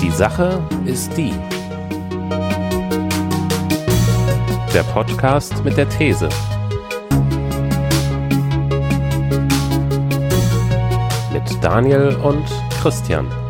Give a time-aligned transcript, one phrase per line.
[0.00, 1.34] Die Sache ist die.
[4.74, 6.28] Der Podcast mit der These.
[11.32, 12.44] Mit Daniel und
[12.80, 13.41] Christian.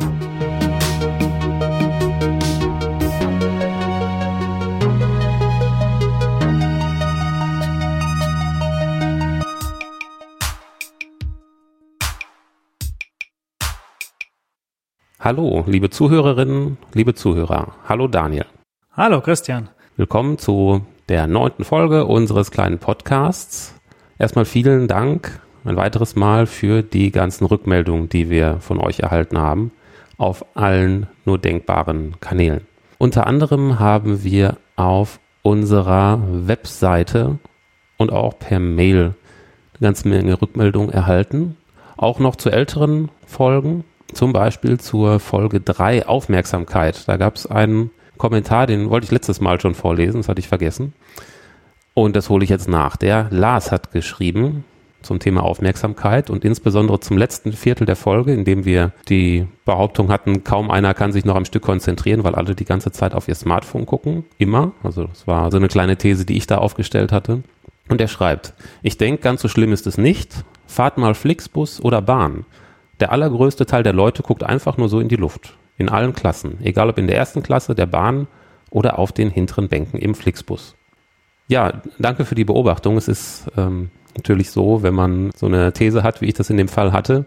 [15.25, 17.77] Hallo, liebe Zuhörerinnen, liebe Zuhörer.
[17.89, 18.47] Hallo Daniel.
[18.91, 19.69] Hallo Christian.
[19.97, 23.73] Willkommen zu der neunten Folge unseres kleinen Podcasts.
[24.19, 29.39] Erstmal vielen Dank ein weiteres Mal für die ganzen Rückmeldungen, die wir von euch erhalten
[29.39, 29.71] haben,
[30.19, 32.67] auf allen nur denkbaren Kanälen.
[32.99, 37.39] Unter anderem haben wir auf unserer Webseite
[37.97, 39.15] und auch per Mail
[39.75, 41.57] eine ganze Menge Rückmeldungen erhalten.
[41.97, 47.07] Auch noch zu älteren Folgen, zum Beispiel zur Folge 3 Aufmerksamkeit.
[47.09, 50.49] Da gab es einen Kommentar, den wollte ich letztes Mal schon vorlesen, das hatte ich
[50.49, 50.93] vergessen.
[51.95, 52.97] Und das hole ich jetzt nach.
[52.97, 54.65] Der Lars hat geschrieben
[55.03, 60.11] zum Thema Aufmerksamkeit und insbesondere zum letzten Viertel der Folge, in dem wir die Behauptung
[60.11, 63.29] hatten, kaum einer kann sich noch am Stück konzentrieren, weil alle die ganze Zeit auf
[63.29, 64.25] ihr Smartphone gucken.
[64.39, 64.73] Immer.
[64.83, 67.43] Also das war so eine kleine These, die ich da aufgestellt hatte.
[67.89, 70.45] Und er schreibt, ich denke, ganz so schlimm ist es nicht.
[70.67, 72.47] Fahrt mal Flixbus oder Bahn.
[73.03, 75.55] Der allergrößte Teil der Leute guckt einfach nur so in die Luft.
[75.77, 76.59] In allen Klassen.
[76.63, 78.29] Egal ob in der ersten Klasse, der Bahn
[78.71, 80.77] oder auf den hinteren Bänken im Flixbus.
[81.49, 82.97] Ja, danke für die Beobachtung.
[82.97, 86.57] Es ist ähm, natürlich so, wenn man so eine These hat, wie ich das in
[86.57, 87.27] dem Fall hatte,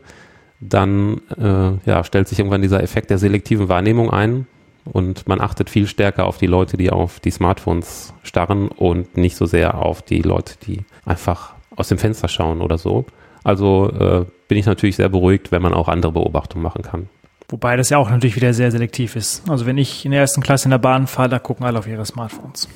[0.61, 4.47] dann äh, ja, stellt sich irgendwann dieser Effekt der selektiven Wahrnehmung ein
[4.85, 9.35] und man achtet viel stärker auf die Leute, die auf die Smartphones starren und nicht
[9.35, 13.05] so sehr auf die Leute, die einfach aus dem Fenster schauen oder so.
[13.43, 17.09] Also äh, bin ich natürlich sehr beruhigt, wenn man auch andere Beobachtungen machen kann.
[17.49, 19.47] Wobei das ja auch natürlich wieder sehr selektiv ist.
[19.49, 21.87] Also wenn ich in der ersten Klasse in der Bahn fahre, da gucken alle auf
[21.87, 22.67] ihre Smartphones.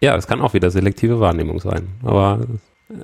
[0.00, 1.88] Ja, das kann auch wieder selektive Wahrnehmung sein.
[2.04, 2.40] Aber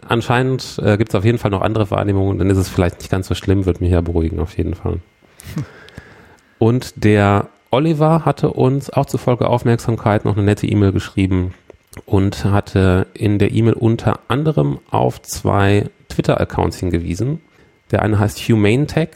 [0.07, 3.11] anscheinend äh, gibt es auf jeden Fall noch andere Wahrnehmungen, dann ist es vielleicht nicht
[3.11, 5.01] ganz so schlimm, wird mich ja beruhigen auf jeden Fall.
[6.59, 11.55] Und der Oliver hatte uns auch zufolge Aufmerksamkeit noch eine nette E-Mail geschrieben
[12.07, 17.41] und hatte in der E-Mail unter anderem auf zwei Twitter-Accounts hingewiesen.
[17.95, 19.11] Der eine heißt Humane Tech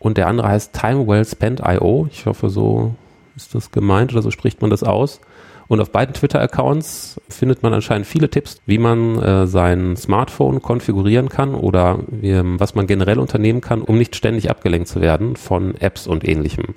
[0.00, 2.08] und der andere heißt Time Well Spent IO.
[2.10, 2.96] Ich hoffe, so
[3.36, 5.20] ist das gemeint oder so spricht man das aus.
[5.68, 11.28] Und auf beiden Twitter-Accounts findet man anscheinend viele Tipps, wie man äh, sein Smartphone konfigurieren
[11.28, 15.76] kann oder wie, was man generell unternehmen kann, um nicht ständig abgelenkt zu werden von
[15.76, 16.74] Apps und ähnlichem.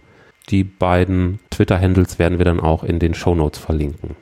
[0.49, 4.15] Die beiden Twitter-Handles werden wir dann auch in den Show Notes verlinken.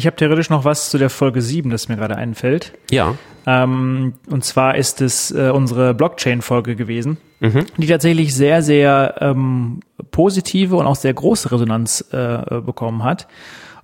[0.00, 2.72] Ich habe theoretisch noch was zu der Folge 7, das mir gerade einfällt.
[2.90, 3.16] Ja.
[3.46, 7.66] Ähm, und zwar ist es äh, unsere Blockchain-Folge gewesen, mhm.
[7.76, 13.28] die tatsächlich sehr, sehr ähm, positive und auch sehr große Resonanz äh, bekommen hat.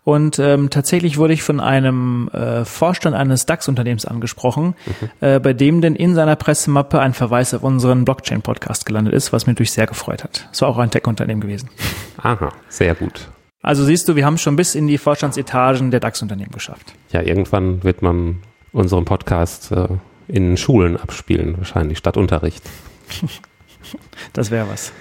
[0.04, 5.10] Und ähm, tatsächlich wurde ich von einem äh, Vorstand eines DAX-Unternehmens angesprochen, mhm.
[5.20, 9.44] äh, bei dem denn in seiner Pressemappe ein Verweis auf unseren Blockchain-Podcast gelandet ist, was
[9.44, 10.48] mich natürlich sehr gefreut hat.
[10.50, 11.68] Es war auch ein Tech-Unternehmen gewesen.
[12.16, 13.28] Aha, sehr gut.
[13.66, 16.94] Also siehst du, wir haben schon bis in die Vorstandsetagen der DAX-Unternehmen geschafft.
[17.10, 18.38] Ja, irgendwann wird man
[18.70, 19.88] unseren Podcast äh,
[20.28, 22.62] in Schulen abspielen, wahrscheinlich statt Unterricht.
[24.32, 24.92] das wäre was.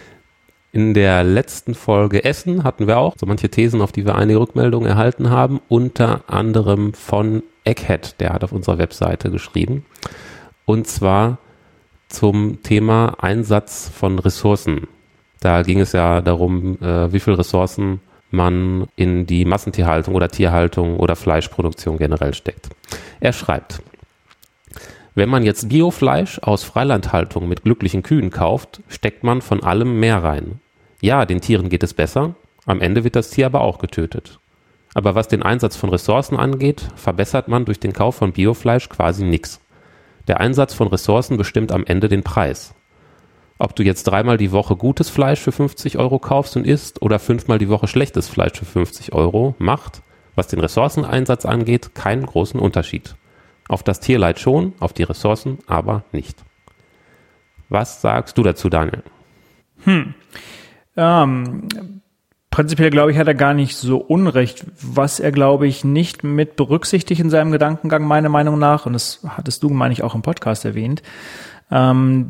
[0.71, 4.39] In der letzten Folge Essen hatten wir auch so manche Thesen, auf die wir einige
[4.39, 9.85] Rückmeldungen erhalten haben, unter anderem von Egghead, der hat auf unserer Webseite geschrieben.
[10.65, 11.37] Und zwar
[12.07, 14.87] zum Thema Einsatz von Ressourcen.
[15.39, 18.01] Da ging es ja darum, äh, wie viel Ressourcen
[18.35, 22.69] man in die Massentierhaltung oder Tierhaltung oder Fleischproduktion generell steckt.
[23.19, 23.81] Er schreibt,
[25.15, 30.23] wenn man jetzt Biofleisch aus Freilandhaltung mit glücklichen Kühen kauft, steckt man von allem mehr
[30.23, 30.59] rein.
[31.01, 32.35] Ja, den Tieren geht es besser,
[32.65, 34.39] am Ende wird das Tier aber auch getötet.
[34.93, 39.23] Aber was den Einsatz von Ressourcen angeht, verbessert man durch den Kauf von Biofleisch quasi
[39.23, 39.61] nichts.
[40.27, 42.73] Der Einsatz von Ressourcen bestimmt am Ende den Preis.
[43.57, 47.19] Ob du jetzt dreimal die Woche gutes Fleisch für 50 Euro kaufst und isst oder
[47.19, 50.01] fünfmal die Woche schlechtes Fleisch für 50 Euro, macht,
[50.35, 53.15] was den Ressourceneinsatz angeht, keinen großen Unterschied.
[53.69, 56.37] Auf das Tierleid schon, auf die Ressourcen aber nicht.
[57.69, 59.03] Was sagst du dazu, Daniel?
[59.85, 60.13] Hm.
[60.97, 61.67] Ähm,
[62.51, 64.65] prinzipiell glaube ich, hat er gar nicht so Unrecht.
[64.81, 69.21] Was er, glaube ich, nicht mit berücksichtigt in seinem Gedankengang, meiner Meinung nach, und das
[69.27, 71.01] hattest du, meine ich, auch im Podcast erwähnt,
[71.71, 72.29] ähm,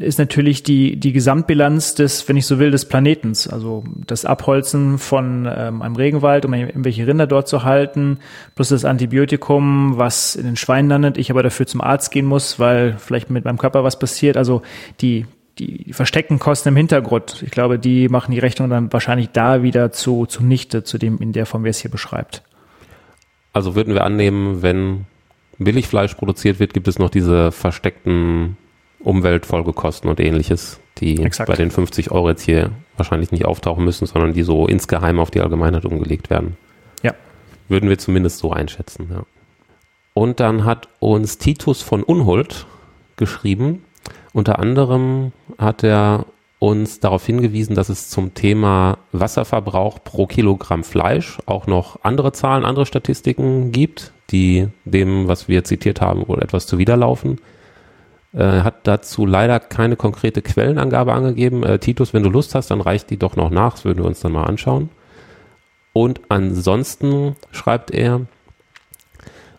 [0.00, 3.46] ist natürlich die, die Gesamtbilanz des, wenn ich so will, des Planetens.
[3.46, 8.18] Also das Abholzen von ähm, einem Regenwald, um irgendwelche Rinder dort zu halten,
[8.56, 12.58] plus das Antibiotikum, was in den Schweinen landet, ich aber dafür zum Arzt gehen muss,
[12.58, 14.36] weil vielleicht mit meinem Körper was passiert.
[14.36, 14.62] Also
[15.00, 15.26] die
[15.58, 19.92] die versteckten Kosten im Hintergrund, ich glaube, die machen die Rechnung dann wahrscheinlich da wieder
[19.92, 22.42] zu, zunichte, zu dem in der Form, wie es hier beschreibt.
[23.52, 25.04] Also würden wir annehmen, wenn
[25.58, 28.56] Billigfleisch produziert wird, gibt es noch diese versteckten
[29.04, 31.48] Umweltfolgekosten und ähnliches, die Exakt.
[31.48, 35.30] bei den 50 Euro jetzt hier wahrscheinlich nicht auftauchen müssen, sondern die so insgeheim auf
[35.30, 36.56] die Allgemeinheit umgelegt werden.
[37.02, 37.14] Ja.
[37.68, 39.24] Würden wir zumindest so einschätzen, ja.
[40.14, 42.66] Und dann hat uns Titus von Unhult
[43.16, 43.84] geschrieben.
[44.34, 46.26] Unter anderem hat er
[46.58, 52.64] uns darauf hingewiesen, dass es zum Thema Wasserverbrauch pro Kilogramm Fleisch auch noch andere Zahlen,
[52.64, 57.40] andere Statistiken gibt, die dem, was wir zitiert haben, wohl etwas zuwiderlaufen.
[58.32, 61.62] Er äh, hat dazu leider keine konkrete Quellenangabe angegeben.
[61.62, 63.74] Äh, Titus, wenn du Lust hast, dann reicht die doch noch nach.
[63.74, 64.88] Das würden wir uns dann mal anschauen.
[65.92, 68.22] Und ansonsten schreibt er,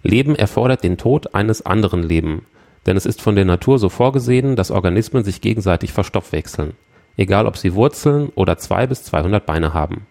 [0.01, 2.45] Leben erfordert den Tod eines anderen Leben.
[2.85, 6.73] Denn es ist von der Natur so vorgesehen, dass Organismen sich gegenseitig verstoffwechseln.
[7.15, 10.07] Egal ob sie Wurzeln oder zwei bis 200 Beine haben.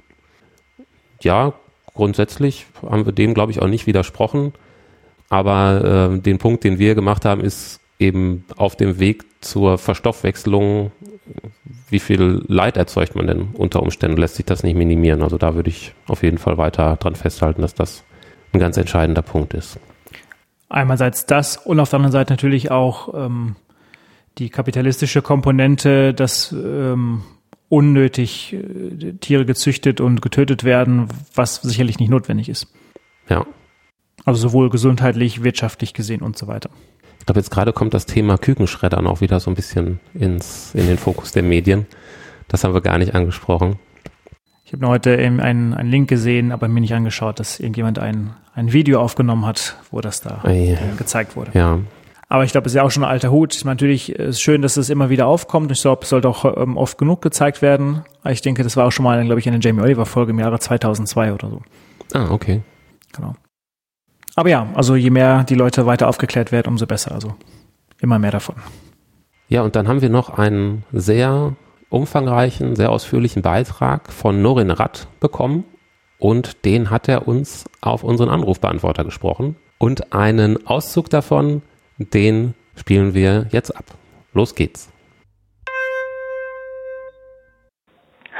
[1.20, 1.52] Ja,
[1.94, 4.54] grundsätzlich haben wir dem, glaube ich, auch nicht widersprochen.
[5.28, 10.92] Aber äh, den Punkt, den wir gemacht haben, ist eben auf dem Weg zur Verstoffwechselung,
[11.88, 14.16] wie viel Leid erzeugt man denn unter Umständen?
[14.16, 15.22] Lässt sich das nicht minimieren?
[15.22, 18.04] Also da würde ich auf jeden Fall weiter dran festhalten, dass das
[18.52, 19.78] ein ganz entscheidender Punkt ist.
[20.68, 23.56] Einerseits das und auf der anderen Seite natürlich auch ähm,
[24.38, 27.22] die kapitalistische Komponente, dass ähm,
[27.68, 32.68] unnötig äh, Tiere gezüchtet und getötet werden, was sicherlich nicht notwendig ist.
[33.28, 33.46] Ja.
[34.24, 36.70] Also sowohl gesundheitlich, wirtschaftlich gesehen und so weiter.
[37.22, 40.88] Ich glaube, jetzt gerade kommt das Thema Kükenschreddern auch wieder so ein bisschen ins, in
[40.88, 41.86] den Fokus der Medien.
[42.48, 43.78] Das haben wir gar nicht angesprochen.
[44.64, 45.38] Ich habe heute einen,
[45.72, 50.00] einen Link gesehen, aber mir nicht angeschaut, dass irgendjemand ein, ein Video aufgenommen hat, wo
[50.00, 50.76] das da Ei.
[50.98, 51.52] gezeigt wurde.
[51.54, 51.78] Ja.
[52.28, 53.60] Aber ich glaube, es ist ja auch schon ein alter Hut.
[53.64, 55.70] Natürlich ist es schön, dass es immer wieder aufkommt.
[55.70, 58.02] Ich glaube, es sollte auch ähm, oft genug gezeigt werden.
[58.28, 60.58] Ich denke, das war auch schon mal, glaube ich, eine Jamie Oliver Folge im Jahre
[60.58, 61.62] 2002 oder so.
[62.14, 62.62] Ah, okay.
[63.12, 63.36] Genau.
[64.34, 67.12] Aber ja, also je mehr die Leute weiter aufgeklärt werden, umso besser.
[67.12, 67.34] Also
[68.00, 68.56] immer mehr davon.
[69.48, 71.52] Ja, und dann haben wir noch einen sehr
[71.90, 75.64] umfangreichen, sehr ausführlichen Beitrag von Norin Ratt bekommen.
[76.18, 79.56] Und den hat er uns auf unseren Anrufbeantworter gesprochen.
[79.78, 81.62] Und einen Auszug davon,
[81.98, 83.84] den spielen wir jetzt ab.
[84.32, 84.90] Los geht's.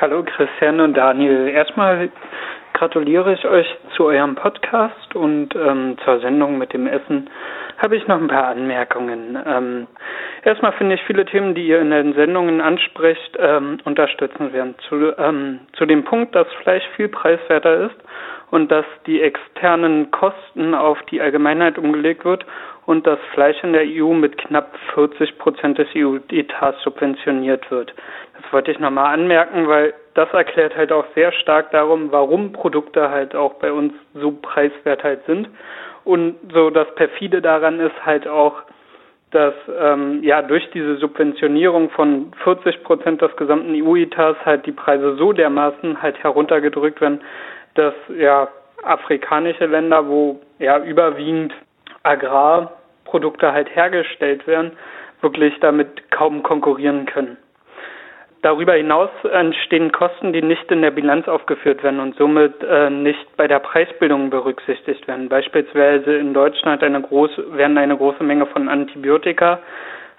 [0.00, 1.49] Hallo Christian und Daniel.
[1.49, 2.11] Erstmal
[2.82, 7.31] gratuliere ich euch zu eurem Podcast und ähm, zur Sendung mit dem Essen
[7.79, 9.38] habe ich noch ein paar Anmerkungen.
[9.46, 9.87] Ähm,
[10.43, 14.81] erstmal finde ich viele Themen, die ihr in den Sendungen ansprecht, ähm, unterstützenswert.
[14.88, 17.94] Zu, ähm, zu dem Punkt, dass Fleisch viel preiswerter ist
[18.50, 22.44] und dass die externen Kosten auf die Allgemeinheit umgelegt wird
[22.87, 27.94] und das Fleisch in der EU mit knapp 40 Prozent des EU-Etats subventioniert wird.
[28.43, 33.11] Das wollte ich nochmal anmerken, weil das erklärt halt auch sehr stark darum, warum Produkte
[33.11, 35.49] halt auch bei uns so preiswert halt sind.
[36.05, 38.62] Und so das perfide daran ist halt auch,
[39.31, 45.17] dass ähm, ja durch diese Subventionierung von 40 Prozent des gesamten EU-Etats halt die Preise
[45.17, 47.23] so dermaßen halt heruntergedrückt werden,
[47.75, 48.49] dass ja
[48.82, 51.55] afrikanische Länder, wo ja überwiegend
[52.03, 54.73] Agrarprodukte halt hergestellt werden,
[55.23, 57.38] wirklich damit kaum konkurrieren können.
[58.42, 63.37] Darüber hinaus entstehen Kosten, die nicht in der Bilanz aufgeführt werden und somit äh, nicht
[63.37, 65.28] bei der Preisbildung berücksichtigt werden.
[65.28, 69.61] Beispielsweise in Deutschland eine große, werden eine große Menge von Antibiotika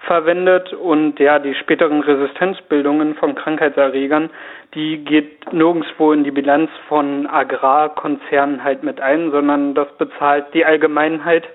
[0.06, 4.30] verwendet und ja, die späteren Resistenzbildungen von Krankheitserregern,
[4.74, 10.64] die geht nirgendwo in die Bilanz von Agrarkonzernen halt mit ein, sondern das bezahlt die
[10.64, 11.46] Allgemeinheit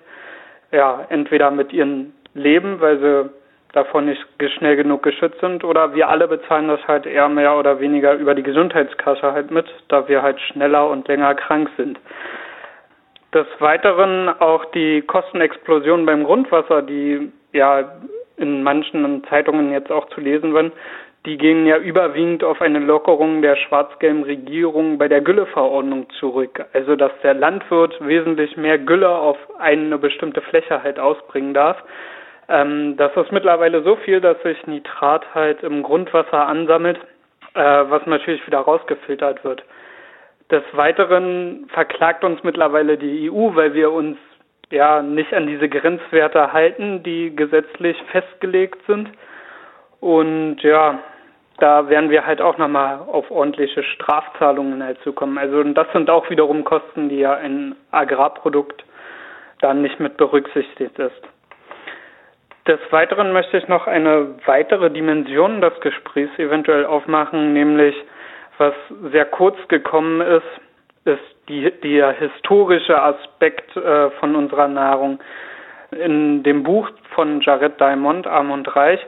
[0.72, 3.30] ja entweder mit ihrem Leben, weil sie
[3.74, 4.26] davon nicht
[4.58, 8.34] schnell genug geschützt sind oder wir alle bezahlen das halt eher mehr oder weniger über
[8.34, 12.00] die Gesundheitskasse halt mit, da wir halt schneller und länger krank sind.
[13.34, 17.92] Des Weiteren auch die Kostenexplosion beim Grundwasser, die ja
[18.38, 20.72] in manchen Zeitungen jetzt auch zu lesen waren,
[21.26, 26.66] die gingen ja überwiegend auf eine Lockerung der schwarz-gelben Regierung bei der Gülleverordnung zurück.
[26.74, 31.78] Also dass der Landwirt wesentlich mehr Gülle auf eine bestimmte Fläche halt ausbringen darf
[32.50, 36.98] ähm, das ist mittlerweile so viel, dass sich Nitrat halt im Grundwasser ansammelt,
[37.54, 39.64] äh, was natürlich wieder rausgefiltert wird.
[40.52, 44.18] Des Weiteren verklagt uns mittlerweile die EU, weil wir uns
[44.72, 49.10] ja nicht an diese Grenzwerte halten, die gesetzlich festgelegt sind.
[50.00, 51.00] Und ja,
[51.60, 55.38] da werden wir halt auch nochmal auf ordentliche Strafzahlungen halt zukommen.
[55.38, 58.84] Also das sind auch wiederum Kosten, die ja ein Agrarprodukt
[59.62, 61.22] dann nicht mit berücksichtigt ist.
[62.70, 67.96] Des Weiteren möchte ich noch eine weitere Dimension des Gesprächs eventuell aufmachen, nämlich
[68.60, 68.76] was
[69.12, 70.46] sehr kurz gekommen ist,
[71.04, 75.20] ist die, der historische Aspekt äh, von unserer Nahrung.
[75.90, 79.04] In dem Buch von Jared Diamond, Arm und Reich,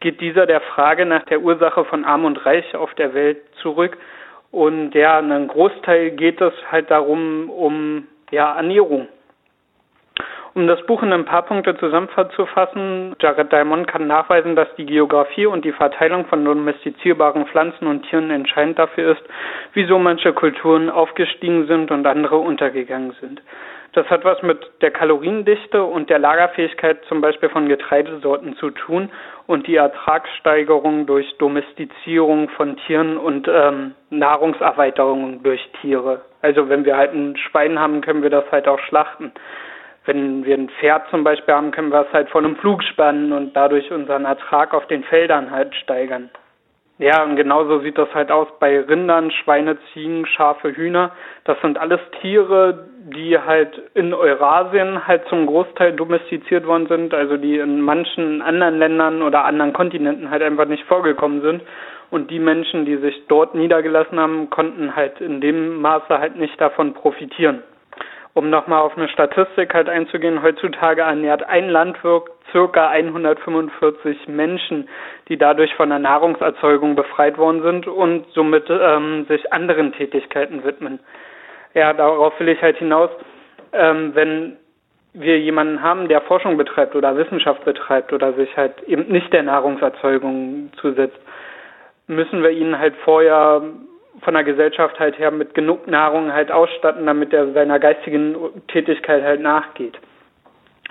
[0.00, 3.98] geht dieser der Frage nach der Ursache von Arm und Reich auf der Welt zurück.
[4.50, 9.08] Und ja, einen Großteil geht es halt darum, um ja, Ernährung.
[10.54, 15.46] Um das Buch in ein paar Punkte zusammenzufassen, Jared Diamond kann nachweisen, dass die Geografie
[15.46, 19.22] und die Verteilung von domestizierbaren Pflanzen und Tieren entscheidend dafür ist,
[19.72, 23.42] wieso manche Kulturen aufgestiegen sind und andere untergegangen sind.
[23.94, 29.10] Das hat was mit der Kaloriendichte und der Lagerfähigkeit zum Beispiel von Getreidesorten zu tun
[29.48, 36.22] und die Ertragssteigerung durch Domestizierung von Tieren und ähm, Nahrungserweiterung durch Tiere.
[36.42, 39.32] Also wenn wir halt ein Schwein haben, können wir das halt auch schlachten
[40.06, 43.32] wenn wir ein Pferd zum Beispiel haben, können wir es halt von einem Flug spannen
[43.32, 46.30] und dadurch unseren Ertrag auf den Feldern halt steigern.
[46.98, 51.10] Ja, und genauso sieht das halt aus bei Rindern, Schweine, Ziegen, Schafe, Hühner.
[51.44, 57.36] Das sind alles Tiere, die halt in Eurasien halt zum Großteil domestiziert worden sind, also
[57.36, 61.62] die in manchen anderen Ländern oder anderen Kontinenten halt einfach nicht vorgekommen sind.
[62.10, 66.60] Und die Menschen, die sich dort niedergelassen haben, konnten halt in dem Maße halt nicht
[66.60, 67.64] davon profitieren
[68.34, 74.88] um nochmal auf eine Statistik halt einzugehen, heutzutage ernährt ein Landwirt circa 145 Menschen,
[75.28, 80.98] die dadurch von der Nahrungserzeugung befreit worden sind und somit ähm, sich anderen Tätigkeiten widmen.
[81.74, 83.10] Ja, darauf will ich halt hinaus,
[83.72, 84.56] ähm, wenn
[85.12, 89.44] wir jemanden haben, der Forschung betreibt oder Wissenschaft betreibt oder sich halt eben nicht der
[89.44, 91.18] Nahrungserzeugung zusetzt,
[92.08, 93.62] müssen wir ihn halt vorher
[94.20, 98.36] von der Gesellschaft halt her mit genug Nahrung halt ausstatten, damit er seiner geistigen
[98.68, 99.98] Tätigkeit halt nachgeht.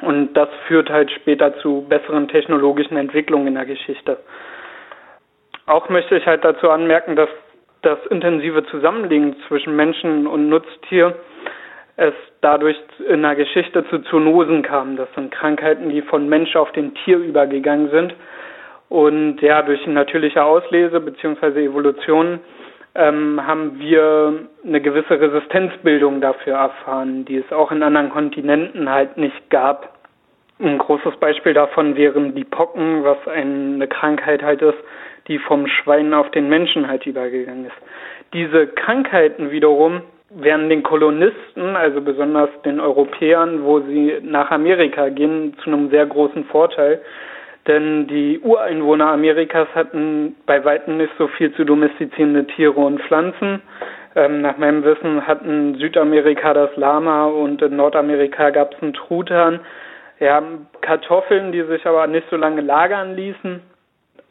[0.01, 4.17] Und das führt halt später zu besseren technologischen Entwicklungen in der Geschichte.
[5.65, 7.29] Auch möchte ich halt dazu anmerken, dass
[7.83, 11.15] das intensive Zusammenlegen zwischen Menschen und Nutztier
[11.95, 12.77] es dadurch
[13.07, 14.97] in der Geschichte zu Zoonosen kam.
[14.97, 18.15] Das sind Krankheiten, die von Mensch auf den Tier übergegangen sind
[18.89, 21.65] und ja durch natürliche Auslese bzw.
[21.65, 22.39] Evolution
[22.95, 29.17] ähm, haben wir eine gewisse Resistenzbildung dafür erfahren, die es auch in anderen Kontinenten halt
[29.17, 29.97] nicht gab.
[30.59, 34.77] Ein großes Beispiel davon wären die Pocken, was eine Krankheit halt ist,
[35.27, 37.75] die vom Schwein auf den Menschen halt übergegangen ist.
[38.33, 45.55] Diese Krankheiten wiederum werden den Kolonisten, also besonders den Europäern, wo sie nach Amerika gehen,
[45.63, 47.01] zu einem sehr großen Vorteil,
[47.67, 53.61] denn die Ureinwohner Amerikas hatten bei weitem nicht so viel zu domestizierende Tiere und Pflanzen.
[54.15, 59.61] Ähm, nach meinem Wissen hatten Südamerika das Lama und in Nordamerika gab es einen Truthahn.
[60.19, 60.41] Ja,
[60.81, 63.61] Kartoffeln, die sich aber nicht so lange lagern ließen.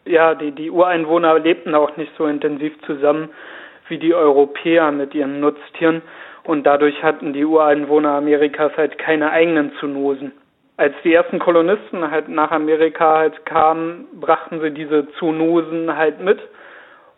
[0.04, 3.30] Ja, die, die Ureinwohner lebten auch nicht so intensiv zusammen
[3.88, 6.02] wie die Europäer mit ihren Nutztieren
[6.44, 10.32] und dadurch hatten die Ureinwohner Amerikas halt keine eigenen Zoonosen
[10.76, 16.40] als die ersten Kolonisten halt nach Amerika halt kamen, brachten sie diese Zoonosen halt mit.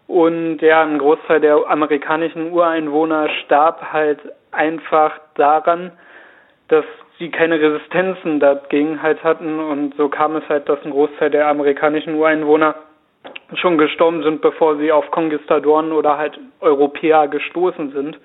[0.07, 4.21] Und ja, ein Großteil der amerikanischen Ureinwohner starb halt
[4.51, 5.93] einfach daran,
[6.69, 6.85] dass
[7.19, 9.59] sie keine Resistenzen dagegen halt hatten.
[9.59, 12.75] Und so kam es halt, dass ein Großteil der amerikanischen Ureinwohner
[13.55, 18.19] schon gestorben sind, bevor sie auf Konquistadoren oder halt Europäer gestoßen sind.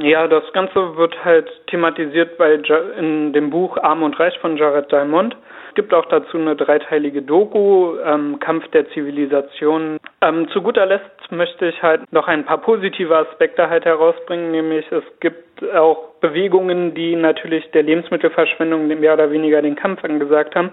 [0.00, 2.54] Ja, das Ganze wird halt thematisiert bei
[2.98, 5.36] in dem Buch Arm und Reich von Jared Diamond.
[5.68, 9.98] Es gibt auch dazu eine dreiteilige Doku, ähm, Kampf der Zivilisation.
[10.20, 14.86] Ähm, zu guter Letzt möchte ich halt noch ein paar positive Aspekte halt herausbringen, nämlich
[14.92, 20.70] es gibt auch Bewegungen, die natürlich der Lebensmittelverschwendung mehr oder weniger den Kampf angesagt haben.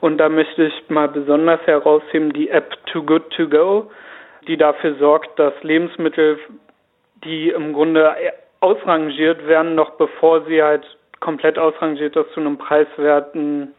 [0.00, 3.90] Und da möchte ich mal besonders herausheben die App Too Good To Go,
[4.48, 6.38] die dafür sorgt, dass Lebensmittel
[7.24, 8.14] die im Grunde
[8.64, 10.84] ausrangiert werden, noch bevor sie halt
[11.20, 13.74] komplett ausrangiert ist zu einem preiswerten,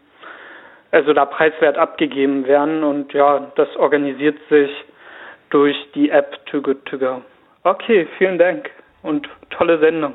[0.92, 4.70] also da preiswert abgegeben werden und ja, das organisiert sich
[5.50, 7.22] durch die App Too Good To Go.
[7.63, 8.70] Okay, vielen Dank
[9.01, 10.13] und tolle Sendung.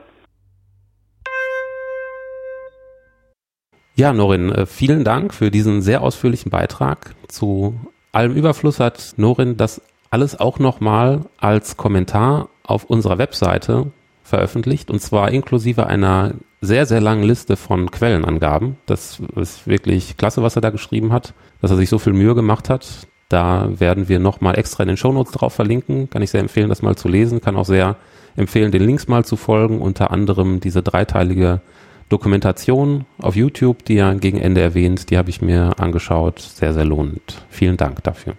[3.97, 7.11] Ja, Norin, äh, vielen Dank für diesen sehr ausführlichen Beitrag.
[7.27, 7.75] Zu
[8.13, 13.93] allem Überfluss hat Norin das alles auch nochmal als Kommentar auf unserer Webseite
[14.31, 18.77] veröffentlicht und zwar inklusive einer sehr, sehr langen Liste von Quellenangaben.
[18.87, 22.35] Das ist wirklich klasse, was er da geschrieben hat, dass er sich so viel Mühe
[22.35, 23.07] gemacht hat.
[23.29, 26.11] Da werden wir nochmal extra in den Shownotes drauf verlinken.
[26.11, 27.41] Kann ich sehr empfehlen, das mal zu lesen.
[27.41, 27.97] Kann auch sehr
[28.37, 29.81] empfehlen, den Links mal zu folgen.
[29.81, 31.61] Unter anderem diese dreiteilige
[32.09, 36.41] Dokumentation auf YouTube, die er gegen Ende erwähnt, die habe ich mir angeschaut.
[36.41, 37.45] Sehr, sehr lohnend.
[37.51, 38.35] Vielen Dank dafür.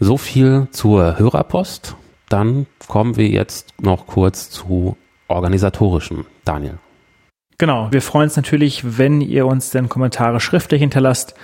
[0.00, 1.94] So viel zur Hörerpost.
[2.28, 4.96] Dann kommen wir jetzt noch kurz zu
[5.28, 6.26] organisatorischem.
[6.44, 6.78] Daniel.
[7.58, 11.34] Genau, wir freuen uns natürlich, wenn ihr uns denn Kommentare schriftlich hinterlasst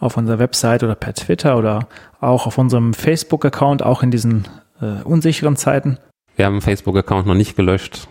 [0.00, 1.86] auf unserer Website oder per Twitter oder
[2.20, 4.48] auch auf unserem Facebook-Account, auch in diesen
[4.80, 5.98] äh, unsicheren Zeiten.
[6.36, 8.08] Wir haben den Facebook-Account noch nicht gelöscht.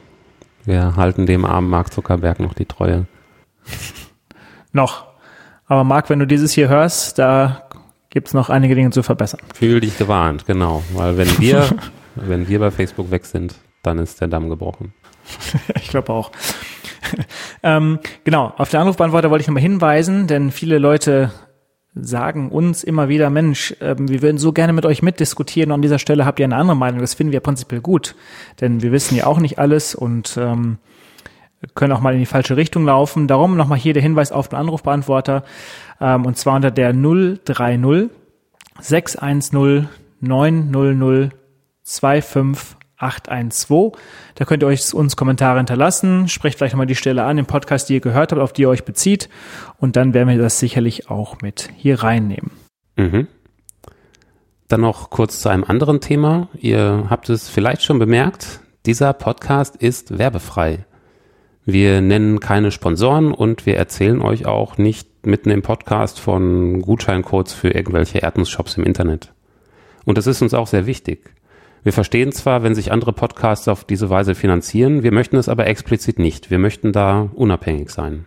[0.66, 3.08] Wir halten dem armen Mark Zuckerberg noch die Treue.
[4.72, 5.08] noch.
[5.66, 7.70] Aber Marc, wenn du dieses hier hörst, da
[8.10, 9.42] gibt es noch einige Dinge zu verbessern.
[9.54, 10.84] Fühl dich gewarnt, genau.
[10.94, 11.68] Weil wenn wir,
[12.16, 14.94] wenn wir bei Facebook weg sind, dann ist der Damm gebrochen.
[15.76, 16.32] ich glaube auch.
[17.64, 21.32] ähm, genau, auf den Anrufbeantworter wollte ich nochmal hinweisen, denn viele Leute
[21.96, 25.82] sagen uns immer wieder, Mensch, ähm, wir würden so gerne mit euch mitdiskutieren und an
[25.82, 27.00] dieser Stelle habt ihr eine andere Meinung.
[27.02, 28.16] Das finden wir prinzipiell gut,
[28.62, 30.78] denn wir wissen ja auch nicht alles und ähm,
[31.76, 33.28] können auch mal in die falsche Richtung laufen.
[33.28, 35.44] Darum nochmal hier der Hinweis auf den Anrufbeantworter
[36.00, 38.10] ähm, und zwar unter der 030
[38.80, 39.90] 610
[40.22, 41.34] 900
[41.84, 43.94] 25 812.
[44.36, 46.28] Da könnt ihr euch uns Kommentare hinterlassen.
[46.28, 48.70] Sprecht vielleicht nochmal die Stelle an, im Podcast, die ihr gehört habt, auf die ihr
[48.70, 49.30] euch bezieht.
[49.78, 52.52] Und dann werden wir das sicherlich auch mit hier reinnehmen.
[52.96, 53.28] Mhm.
[54.68, 56.50] Dann noch kurz zu einem anderen Thema.
[56.54, 60.86] Ihr habt es vielleicht schon bemerkt, dieser Podcast ist werbefrei.
[61.66, 67.54] Wir nennen keine Sponsoren und wir erzählen euch auch nicht mitten im Podcast von Gutscheincodes
[67.54, 69.34] für irgendwelche Erdnussshops im Internet.
[70.06, 71.34] Und das ist uns auch sehr wichtig.
[71.84, 75.68] Wir verstehen zwar, wenn sich andere Podcasts auf diese Weise finanzieren, wir möchten es aber
[75.68, 76.52] explizit nicht.
[76.52, 78.26] Wir möchten da unabhängig sein.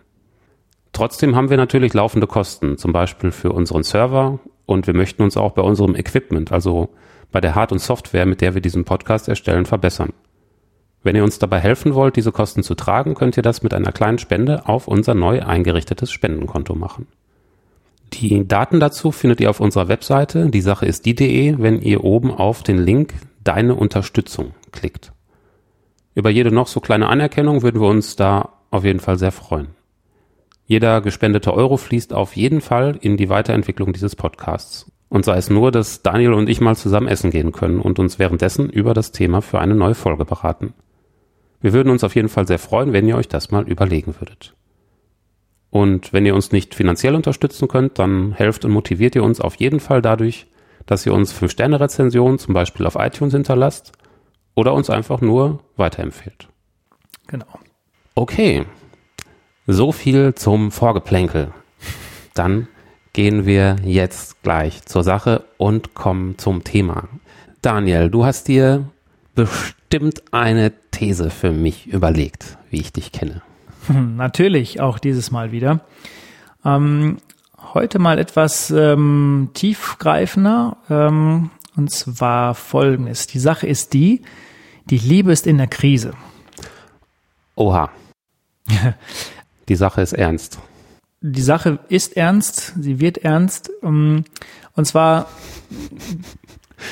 [0.91, 5.37] Trotzdem haben wir natürlich laufende Kosten, zum Beispiel für unseren Server und wir möchten uns
[5.37, 6.89] auch bei unserem Equipment, also
[7.31, 10.13] bei der Hard- und Software, mit der wir diesen Podcast erstellen, verbessern.
[11.01, 13.91] Wenn ihr uns dabei helfen wollt, diese Kosten zu tragen, könnt ihr das mit einer
[13.91, 17.07] kleinen Spende auf unser neu eingerichtetes Spendenkonto machen.
[18.13, 22.31] Die Daten dazu findet ihr auf unserer Webseite, die Sache ist die.de, wenn ihr oben
[22.31, 25.11] auf den Link Deine Unterstützung klickt.
[26.15, 29.69] Über jede noch so kleine Anerkennung würden wir uns da auf jeden Fall sehr freuen.
[30.65, 34.91] Jeder gespendete Euro fließt auf jeden Fall in die Weiterentwicklung dieses Podcasts.
[35.09, 38.17] Und sei es nur, dass Daniel und ich mal zusammen essen gehen können und uns
[38.17, 40.73] währenddessen über das Thema für eine neue Folge beraten.
[41.59, 44.55] Wir würden uns auf jeden Fall sehr freuen, wenn ihr euch das mal überlegen würdet.
[45.69, 49.55] Und wenn ihr uns nicht finanziell unterstützen könnt, dann helft und motiviert ihr uns auf
[49.55, 50.47] jeden Fall dadurch,
[50.85, 53.93] dass ihr uns 5-Sterne-Rezensionen zum Beispiel auf iTunes hinterlasst
[54.55, 56.47] oder uns einfach nur weiterempfehlt.
[57.27, 57.47] Genau.
[58.15, 58.65] Okay,
[59.65, 61.53] so viel zum Vorgeplänkel.
[62.33, 62.67] Dann
[63.13, 67.07] gehen wir jetzt gleich zur Sache und kommen zum Thema.
[67.61, 68.89] Daniel, du hast dir
[69.35, 73.41] bestimmt eine These für mich überlegt, wie ich dich kenne.
[73.89, 75.81] Natürlich, auch dieses Mal wieder.
[76.65, 77.17] Ähm,
[77.73, 80.77] heute mal etwas ähm, tiefgreifender.
[80.89, 83.27] Ähm, und zwar folgendes.
[83.27, 84.21] Die Sache ist die,
[84.85, 86.13] die Liebe ist in der Krise.
[87.55, 87.89] Oha.
[89.69, 90.59] die Sache ist ernst.
[91.21, 93.71] Die Sache ist ernst, sie wird ernst.
[93.81, 94.25] Ähm,
[94.75, 95.27] und zwar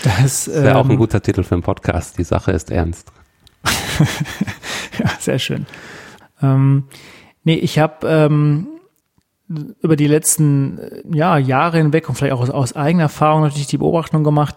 [0.03, 2.17] das, das wäre auch ein ähm, guter Titel für einen Podcast.
[2.17, 3.11] Die Sache ist ernst.
[4.99, 5.65] ja, sehr schön.
[6.41, 6.85] Ähm,
[7.43, 8.67] nee, ich habe ähm,
[9.81, 10.79] über die letzten
[11.11, 14.55] ja, Jahre hinweg und vielleicht auch aus, aus eigener Erfahrung natürlich die Beobachtung gemacht,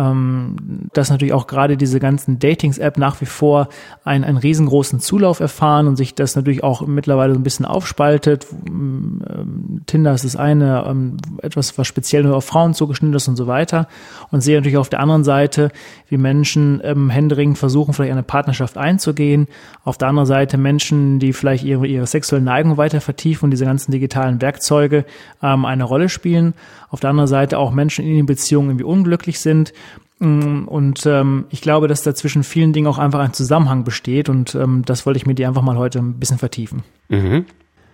[0.00, 3.68] ähm, dass natürlich auch gerade diese ganzen Datings-App nach wie vor
[4.02, 8.46] einen, einen riesengroßen Zulauf erfahren und sich das natürlich auch mittlerweile so ein bisschen aufspaltet.
[8.66, 13.36] Ähm, Tinder ist das eine, ähm, etwas, was speziell nur auf Frauen zugeschnitten ist und
[13.36, 13.88] so weiter.
[14.30, 15.70] Und sehe natürlich auf der anderen Seite,
[16.08, 19.48] wie Menschen ähm, händeringend versuchen, vielleicht eine Partnerschaft einzugehen.
[19.84, 23.66] Auf der anderen Seite Menschen, die vielleicht ihre, ihre sexuelle Neigung weiter vertiefen und diese
[23.66, 25.04] ganzen digitalen Werkzeuge
[25.42, 26.54] ähm, eine Rolle spielen.
[26.88, 29.72] Auf der anderen Seite auch Menschen in den Beziehungen irgendwie unglücklich sind.
[30.20, 34.28] Mm, und ähm, ich glaube, dass da zwischen vielen Dingen auch einfach ein Zusammenhang besteht
[34.28, 36.82] und ähm, das wollte ich mir dir einfach mal heute ein bisschen vertiefen.
[37.08, 37.46] Mhm.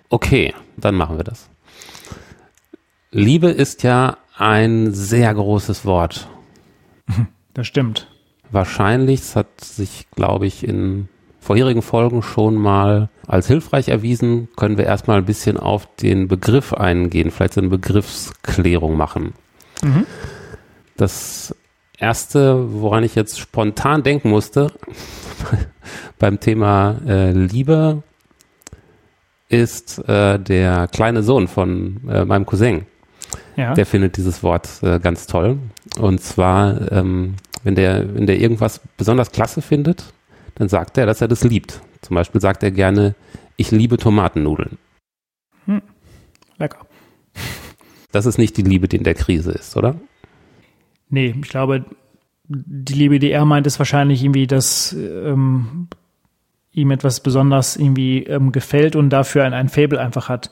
[0.09, 1.49] Okay, dann machen wir das.
[3.13, 6.29] Liebe ist ja ein sehr großes Wort.
[7.55, 8.07] Das stimmt.
[8.51, 11.09] Wahrscheinlich, es hat sich, glaube ich, in
[11.41, 16.75] vorherigen Folgen schon mal als hilfreich erwiesen, können wir erstmal ein bisschen auf den Begriff
[16.75, 19.33] eingehen, vielleicht so eine Begriffsklärung machen.
[19.83, 20.05] Mhm.
[20.99, 21.55] Das
[21.99, 24.73] erste, woran ich jetzt spontan denken musste
[26.19, 28.03] beim Thema äh, Liebe,
[29.49, 32.87] ist äh, der kleine Sohn von äh, meinem Cousin.
[33.57, 33.75] Ja.
[33.75, 35.59] Der findet dieses Wort äh, ganz toll.
[35.99, 40.13] Und zwar, ähm, wenn der, wenn der irgendwas besonders klasse findet,
[40.57, 41.81] dann sagt er, dass er das liebt.
[42.03, 43.15] Zum Beispiel sagt er gerne,
[43.57, 44.79] ich liebe Tomatennudeln.
[45.67, 45.83] Hm.
[46.59, 46.87] Lecker.
[48.13, 49.97] Das ist nicht die Liebe, die in der Krise ist, oder?
[51.09, 51.85] Nee, ich glaube,
[52.49, 55.89] die Liebe, er meint, ist wahrscheinlich irgendwie, dass ähm,
[56.73, 60.51] ihm etwas besonders irgendwie ähm, gefällt und dafür ein, ein Fable einfach hat.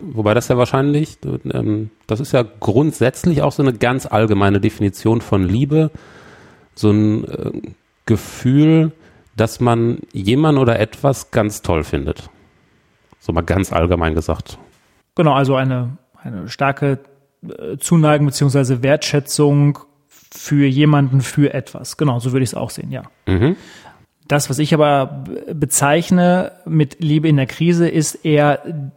[0.00, 1.18] Wobei das ja wahrscheinlich,
[1.52, 5.90] ähm, das ist ja grundsätzlich auch so eine ganz allgemeine Definition von Liebe,
[6.74, 7.52] so ein äh,
[8.06, 8.92] Gefühl,
[9.36, 12.30] dass man jemand oder etwas ganz toll findet.
[13.18, 14.58] So mal ganz allgemein gesagt.
[15.14, 17.00] Genau, also eine, eine starke
[17.42, 19.80] äh, Zuneigung beziehungsweise Wertschätzung
[20.32, 21.96] für jemanden, für etwas.
[21.96, 23.02] Genau, so würde ich es auch sehen, ja.
[23.26, 23.56] Mhm.
[24.26, 28.92] Das, was ich aber bezeichne mit Liebe in der Krise, ist eher,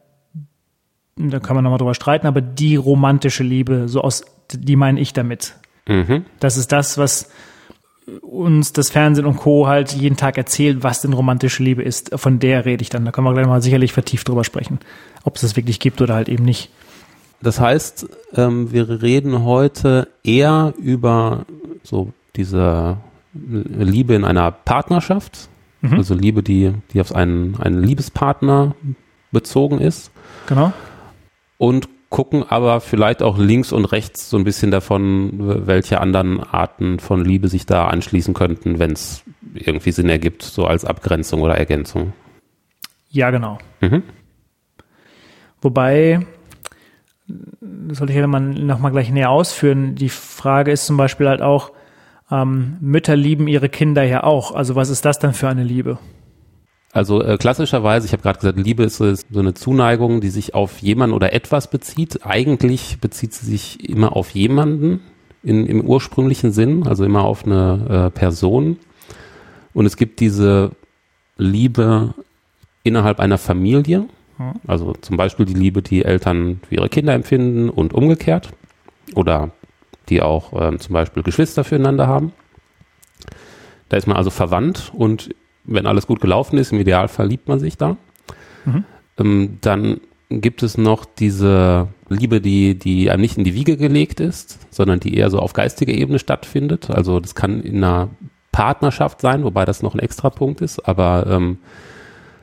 [1.16, 5.14] da kann man nochmal drüber streiten, aber die romantische Liebe, so aus, die meine ich
[5.14, 5.56] damit.
[5.88, 6.26] Mhm.
[6.40, 7.30] Das ist das, was
[8.22, 9.68] uns das Fernsehen und Co.
[9.68, 12.12] halt jeden Tag erzählt, was denn romantische Liebe ist.
[12.20, 13.06] Von der rede ich dann.
[13.06, 14.80] Da können wir gleich mal sicherlich vertieft drüber sprechen,
[15.24, 16.72] ob es das wirklich gibt oder halt eben nicht.
[17.42, 21.46] Das heißt, ähm, wir reden heute eher über
[21.84, 22.98] so diese
[23.34, 25.50] Liebe in einer Partnerschaft,
[25.82, 25.94] mhm.
[25.94, 28.76] also Liebe, die, die auf einen, einen Liebespartner
[29.32, 30.12] bezogen ist.
[30.48, 30.74] Genau.
[31.58, 37.00] Und gucken aber vielleicht auch links und rechts so ein bisschen davon, welche anderen Arten
[37.00, 39.24] von Liebe sich da anschließen könnten, wenn es
[39.54, 42.12] irgendwie Sinn ergibt, so als Abgrenzung oder Ergänzung.
[43.10, 43.60] Ja, genau.
[43.80, 44.04] Mhm.
[45.62, 46.26] Wobei,
[47.92, 51.72] sollte ich ja nochmal gleich näher ausführen, die Frage ist zum Beispiel halt auch,
[52.32, 54.54] ähm, Mütter lieben ihre Kinder ja auch.
[54.54, 56.00] Also was ist das denn für eine Liebe?
[56.94, 60.54] Also äh, klassischerweise, ich habe gerade gesagt, Liebe ist, ist so eine Zuneigung, die sich
[60.54, 62.26] auf jemanden oder etwas bezieht.
[62.26, 65.02] Eigentlich bezieht sie sich immer auf jemanden
[65.44, 68.78] in, im ursprünglichen Sinn, also immer auf eine äh, Person.
[69.74, 70.72] Und es gibt diese
[71.38, 72.14] Liebe
[72.84, 74.06] innerhalb einer Familie,
[74.68, 78.52] also zum Beispiel die Liebe, die Eltern für ihre Kinder empfinden und umgekehrt.
[79.16, 79.52] Oder
[80.10, 82.34] die auch ähm, zum Beispiel Geschwister füreinander haben.
[83.90, 87.60] Da ist man also verwandt und wenn alles gut gelaufen ist, im Idealfall liebt man
[87.60, 87.98] sich da.
[88.66, 88.84] Mhm.
[89.18, 94.20] Ähm, dann gibt es noch diese Liebe, die, die einem nicht in die Wiege gelegt
[94.20, 96.90] ist, sondern die eher so auf geistiger Ebene stattfindet.
[96.90, 98.10] Also das kann in einer
[98.52, 101.58] Partnerschaft sein, wobei das noch ein extra Punkt ist, aber ähm,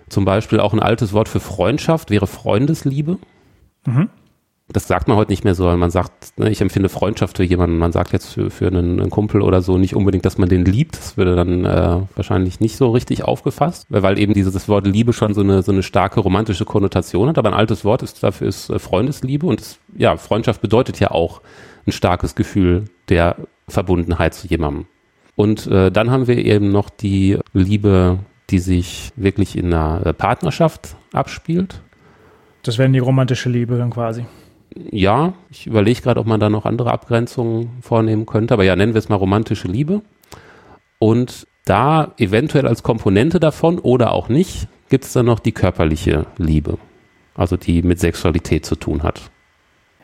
[0.09, 3.19] zum Beispiel auch ein altes Wort für Freundschaft wäre Freundesliebe.
[3.87, 4.09] Mhm
[4.71, 5.75] das sagt man heute nicht mehr so.
[5.77, 7.79] Man sagt, ne, ich empfinde Freundschaft für jemanden.
[7.79, 10.65] Man sagt jetzt für, für einen, einen, Kumpel oder so nicht unbedingt, dass man den
[10.67, 10.99] liebt.
[10.99, 15.33] Das würde dann äh, wahrscheinlich nicht so richtig aufgefasst, weil eben dieses Wort Liebe schon
[15.33, 17.39] so eine, so eine starke romantische Konnotation hat.
[17.39, 21.13] Aber ein altes Wort ist dafür ist äh, Freundesliebe und das, ja, Freundschaft bedeutet ja
[21.13, 21.41] auch
[21.87, 23.37] ein starkes Gefühl der
[23.69, 24.87] Verbundenheit zu jemandem.
[25.35, 28.19] Und äh, dann haben wir eben noch die Liebe,
[28.51, 31.83] die sich wirklich in einer Partnerschaft abspielt.
[32.63, 34.25] Das wäre die romantische Liebe dann quasi
[34.91, 38.95] ja, ich überlege gerade, ob man da noch andere Abgrenzungen vornehmen könnte, aber ja, nennen
[38.95, 40.03] wir es mal romantische Liebe.
[40.99, 46.27] Und da eventuell als Komponente davon oder auch nicht, gibt es dann noch die körperliche
[46.39, 46.79] Liebe,
[47.35, 49.31] also die mit Sexualität zu tun hat.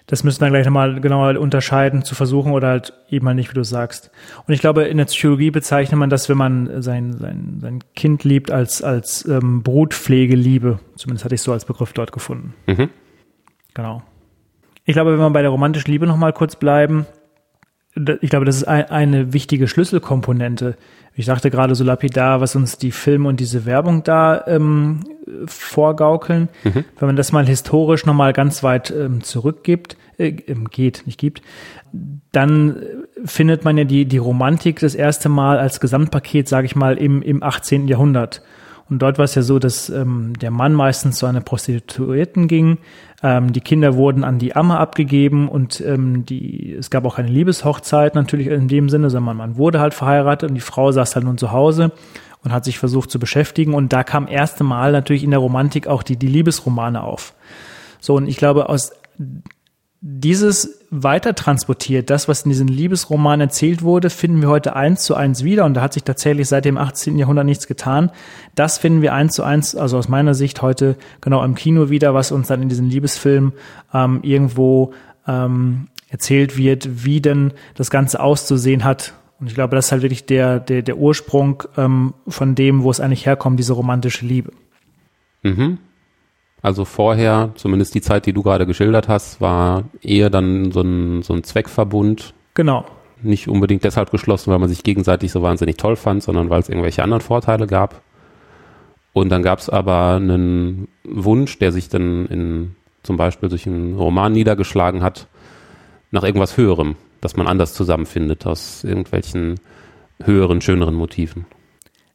[0.07, 3.55] Das müssen wir gleich nochmal genauer unterscheiden, zu versuchen oder halt eben mal nicht, wie
[3.55, 4.11] du sagst.
[4.47, 8.23] Und ich glaube, in der Psychologie bezeichnet man das, wenn man sein, sein, sein Kind
[8.23, 10.79] liebt, als, als ähm, Brutpflegeliebe.
[10.97, 12.55] Zumindest hatte ich so als Begriff dort gefunden.
[12.67, 12.91] Mhm.
[13.73, 14.03] Genau.
[14.85, 17.07] Ich glaube, wenn wir bei der romantischen Liebe noch mal kurz bleiben,
[18.21, 20.77] ich glaube, das ist eine wichtige Schlüsselkomponente.
[21.15, 25.01] Ich sagte gerade so lapidar, was uns die Filme und diese Werbung da ähm,
[25.47, 26.49] vorgaukeln.
[26.65, 26.85] Mhm.
[26.99, 31.21] Wenn man das mal historisch noch mal ganz weit ähm, zurückgibt, äh, ähm, geht, nicht
[31.21, 31.41] gibt,
[32.33, 32.83] dann
[33.25, 37.23] findet man ja die, die Romantik das erste Mal als Gesamtpaket, sage ich mal, im,
[37.23, 37.87] im 18.
[37.87, 38.43] Jahrhundert.
[38.91, 42.79] Und dort war es ja so, dass ähm, der Mann meistens zu einer Prostituierten ging,
[43.25, 47.31] ähm, die Kinder wurden an die Amme abgegeben und ähm, die, es gab auch keine
[47.31, 51.25] Liebeshochzeit natürlich in dem Sinne, sondern man wurde halt verheiratet und die Frau saß halt
[51.25, 51.93] nun zu Hause
[52.45, 53.73] und hat sich versucht zu beschäftigen.
[53.73, 57.33] Und da kam erste Mal natürlich in der Romantik auch die, die Liebesromane auf.
[57.99, 58.93] So, und ich glaube, aus
[60.07, 65.15] dieses weiter transportiert, das, was in diesen Liebesromanen erzählt wurde, finden wir heute eins zu
[65.15, 67.17] eins wieder und da hat sich tatsächlich seit dem 18.
[67.17, 68.11] Jahrhundert nichts getan.
[68.55, 72.13] Das finden wir eins zu eins, also aus meiner Sicht heute genau im Kino wieder,
[72.13, 73.55] was uns dann in diesen Liebesfilmen
[73.95, 74.93] ähm, irgendwo
[75.27, 79.15] ähm, erzählt wird, wie denn das Ganze auszusehen hat.
[79.41, 82.91] Und ich glaube, das ist halt wirklich der, der, der Ursprung ähm, von dem, wo
[82.91, 84.53] es eigentlich herkommt, diese romantische Liebe.
[85.43, 85.79] Mhm.
[86.65, 91.21] Also vorher, zumindest die Zeit, die du gerade geschildert hast, war eher dann so ein,
[91.21, 92.33] so ein Zweckverbund.
[92.55, 92.87] Genau.
[93.21, 96.71] Nicht unbedingt deshalb geschlossen, weil man sich gegenseitig so wahnsinnig toll fand, sondern weil es
[96.71, 98.01] irgendwelche anderen Vorteile gab.
[99.13, 103.99] Und dann gab es aber einen Wunsch, der sich dann in zum Beispiel durch einen
[103.99, 105.29] Roman niedergeschlagen hat,
[106.13, 109.61] nach irgendwas Höherem, dass man anders zusammenfindet aus irgendwelchen
[110.23, 111.45] höheren, schöneren Motiven.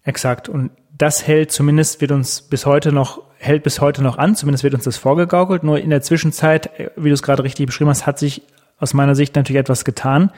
[0.05, 0.49] Exakt.
[0.49, 4.63] Und das hält zumindest, wird uns bis heute noch, hält bis heute noch an, zumindest
[4.63, 5.63] wird uns das vorgegaukelt.
[5.63, 8.43] Nur in der Zwischenzeit, wie du es gerade richtig beschrieben hast, hat sich
[8.79, 10.31] aus meiner Sicht natürlich etwas getan.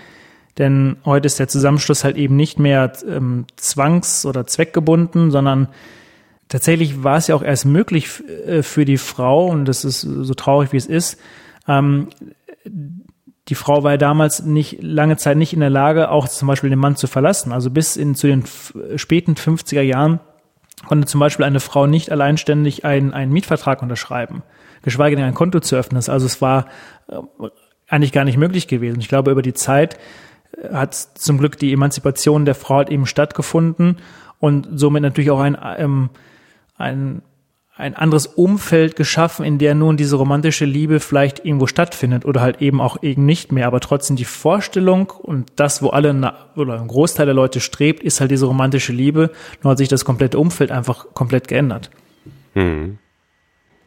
[0.58, 5.70] Denn heute ist der Zusammenschluss halt eben nicht mehr ähm, zwangs- oder zweckgebunden, sondern
[6.48, 10.34] tatsächlich war es ja auch erst möglich äh, für die Frau, und das ist so
[10.34, 11.20] traurig wie es ist,
[11.68, 12.10] ähm,
[13.48, 16.70] die Frau war ja damals nicht lange Zeit nicht in der Lage, auch zum Beispiel
[16.70, 17.52] den Mann zu verlassen.
[17.52, 18.44] Also bis in zu den
[18.96, 20.20] späten 50er Jahren
[20.86, 24.44] konnte zum Beispiel eine Frau nicht alleinständig einen, einen Mietvertrag unterschreiben,
[24.82, 25.98] geschweige denn ein Konto zu öffnen.
[25.98, 26.65] Also es war
[27.08, 27.17] äh,
[27.88, 29.00] eigentlich gar nicht möglich gewesen.
[29.00, 29.98] Ich glaube, über die Zeit
[30.58, 33.98] äh, hat zum Glück die Emanzipation der Frau halt eben stattgefunden
[34.39, 36.10] und somit natürlich auch ein, ähm,
[36.78, 37.22] ein
[37.82, 42.62] ein anderes Umfeld geschaffen, in der nun diese romantische Liebe vielleicht irgendwo stattfindet oder halt
[42.62, 43.67] eben auch eben nicht mehr.
[43.67, 46.12] Aber trotzdem die Vorstellung und das, wo alle
[46.56, 49.32] oder ein Großteil der Leute strebt, ist halt diese romantische Liebe.
[49.63, 51.89] Nur hat sich das komplette Umfeld einfach komplett geändert.
[52.54, 52.98] Hm.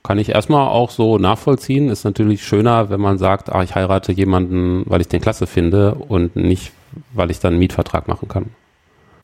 [0.03, 1.89] Kann ich erstmal auch so nachvollziehen.
[1.89, 5.95] Ist natürlich schöner, wenn man sagt, ah, ich heirate jemanden, weil ich den klasse finde
[5.95, 6.73] und nicht,
[7.13, 8.51] weil ich dann einen Mietvertrag machen kann.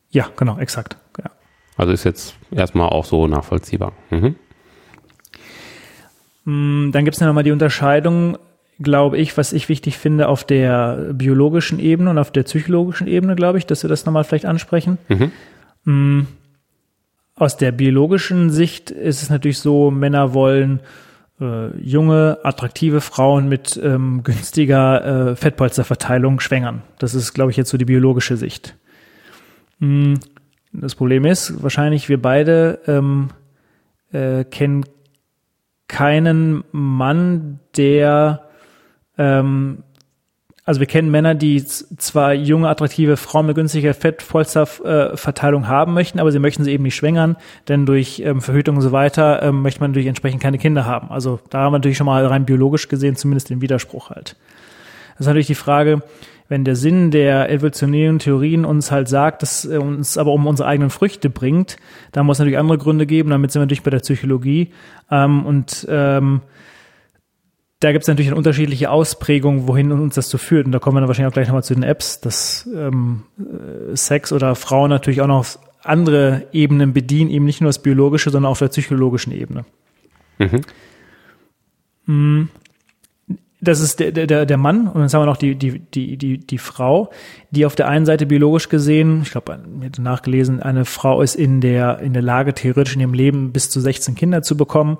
[0.09, 0.97] Ja, genau, exakt.
[1.19, 1.29] Ja.
[1.77, 3.93] Also ist jetzt erstmal auch so nachvollziehbar.
[4.09, 4.35] Mhm.
[6.45, 8.37] Mm, dann gibt es nochmal die Unterscheidung,
[8.79, 13.35] glaube ich, was ich wichtig finde, auf der biologischen Ebene und auf der psychologischen Ebene,
[13.35, 14.97] glaube ich, dass wir das nochmal vielleicht ansprechen.
[15.07, 15.31] Mhm.
[15.83, 16.27] Mm,
[17.35, 20.81] aus der biologischen Sicht ist es natürlich so, Männer wollen
[21.39, 26.83] äh, junge, attraktive Frauen mit ähm, günstiger äh, Fettpolsterverteilung schwängern.
[26.99, 28.75] Das ist, glaube ich, jetzt so die biologische Sicht.
[29.79, 30.15] Mm,
[30.73, 33.29] das Problem ist, wahrscheinlich wir beide ähm,
[34.11, 34.85] äh, kennen
[35.91, 38.43] keinen Mann, der
[39.17, 39.83] ähm,
[40.63, 46.31] also wir kennen Männer, die zwar junge, attraktive Frauen mit günstiger Fettpolsterverteilung haben möchten, aber
[46.31, 47.35] sie möchten sie eben nicht schwängern,
[47.67, 51.11] denn durch ähm, Verhütung und so weiter ähm, möchte man natürlich entsprechend keine Kinder haben.
[51.11, 54.37] Also da haben wir natürlich schon mal rein biologisch gesehen zumindest den Widerspruch halt.
[55.13, 56.03] Das ist natürlich die Frage,
[56.51, 60.67] wenn der Sinn der evolutionären Theorien uns halt sagt, dass er uns aber um unsere
[60.67, 61.77] eigenen Früchte bringt,
[62.11, 64.73] da muss es natürlich andere Gründe geben, damit sind wir natürlich bei der Psychologie.
[65.09, 66.41] Ähm, und ähm,
[67.79, 70.65] da gibt es natürlich eine unterschiedliche Ausprägung, wohin uns das so führt.
[70.65, 73.95] Und da kommen wir dann wahrscheinlich auch gleich nochmal zu den Apps, dass ähm, äh,
[73.95, 75.45] Sex oder Frauen natürlich auch noch
[75.83, 79.63] andere Ebenen bedienen, eben nicht nur das biologische, sondern auch auf der psychologischen Ebene.
[82.07, 82.49] Mhm.
[83.63, 86.39] Das ist der, der, der Mann und dann haben wir noch die, die, die, die,
[86.39, 87.11] die Frau,
[87.51, 89.59] die auf der einen Seite biologisch gesehen, ich glaube,
[89.99, 93.79] nachgelesen, eine Frau ist in der, in der Lage, theoretisch in ihrem Leben bis zu
[93.79, 94.97] 16 Kinder zu bekommen.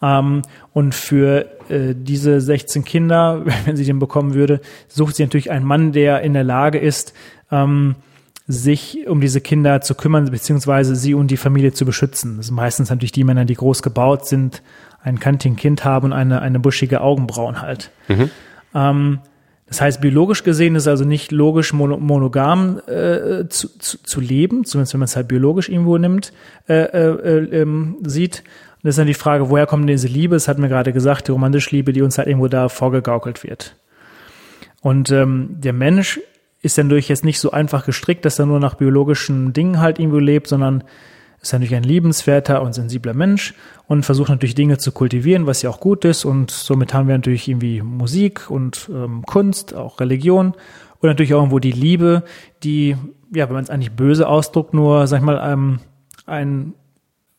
[0.00, 0.42] Ähm,
[0.72, 5.66] und für äh, diese 16 Kinder, wenn sie den bekommen würde, sucht sie natürlich einen
[5.66, 7.12] Mann, der in der Lage ist,
[7.50, 7.96] ähm,
[8.46, 12.38] sich um diese Kinder zu kümmern, beziehungsweise sie und die Familie zu beschützen.
[12.38, 14.62] Das sind meistens natürlich die Männer, die groß gebaut sind,
[15.02, 17.90] ein kantigen Kind haben und eine, eine buschige Augenbrauen halt.
[18.08, 18.30] Mhm.
[18.74, 19.18] Ähm,
[19.66, 24.94] das heißt, biologisch gesehen ist also nicht logisch monogam äh, zu, zu, zu leben, zumindest
[24.94, 26.32] wenn man es halt biologisch irgendwo nimmt,
[26.68, 28.44] äh, äh, ähm, sieht.
[28.76, 30.36] Und das ist dann die Frage, woher kommt diese Liebe?
[30.36, 33.76] Das hatten wir gerade gesagt, die romantische Liebe, die uns halt irgendwo da vorgegaukelt wird.
[34.80, 36.18] Und ähm, der Mensch
[36.62, 39.98] ist dann durch jetzt nicht so einfach gestrickt, dass er nur nach biologischen Dingen halt
[39.98, 40.82] irgendwo lebt, sondern
[41.40, 43.54] ist natürlich ein liebenswerter und sensibler Mensch
[43.86, 46.24] und versucht natürlich Dinge zu kultivieren, was ja auch gut ist.
[46.24, 50.54] Und somit haben wir natürlich irgendwie Musik und ähm, Kunst, auch Religion
[51.00, 52.24] und natürlich auch irgendwo die Liebe,
[52.62, 52.96] die,
[53.32, 55.80] ja, wenn man es eigentlich böse ausdruckt, nur, sag ich mal, ähm,
[56.26, 56.74] ein,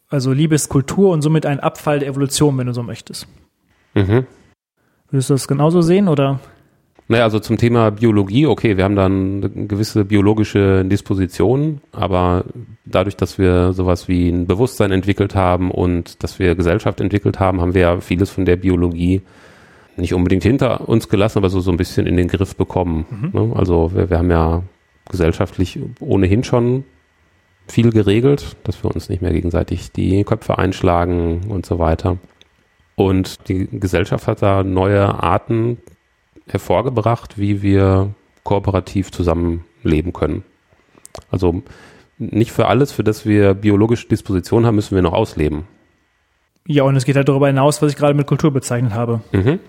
[0.07, 3.27] also Liebe ist Kultur und somit ein Abfall der Evolution, wenn du so möchtest.
[3.93, 4.25] Mhm.
[5.12, 6.39] Würdest du das genauso sehen oder?
[7.11, 12.45] Naja, also zum Thema Biologie, okay, wir haben dann gewisse biologische Disposition, aber
[12.85, 17.61] dadurch, dass wir sowas wie ein Bewusstsein entwickelt haben und dass wir Gesellschaft entwickelt haben,
[17.61, 19.23] haben wir ja vieles von der Biologie
[19.97, 23.07] nicht unbedingt hinter uns gelassen, aber so, so ein bisschen in den Griff bekommen.
[23.09, 23.31] Mhm.
[23.33, 23.53] Ne?
[23.55, 24.61] Also wir, wir haben ja
[25.09, 26.83] gesellschaftlich ohnehin schon
[27.67, 32.17] viel geregelt, dass wir uns nicht mehr gegenseitig die Köpfe einschlagen und so weiter.
[32.95, 35.79] Und die Gesellschaft hat da neue Arten
[36.51, 40.43] hervorgebracht, wie wir kooperativ zusammenleben können.
[41.31, 41.63] Also
[42.17, 45.63] nicht für alles, für das wir biologische Disposition haben, müssen wir noch ausleben.
[46.67, 49.21] Ja, und es geht halt darüber hinaus, was ich gerade mit Kultur bezeichnet habe.
[49.31, 49.59] Mhm.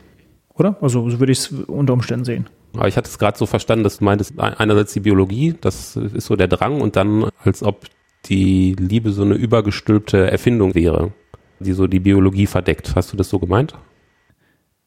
[0.55, 0.77] Oder?
[0.81, 2.49] Also so würde ich es unter Umständen sehen.
[2.75, 6.27] Aber ich hatte es gerade so verstanden, dass du meintest, einerseits die Biologie, das ist
[6.27, 7.87] so der Drang und dann, als ob
[8.27, 11.13] die Liebe so eine übergestülpte Erfindung wäre,
[11.59, 12.95] die so die Biologie verdeckt.
[12.95, 13.75] Hast du das so gemeint?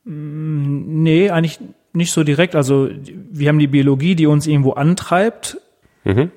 [0.06, 1.60] Nee, eigentlich
[1.94, 2.56] nicht so direkt.
[2.56, 2.90] Also
[3.32, 5.58] wir haben die Biologie, die uns irgendwo antreibt.
[6.04, 6.32] Mhm.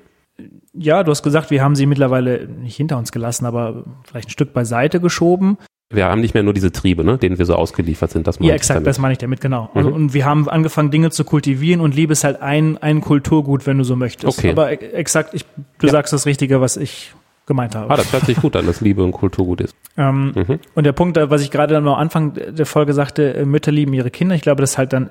[0.73, 4.31] Ja, du hast gesagt, wir haben sie mittlerweile nicht hinter uns gelassen, aber vielleicht ein
[4.31, 5.57] Stück beiseite geschoben.
[5.89, 8.27] Wir haben nicht mehr nur diese Triebe, ne, denen wir so ausgeliefert sind.
[8.27, 9.69] Das ja, exakt, das meine ich damit, genau.
[9.73, 9.85] Mhm.
[9.85, 13.77] Und wir haben angefangen, Dinge zu kultivieren und Liebe ist halt ein, ein Kulturgut, wenn
[13.77, 14.37] du so möchtest.
[14.37, 14.51] Okay.
[14.51, 15.45] Aber exakt, ich,
[15.79, 15.93] du ja.
[15.93, 17.13] sagst das Richtige, was ich
[17.47, 17.91] gemeint habe.
[17.91, 19.75] Ah, das hört sich gut an, dass Liebe ein Kulturgut ist.
[19.95, 20.59] Ähm, mhm.
[20.75, 24.11] Und der Punkt, was ich gerade am Anfang der Folge sagte, äh, Mütter lieben ihre
[24.11, 25.09] Kinder, ich glaube, das ist halt dann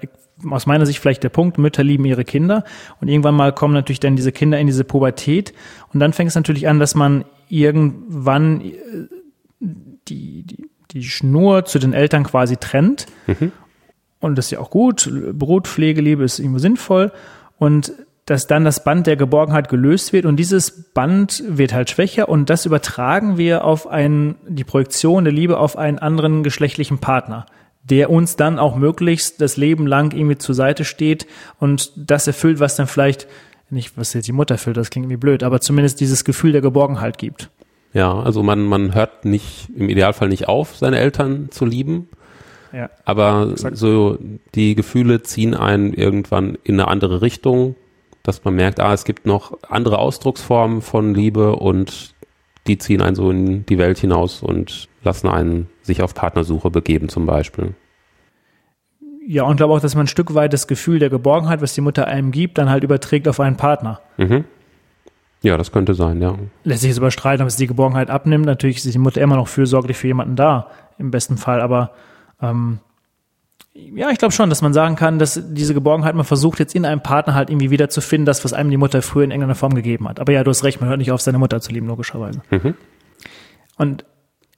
[0.50, 2.62] aus meiner Sicht vielleicht der Punkt, Mütter lieben ihre Kinder
[3.00, 5.54] und irgendwann mal kommen natürlich dann diese Kinder in diese Pubertät
[5.94, 8.74] und dann fängt es natürlich an, dass man irgendwann äh,
[9.60, 13.50] die, die, die Schnur zu den Eltern quasi trennt mhm.
[14.20, 17.12] und das ist ja auch gut, Brutpflegeliebe ist irgendwo sinnvoll
[17.56, 17.94] und
[18.26, 22.50] dass dann das Band der Geborgenheit gelöst wird und dieses Band wird halt schwächer und
[22.50, 27.46] das übertragen wir auf einen, die Projektion der Liebe auf einen anderen geschlechtlichen Partner,
[27.84, 31.28] der uns dann auch möglichst das Leben lang irgendwie zur Seite steht
[31.60, 33.28] und das erfüllt, was dann vielleicht,
[33.70, 36.62] nicht was jetzt die Mutter erfüllt, das klingt irgendwie blöd, aber zumindest dieses Gefühl der
[36.62, 37.48] Geborgenheit gibt.
[37.92, 42.08] Ja, also man, man hört nicht, im Idealfall nicht auf, seine Eltern zu lieben.
[42.72, 43.76] Ja, aber exakt.
[43.76, 44.18] so
[44.56, 47.76] die Gefühle ziehen einen irgendwann in eine andere Richtung
[48.26, 52.14] dass man merkt, ah, es gibt noch andere Ausdrucksformen von Liebe und
[52.66, 57.08] die ziehen einen so in die Welt hinaus und lassen einen sich auf Partnersuche begeben
[57.08, 57.74] zum Beispiel.
[59.24, 61.80] Ja, und glaube auch, dass man ein Stück weit das Gefühl der Geborgenheit, was die
[61.80, 64.00] Mutter einem gibt, dann halt überträgt auf einen Partner.
[64.16, 64.44] Mhm.
[65.42, 66.36] Ja, das könnte sein, ja.
[66.64, 68.46] Lässt sich jetzt überstreiten, ob es die Geborgenheit abnimmt.
[68.46, 71.92] Natürlich ist die Mutter immer noch fürsorglich für jemanden da, im besten Fall, aber
[72.42, 72.80] ähm,
[73.94, 76.84] ja, ich glaube schon, dass man sagen kann, dass diese Geborgenheit, man versucht jetzt in
[76.84, 79.54] einem Partner halt irgendwie wieder zu finden, das, was einem die Mutter früher in irgendeiner
[79.54, 80.20] Form gegeben hat.
[80.20, 82.42] Aber ja, du hast recht, man hört nicht auf, seine Mutter zu lieben, logischerweise.
[82.50, 82.74] Mhm.
[83.76, 84.04] Und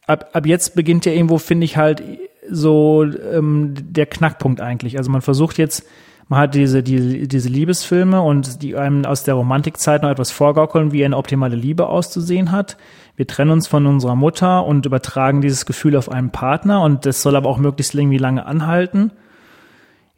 [0.06, 2.02] ab, ab jetzt beginnt ja irgendwo, finde ich halt,
[2.50, 4.96] so ähm, der Knackpunkt eigentlich.
[4.96, 5.84] Also man versucht jetzt,
[6.28, 10.92] man hat diese, die, diese Liebesfilme und die einem aus der Romantikzeit noch etwas vorgaukeln,
[10.92, 12.76] wie eine optimale Liebe auszusehen hat.
[13.18, 17.20] Wir trennen uns von unserer Mutter und übertragen dieses Gefühl auf einen Partner und das
[17.20, 19.10] soll aber auch möglichst irgendwie lange anhalten.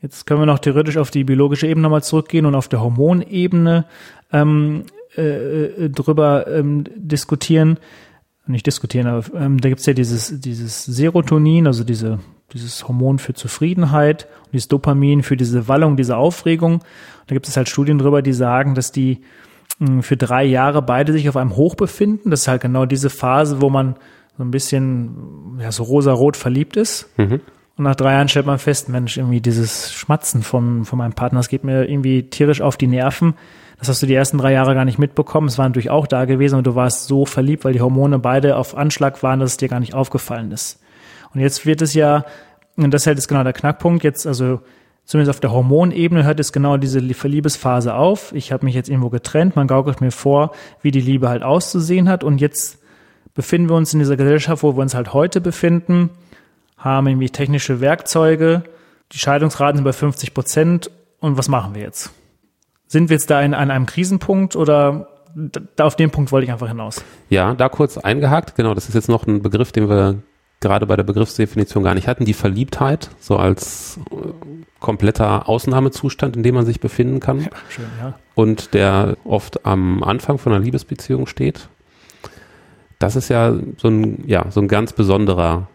[0.02, 3.86] Jetzt können wir noch theoretisch auf die biologische Ebene nochmal zurückgehen und auf der Hormonebene
[4.34, 4.84] ähm,
[5.16, 7.78] äh, äh, drüber ähm, diskutieren.
[8.46, 12.18] Nicht diskutieren, aber ähm, da gibt's ja dieses, dieses Serotonin, also diese
[12.52, 16.82] dieses Hormon für Zufriedenheit und dieses Dopamin für diese Wallung, diese Aufregung.
[17.28, 19.20] da gibt es halt Studien drüber, die sagen, dass die
[20.02, 22.30] für drei Jahre beide sich auf einem Hoch befinden.
[22.30, 23.96] Das ist halt genau diese Phase, wo man
[24.36, 27.08] so ein bisschen ja, so rosa-rot verliebt ist.
[27.16, 27.40] Mhm.
[27.76, 31.38] Und nach drei Jahren stellt man fest, Mensch, irgendwie dieses Schmatzen von, von meinem Partner,
[31.38, 33.34] das geht mir irgendwie tierisch auf die Nerven.
[33.78, 35.48] Das hast du die ersten drei Jahre gar nicht mitbekommen.
[35.48, 38.56] Es war natürlich auch da gewesen und du warst so verliebt, weil die Hormone beide
[38.56, 40.78] auf Anschlag waren, dass es dir gar nicht aufgefallen ist.
[41.32, 42.26] Und jetzt wird es ja,
[42.76, 44.60] und das ist halt genau der Knackpunkt, jetzt also
[45.10, 48.32] zumindest auf der Hormonebene hört es genau diese Verliebesphase auf.
[48.32, 52.08] Ich habe mich jetzt irgendwo getrennt, man gaukelt mir vor, wie die Liebe halt auszusehen
[52.08, 52.78] hat und jetzt
[53.34, 56.10] befinden wir uns in dieser Gesellschaft, wo wir uns halt heute befinden,
[56.78, 58.62] haben irgendwie technische Werkzeuge,
[59.10, 62.12] die Scheidungsraten sind bei 50 Prozent und was machen wir jetzt?
[62.86, 65.08] Sind wir jetzt da in, an einem Krisenpunkt oder
[65.74, 67.02] da auf den Punkt wollte ich einfach hinaus.
[67.30, 68.54] Ja, da kurz eingehakt.
[68.54, 70.22] Genau, das ist jetzt noch ein Begriff, den wir
[70.60, 74.14] gerade bei der Begriffsdefinition gar nicht hatten, die Verliebtheit, so als äh,
[74.78, 77.40] kompletter Ausnahmezustand, in dem man sich befinden kann.
[77.40, 78.14] Ja, schön, ja.
[78.34, 81.68] Und der oft am Anfang von einer Liebesbeziehung steht.
[82.98, 85.68] Das ist ja so ein, ja, so ein ganz besonderer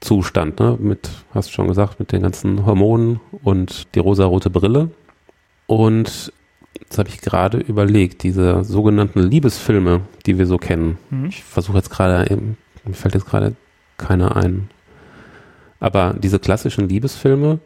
[0.00, 0.76] Zustand, ne?
[0.78, 4.90] Mit, hast du schon gesagt, mit den ganzen Hormonen und die rosarote Brille.
[5.66, 6.32] Und
[6.80, 10.98] jetzt habe ich gerade überlegt, diese sogenannten Liebesfilme, die wir so kennen.
[11.10, 11.26] Mhm.
[11.26, 12.26] Ich versuche jetzt gerade,
[12.84, 13.54] mir fällt jetzt gerade
[14.04, 14.68] keiner ein.
[15.80, 17.58] Aber diese klassischen Liebesfilme.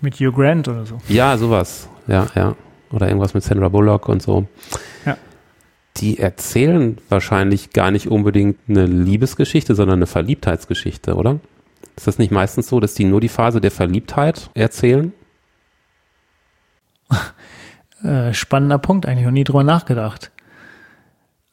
[0.00, 0.98] Mit Hugh Grant oder so.
[1.08, 1.88] Ja, sowas.
[2.06, 2.56] Ja, ja.
[2.90, 4.46] Oder irgendwas mit Sandra Bullock und so.
[5.04, 5.16] Ja.
[5.96, 11.40] Die erzählen wahrscheinlich gar nicht unbedingt eine Liebesgeschichte, sondern eine Verliebtheitsgeschichte, oder?
[11.96, 15.12] Ist das nicht meistens so, dass die nur die Phase der Verliebtheit erzählen?
[18.02, 20.30] Äh, spannender Punkt, eigentlich noch nie drüber nachgedacht.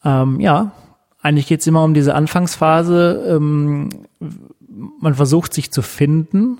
[0.03, 0.73] Ähm, ja,
[1.21, 3.35] eigentlich geht es immer um diese Anfangsphase.
[3.35, 3.89] Ähm,
[4.99, 6.59] man versucht sich zu finden.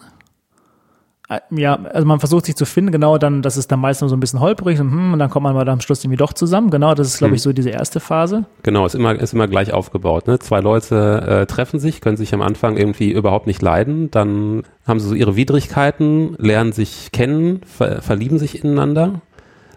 [1.30, 4.16] Äh, ja, also man versucht sich zu finden, genau dann, das ist dann meistens so
[4.18, 6.70] ein bisschen holprig und, hm, und dann kommt man mal am Schluss irgendwie doch zusammen.
[6.70, 7.36] Genau, das ist, glaube hm.
[7.36, 8.46] ich, so diese erste Phase.
[8.64, 10.28] Genau, ist immer, ist immer gleich aufgebaut.
[10.28, 10.40] Ne?
[10.40, 15.00] Zwei Leute äh, treffen sich, können sich am Anfang irgendwie überhaupt nicht leiden, dann haben
[15.00, 19.22] sie so ihre Widrigkeiten, lernen sich kennen, ver verlieben sich ineinander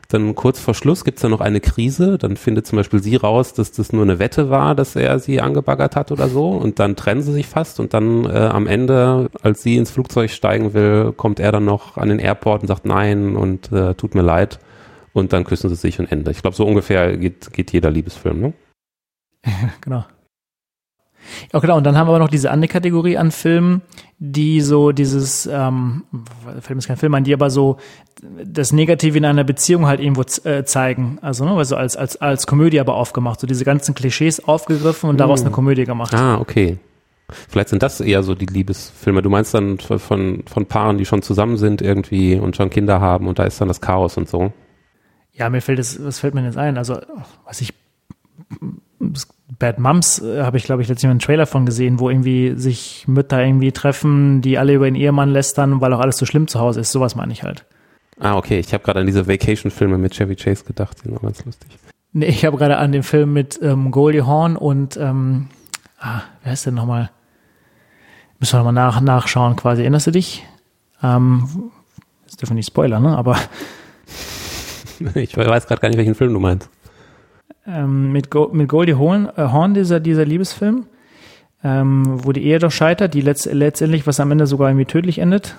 [0.09, 3.55] dann kurz vor Schluss gibt's dann noch eine Krise, dann findet zum Beispiel sie raus,
[3.55, 6.97] dass das nur eine Wette war, dass er sie angebaggert hat oder so und dann
[6.97, 11.13] trennen sie sich fast und dann äh, am Ende, als sie ins Flugzeug steigen will,
[11.17, 14.59] kommt er dann noch an den Airport und sagt nein und äh, tut mir leid
[15.13, 16.31] und dann küssen sie sich und Ende.
[16.31, 18.53] Ich glaube, so ungefähr geht, geht jeder Liebesfilm, ne?
[19.81, 20.05] genau.
[21.53, 21.77] Ja, genau.
[21.77, 23.83] Und dann haben wir aber noch diese andere Kategorie an Filmen,
[24.19, 26.05] die so dieses, ähm,
[26.61, 27.79] Film ist kein Film an, die aber so
[28.45, 31.19] das Negative in einer Beziehung halt irgendwo äh, zeigen.
[31.21, 33.41] Also, ne, also als, als, als Komödie aber aufgemacht.
[33.41, 35.47] So diese ganzen Klischees aufgegriffen und daraus mm.
[35.47, 36.15] eine Komödie gemacht.
[36.15, 36.79] Ah, okay.
[37.49, 39.23] Vielleicht sind das eher so die Liebesfilme.
[39.23, 43.29] Du meinst dann von, von Paaren, die schon zusammen sind irgendwie und schon Kinder haben
[43.29, 44.53] und da ist dann das Chaos und so.
[45.33, 46.79] Ja, mir fällt es, was fällt mir jetzt ein?
[46.79, 47.01] Also,
[47.45, 47.73] was ich
[49.59, 53.05] Bad Moms äh, habe ich, glaube ich, letztens einen Trailer von gesehen, wo irgendwie sich
[53.07, 56.61] Mütter irgendwie treffen, die alle über ihren Ehemann lästern, weil auch alles so schlimm zu
[56.61, 56.93] Hause ist.
[56.93, 57.67] Sowas meine ich halt.
[58.19, 58.59] Ah, okay.
[58.59, 61.71] Ich habe gerade an diese Vacation-Filme mit Chevy Chase gedacht, die sind auch ganz lustig.
[62.13, 65.49] Nee, ich habe gerade an den Film mit ähm, Goldie Horn und ähm,
[65.99, 67.11] ah, wer ist denn nochmal?
[68.39, 69.83] Müssen wir nochmal nach, nachschauen quasi.
[69.83, 70.47] Erinnerst du dich?
[71.03, 71.71] Ähm,
[72.25, 73.17] das dürfen wir nicht spoilern, ne?
[73.17, 73.37] Aber
[75.15, 76.71] ich weiß gerade gar nicht, welchen Film du meinst
[77.67, 80.87] ähm, mit, Go mit Goldie Horn, äh, Horn dieser, dieser Liebesfilm,
[81.63, 85.19] ähm, wo die Ehe doch scheitert, die letzt letztendlich, was am Ende sogar irgendwie tödlich
[85.19, 85.57] endet.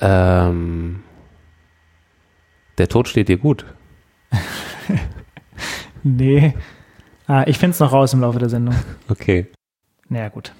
[0.00, 1.02] Ähm,
[2.78, 3.64] der Tod steht dir gut.
[6.02, 6.54] nee.
[7.26, 8.74] Ah, ich finde es noch raus im Laufe der Sendung.
[9.08, 9.46] Okay.
[10.08, 10.52] Naja, gut.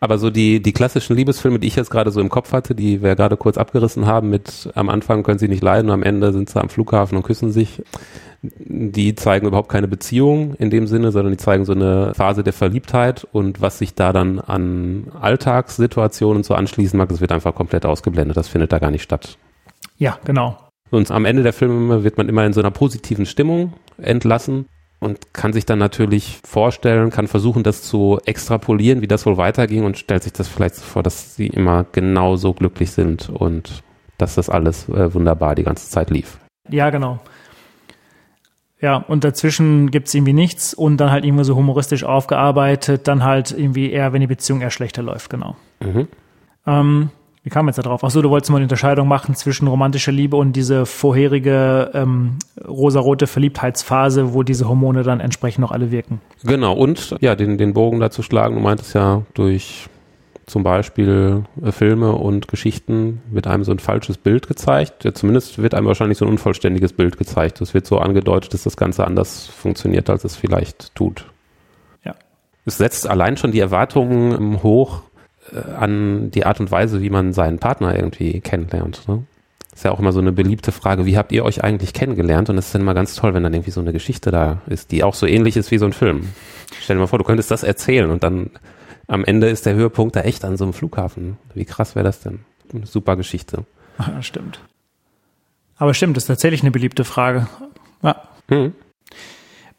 [0.00, 3.02] Aber so die, die klassischen Liebesfilme, die ich jetzt gerade so im Kopf hatte, die
[3.02, 6.50] wir gerade kurz abgerissen haben, mit am Anfang können sie nicht leiden, am Ende sind
[6.50, 7.82] sie am Flughafen und küssen sich,
[8.42, 12.52] die zeigen überhaupt keine Beziehung in dem Sinne, sondern die zeigen so eine Phase der
[12.52, 17.86] Verliebtheit und was sich da dann an Alltagssituationen so anschließen mag, das wird einfach komplett
[17.86, 18.36] ausgeblendet.
[18.36, 19.38] Das findet da gar nicht statt.
[19.98, 20.58] Ja, genau.
[20.90, 24.66] Und am Ende der Filme wird man immer in so einer positiven Stimmung entlassen
[25.02, 29.84] und kann sich dann natürlich vorstellen, kann versuchen, das zu extrapolieren, wie das wohl weiterging
[29.84, 33.82] und stellt sich das vielleicht so vor, dass sie immer genauso glücklich sind und
[34.18, 36.38] dass das alles äh, wunderbar die ganze Zeit lief.
[36.68, 37.18] Ja, genau.
[38.80, 43.50] Ja, und dazwischen gibt's irgendwie nichts und dann halt irgendwie so humoristisch aufgearbeitet, dann halt
[43.50, 45.56] irgendwie eher, wenn die Beziehung eher schlechter läuft, genau.
[45.80, 46.08] Mhm.
[46.66, 47.10] Ähm,
[47.44, 48.04] wie kam jetzt da drauf?
[48.04, 53.26] Achso, du wolltest mal eine Unterscheidung machen zwischen romantischer Liebe und diese vorherige ähm, rosarote
[53.26, 56.20] Verliebtheitsphase, wo diese Hormone dann entsprechend noch alle wirken.
[56.44, 59.88] Genau, und ja, den, den Bogen dazu schlagen, du meintest ja, durch
[60.46, 65.04] zum Beispiel äh, Filme und Geschichten wird einem so ein falsches Bild gezeigt.
[65.04, 67.60] Ja, zumindest wird einem wahrscheinlich so ein unvollständiges Bild gezeigt.
[67.60, 71.26] Es wird so angedeutet, dass das Ganze anders funktioniert, als es vielleicht tut.
[72.04, 72.14] Ja.
[72.64, 75.02] Es setzt allein schon die Erwartungen ähm, hoch,
[75.50, 79.08] an die Art und Weise, wie man seinen Partner irgendwie kennenlernt.
[79.08, 79.24] Ne?
[79.74, 82.50] Ist ja auch immer so eine beliebte Frage, wie habt ihr euch eigentlich kennengelernt?
[82.50, 84.92] Und es ist dann immer ganz toll, wenn dann irgendwie so eine Geschichte da ist,
[84.92, 86.28] die auch so ähnlich ist wie so ein Film.
[86.80, 88.50] Stell dir mal vor, du könntest das erzählen und dann
[89.08, 91.38] am Ende ist der Höhepunkt da echt an so einem Flughafen.
[91.54, 92.40] Wie krass wäre das denn?
[92.72, 93.64] Eine super Geschichte.
[93.98, 94.60] Ja, stimmt.
[95.76, 97.48] Aber stimmt, das ist tatsächlich eine beliebte Frage.
[98.02, 98.22] Ja.
[98.48, 98.72] Hm.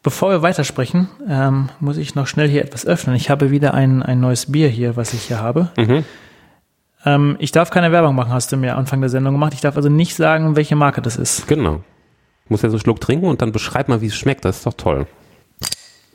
[0.04, 3.16] Bevor wir weitersprechen, ähm, muss ich noch schnell hier etwas öffnen.
[3.16, 5.70] Ich habe wieder ein, ein neues Bier hier, was ich hier habe.
[5.78, 6.04] Mhm.
[7.06, 9.54] Ähm, ich darf keine Werbung machen, hast du mir Anfang der Sendung gemacht.
[9.54, 11.48] Ich darf also nicht sagen, welche Marke das ist.
[11.48, 11.82] Genau.
[12.44, 14.44] Ich muss ja so einen Schluck trinken und dann beschreib mal, wie es schmeckt.
[14.44, 15.06] Das ist doch toll.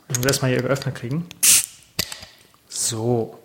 [0.08, 1.26] Ich muss erstmal hier geöffnet kriegen.
[2.68, 3.40] So.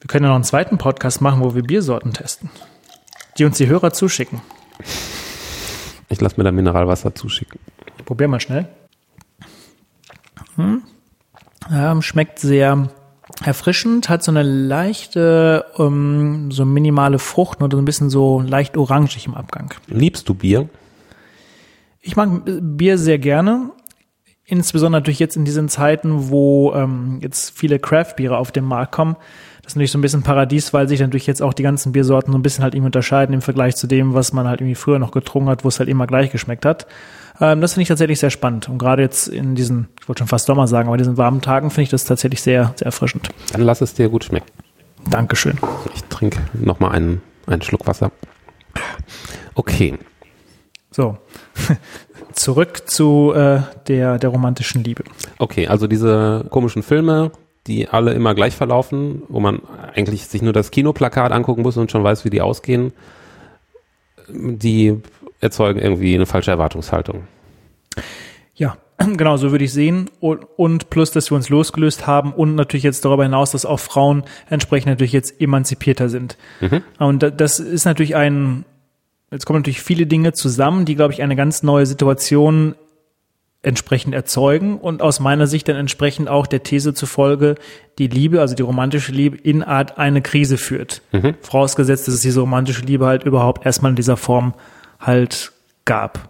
[0.00, 2.48] Wir können ja noch einen zweiten Podcast machen, wo wir Biersorten testen.
[3.36, 4.40] Die uns die Hörer zuschicken.
[6.12, 7.58] Ich lasse mir da Mineralwasser zuschicken.
[7.96, 8.68] Ich probiere mal schnell.
[10.56, 10.82] Hm.
[11.72, 12.90] Ähm, schmeckt sehr
[13.42, 18.76] erfrischend, hat so eine leichte, ähm, so minimale Frucht oder so ein bisschen so leicht
[18.76, 19.72] orangig im Abgang.
[19.86, 20.68] Liebst du Bier?
[22.02, 23.70] Ich mag Bier sehr gerne.
[24.44, 29.16] Insbesondere natürlich jetzt in diesen Zeiten, wo ähm, jetzt viele Craft-Biere auf den Markt kommen.
[29.62, 32.32] Das ist natürlich so ein bisschen Paradies, weil sich natürlich jetzt auch die ganzen Biersorten
[32.32, 34.98] so ein bisschen halt irgendwie unterscheiden im Vergleich zu dem, was man halt irgendwie früher
[34.98, 36.86] noch getrunken hat, wo es halt immer gleich geschmeckt hat.
[37.40, 38.68] Ähm, das finde ich tatsächlich sehr spannend.
[38.68, 41.40] Und gerade jetzt in diesen, ich wollte schon fast Sommer sagen, aber in diesen warmen
[41.40, 43.28] Tagen finde ich das tatsächlich sehr, sehr erfrischend.
[43.52, 44.46] Dann lass es dir gut schmecken.
[45.08, 45.58] Dankeschön.
[45.94, 48.10] Ich trinke nochmal einen, einen Schluck Wasser.
[49.54, 49.98] Okay.
[50.90, 51.18] So.
[52.32, 55.04] Zurück zu äh, der, der romantischen Liebe.
[55.38, 57.30] Okay, also diese komischen Filme,
[57.66, 59.60] die alle immer gleich verlaufen, wo man
[59.94, 62.92] eigentlich sich nur das Kinoplakat angucken muss und schon weiß, wie die ausgehen,
[64.28, 65.00] die
[65.40, 67.24] erzeugen irgendwie eine falsche Erwartungshaltung.
[68.54, 70.10] Ja, genau, so würde ich sehen.
[70.20, 73.80] Und, und plus, dass wir uns losgelöst haben und natürlich jetzt darüber hinaus, dass auch
[73.80, 76.36] Frauen entsprechend natürlich jetzt emanzipierter sind.
[76.60, 76.82] Mhm.
[76.98, 78.64] Und das ist natürlich ein,
[79.32, 82.74] Jetzt kommen natürlich viele Dinge zusammen, die, glaube ich, eine ganz neue Situation
[83.62, 87.54] entsprechend erzeugen und aus meiner Sicht dann entsprechend auch der These zufolge
[87.98, 91.02] die Liebe, also die romantische Liebe, in Art eine Krise führt.
[91.12, 91.34] Mhm.
[91.40, 94.54] Vorausgesetzt, dass es diese romantische Liebe halt überhaupt erstmal in dieser Form
[94.98, 95.52] halt
[95.84, 96.28] gab.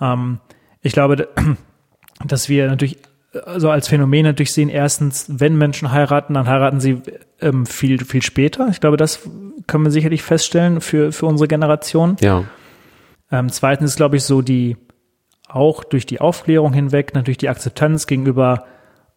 [0.00, 0.38] Ähm,
[0.82, 1.28] ich glaube,
[2.26, 2.98] dass wir natürlich
[3.44, 7.02] also als Phänomen natürlich sehen, erstens, wenn Menschen heiraten, dann heiraten sie
[7.40, 8.68] ähm, viel, viel später.
[8.70, 9.28] Ich glaube, das
[9.66, 12.16] können wir sicherlich feststellen für, für unsere Generation.
[12.20, 12.44] Ja.
[13.30, 14.76] Ähm, zweitens ist, glaube ich, so die,
[15.48, 18.66] auch durch die Aufklärung hinweg, natürlich die Akzeptanz gegenüber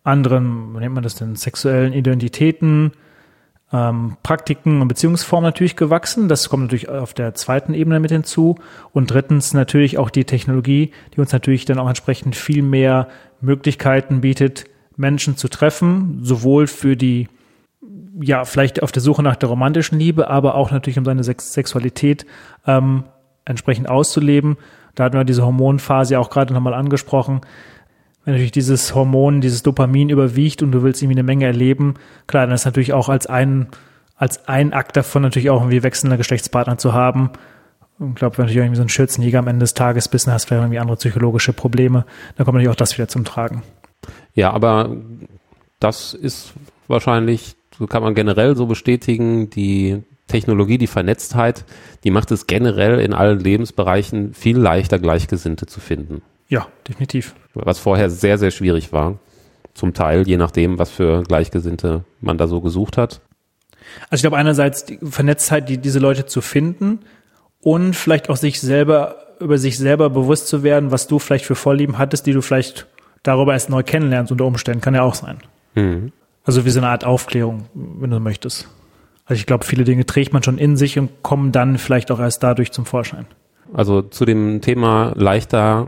[0.04, 2.92] anderen, wie nennt man das denn, sexuellen Identitäten,
[3.72, 6.28] ähm, Praktiken und Beziehungsformen natürlich gewachsen.
[6.28, 8.56] Das kommt natürlich auf der zweiten Ebene mit hinzu.
[8.94, 13.08] Und drittens natürlich auch die Technologie, die uns natürlich dann auch entsprechend viel mehr
[13.42, 14.66] Möglichkeiten bietet,
[14.96, 17.30] Menschen zu treffen, sowohl für die,
[18.22, 21.54] ja, vielleicht auf der Suche nach der romantischen Liebe, aber auch natürlich um seine Sex
[21.54, 22.26] Sexualität
[22.66, 23.04] ähm,
[23.46, 24.58] entsprechend auszuleben.
[25.00, 27.42] Da hatten wir diese Hormonphase auch gerade nochmal angesprochen
[28.30, 31.96] wenn natürlich dieses Hormon, dieses Dopamin überwiegt und du willst irgendwie eine Menge erleben,
[32.28, 33.70] klar, dann ist natürlich auch als ein,
[34.16, 37.32] als ein Akt davon natürlich auch irgendwie wechselnde Geschlechtspartner zu haben.
[38.00, 40.36] Ich glaube, wenn du natürlich irgendwie so ein Schürzenjäger am Ende des Tages bist, dann
[40.36, 43.64] hast du irgendwie andere psychologische Probleme, dann kommt natürlich auch das wieder zum Tragen.
[44.36, 44.96] Ja, aber
[45.80, 46.54] das ist
[46.88, 51.66] wahrscheinlich, so kann man generell so bestätigen, die Technologie, die Vernetztheit,
[52.04, 56.22] die macht es generell in allen Lebensbereichen viel leichter, Gleichgesinnte zu finden.
[56.48, 57.36] Ja, definitiv.
[57.54, 59.20] Was vorher sehr, sehr schwierig war.
[59.74, 63.22] Zum Teil, je nachdem, was für Gleichgesinnte man da so gesucht hat.
[64.10, 67.00] Also ich glaube einerseits die Vernetztheit, die, diese Leute zu finden
[67.62, 71.56] und vielleicht auch sich selber, über sich selber bewusst zu werden, was du vielleicht für
[71.56, 72.88] Vorlieben hattest, die du vielleicht
[73.24, 75.40] darüber erst neu kennenlernst unter Umständen, kann ja auch sein.
[75.76, 76.12] Mhm.
[76.44, 78.68] Also wie so eine Art Aufklärung, wenn du möchtest.
[79.30, 82.20] Also ich glaube, viele Dinge trägt man schon in sich und kommen dann vielleicht auch
[82.20, 83.28] erst dadurch zum Vorschein.
[83.72, 85.88] Also zu dem Thema leichter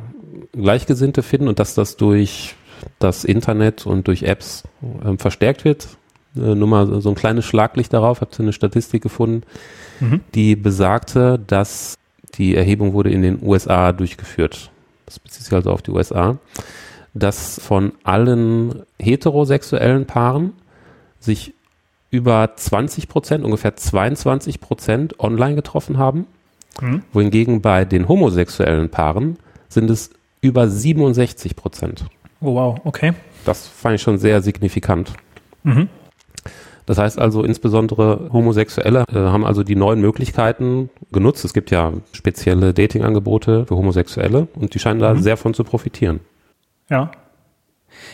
[0.52, 2.54] Gleichgesinnte finden und dass das durch
[3.00, 4.64] das Internet und durch Apps
[5.04, 5.88] ähm, verstärkt wird.
[6.36, 9.42] Äh, nur mal so ein kleines Schlaglicht darauf, habt ihr eine Statistik gefunden,
[10.00, 10.20] mhm.
[10.36, 11.96] die besagte, dass
[12.36, 14.70] die Erhebung wurde in den USA durchgeführt.
[15.08, 16.38] Das bezieht sich also auf die USA,
[17.16, 20.54] dass von allen heterosexuellen Paaren
[21.20, 21.56] sich
[22.12, 26.28] über 20 Prozent, ungefähr 22 Prozent online getroffen haben,
[26.80, 27.04] mhm.
[27.14, 29.38] wohingegen bei den homosexuellen Paaren
[29.70, 32.06] sind es über 67 Prozent.
[32.42, 33.14] Oh wow, okay.
[33.46, 35.14] Das fand ich schon sehr signifikant.
[35.64, 35.90] Mhm.
[36.86, 41.46] Das heißt also, insbesondere Homosexuelle äh, haben also die neuen Möglichkeiten genutzt.
[41.46, 45.22] Es gibt ja spezielle Datingangebote für Homosexuelle und die scheinen da mhm.
[45.22, 46.20] sehr von zu profitieren.
[46.90, 47.12] Ja.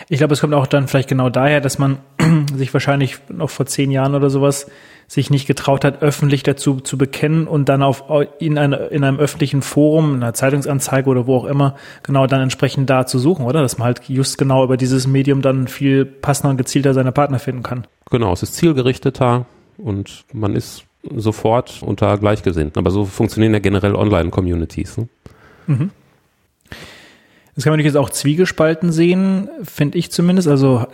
[0.09, 1.99] Ich glaube, es kommt auch dann vielleicht genau daher, dass man
[2.55, 4.67] sich wahrscheinlich noch vor zehn Jahren oder sowas
[5.07, 8.03] sich nicht getraut hat, öffentlich dazu zu bekennen und dann auf
[8.39, 12.41] in, eine, in einem öffentlichen Forum, in einer Zeitungsanzeige oder wo auch immer, genau dann
[12.41, 13.61] entsprechend da zu suchen, oder?
[13.61, 17.39] Dass man halt just genau über dieses Medium dann viel passender und gezielter seine Partner
[17.39, 17.87] finden kann.
[18.11, 19.45] Genau, es ist zielgerichteter
[19.77, 20.83] und man ist
[21.15, 22.79] sofort unter Gleichgesinnten.
[22.79, 24.97] Aber so funktionieren ja generell Online-Communities.
[24.97, 25.07] Ne?
[25.67, 25.91] Mhm.
[27.57, 30.47] Das kann man natürlich jetzt auch zwiegespalten sehen, finde ich zumindest.
[30.47, 30.85] Also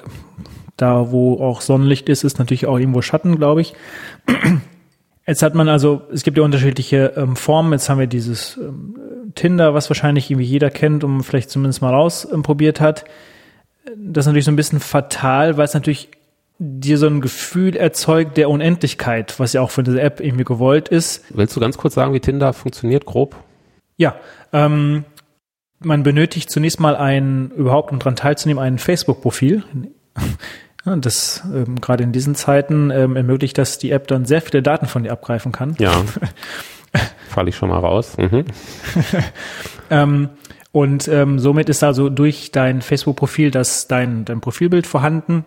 [0.78, 3.74] da, wo auch Sonnenlicht ist, ist natürlich auch irgendwo Schatten, glaube ich.
[5.28, 7.74] Jetzt hat man also, es gibt ja unterschiedliche ähm, Formen.
[7.74, 8.95] Jetzt haben wir dieses ähm,
[9.36, 13.05] Tinder, was wahrscheinlich irgendwie jeder kennt und vielleicht zumindest mal ausprobiert ähm, hat.
[13.97, 16.11] Das ist natürlich so ein bisschen fatal, weil es natürlich
[16.59, 20.88] dir so ein Gefühl erzeugt der Unendlichkeit, was ja auch von dieser App irgendwie gewollt
[20.88, 21.26] ist.
[21.30, 23.36] Willst du ganz kurz sagen, wie Tinder funktioniert, grob?
[23.97, 24.16] Ja,
[24.53, 25.03] ähm,
[25.84, 29.64] man benötigt zunächst mal ein, überhaupt um daran teilzunehmen, ein Facebook-Profil.
[30.86, 34.88] Das ähm, gerade in diesen Zeiten ähm, ermöglicht, dass die App dann sehr viele Daten
[34.88, 35.76] von dir abgreifen kann.
[35.80, 35.92] Ja.
[37.30, 38.18] Falle ich schon mal raus.
[38.18, 38.46] Mhm.
[39.90, 40.30] ähm,
[40.72, 45.46] und ähm, somit ist also durch dein Facebook-Profil das dein, dein Profilbild vorhanden.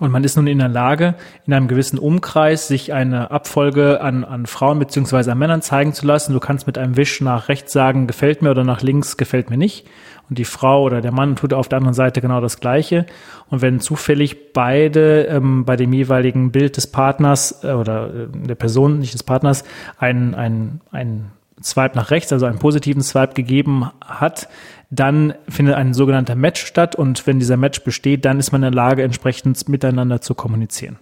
[0.00, 1.14] Und man ist nun in der Lage,
[1.46, 6.06] in einem gewissen Umkreis sich eine Abfolge an, an Frauen beziehungsweise an Männern zeigen zu
[6.06, 6.34] lassen.
[6.34, 9.56] Du kannst mit einem Wisch nach rechts sagen, gefällt mir oder nach links, gefällt mir
[9.56, 9.86] nicht
[10.28, 13.06] und die Frau oder der Mann tut auf der anderen Seite genau das Gleiche.
[13.48, 18.54] Und wenn zufällig beide ähm, bei dem jeweiligen Bild des Partners äh, oder äh, der
[18.54, 19.64] Person, nicht des Partners,
[19.98, 21.30] ein, ein, ein
[21.62, 24.48] Swipe nach rechts, also einen positiven Swipe gegeben hat,
[24.90, 28.72] dann findet ein sogenannter Match statt und wenn dieser Match besteht, dann ist man in
[28.72, 30.98] der Lage, entsprechend miteinander zu kommunizieren.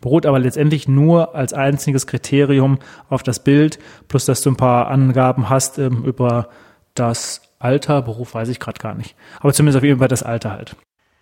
[0.00, 2.78] Beruht aber letztendlich nur als einziges Kriterium
[3.08, 6.48] auf das Bild, plus dass du ein paar Angaben hast ähm, über
[6.94, 9.16] das Alter, Beruf weiß ich gerade gar nicht.
[9.40, 10.76] Aber zumindest auf jeden Fall das Alter halt.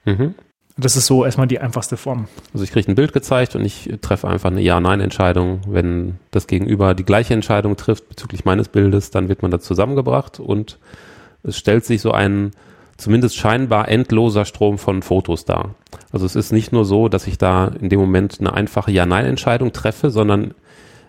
[0.05, 0.35] Mhm.
[0.79, 2.29] Das ist so erstmal die einfachste Form.
[2.53, 5.63] Also ich kriege ein Bild gezeigt und ich treffe einfach eine Ja-Nein-Entscheidung.
[5.67, 10.39] Wenn das Gegenüber die gleiche Entscheidung trifft bezüglich meines Bildes, dann wird man da zusammengebracht
[10.39, 10.79] und
[11.43, 12.51] es stellt sich so ein
[12.99, 15.75] zumindest scheinbar endloser Strom von Fotos dar.
[16.13, 19.73] Also es ist nicht nur so, dass ich da in dem Moment eine einfache Ja-Nein-Entscheidung
[19.73, 20.53] treffe, sondern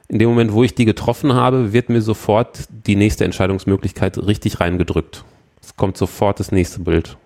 [0.07, 4.61] in dem Moment, wo ich die getroffen habe, wird mir sofort die nächste Entscheidungsmöglichkeit richtig
[4.61, 5.25] reingedrückt.
[5.61, 7.17] Es kommt sofort das nächste Bild.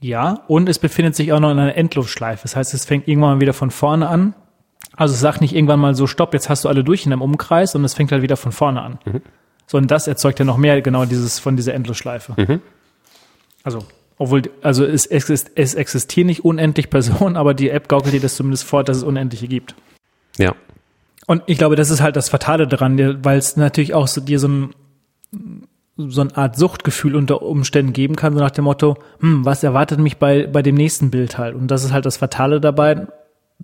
[0.00, 2.42] Ja, und es befindet sich auch noch in einer Endlosschleife.
[2.42, 4.34] Das heißt, es fängt irgendwann mal wieder von vorne an.
[4.94, 7.22] Also es sagt nicht irgendwann mal so, stopp, jetzt hast du alle durch in einem
[7.22, 8.98] Umkreis und es fängt halt wieder von vorne an.
[9.04, 9.22] Mhm.
[9.66, 12.34] So, und das erzeugt ja noch mehr genau dieses von dieser Endlosschleife.
[12.36, 12.60] Mhm.
[13.62, 13.84] Also,
[14.16, 18.36] obwohl, also es, es, es existieren nicht unendlich Personen, aber die App gaukelt dir das
[18.36, 19.74] zumindest vor, dass es unendliche gibt.
[20.36, 20.54] Ja.
[21.26, 24.38] Und ich glaube, das ist halt das Fatale daran, weil es natürlich auch so dir
[24.38, 24.74] so ein
[25.96, 29.98] so eine Art Suchtgefühl unter Umständen geben kann, so nach dem Motto, hm, was erwartet
[29.98, 31.54] mich bei, bei dem nächsten Bild halt?
[31.54, 33.06] Und das ist halt das Fatale dabei,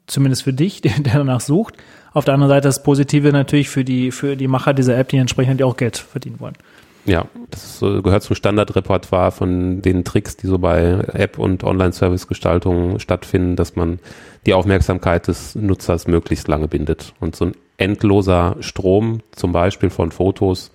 [0.07, 1.74] zumindest für dich, der, danach sucht.
[2.14, 5.16] Auf der anderen Seite das Positive natürlich für die, für die Macher dieser App, die
[5.16, 6.57] entsprechend auch Geld verdienen wollen.
[7.05, 13.57] Ja, das gehört zum Standardrepertoire von den Tricks, die so bei App- und Online-Service-Gestaltung stattfinden,
[13.57, 13.99] dass man
[14.47, 17.12] die Aufmerksamkeit des Nutzers möglichst lange bindet.
[17.18, 20.70] Und so ein endloser Strom, zum Beispiel von Fotos,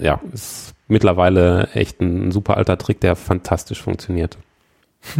[0.00, 4.38] ja, ist mittlerweile echt ein super alter Trick, der fantastisch funktioniert.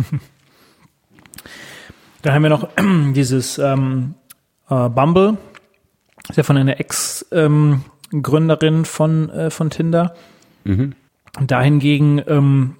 [2.22, 2.68] Dann haben wir noch
[3.14, 4.14] dieses ähm,
[4.68, 5.36] äh, Bumble,
[6.28, 10.14] ist ja von einer Ex-Gründerin ähm, von, äh, von Tinder.
[10.64, 10.94] Mhm.
[11.40, 12.74] Dahingegen ähm,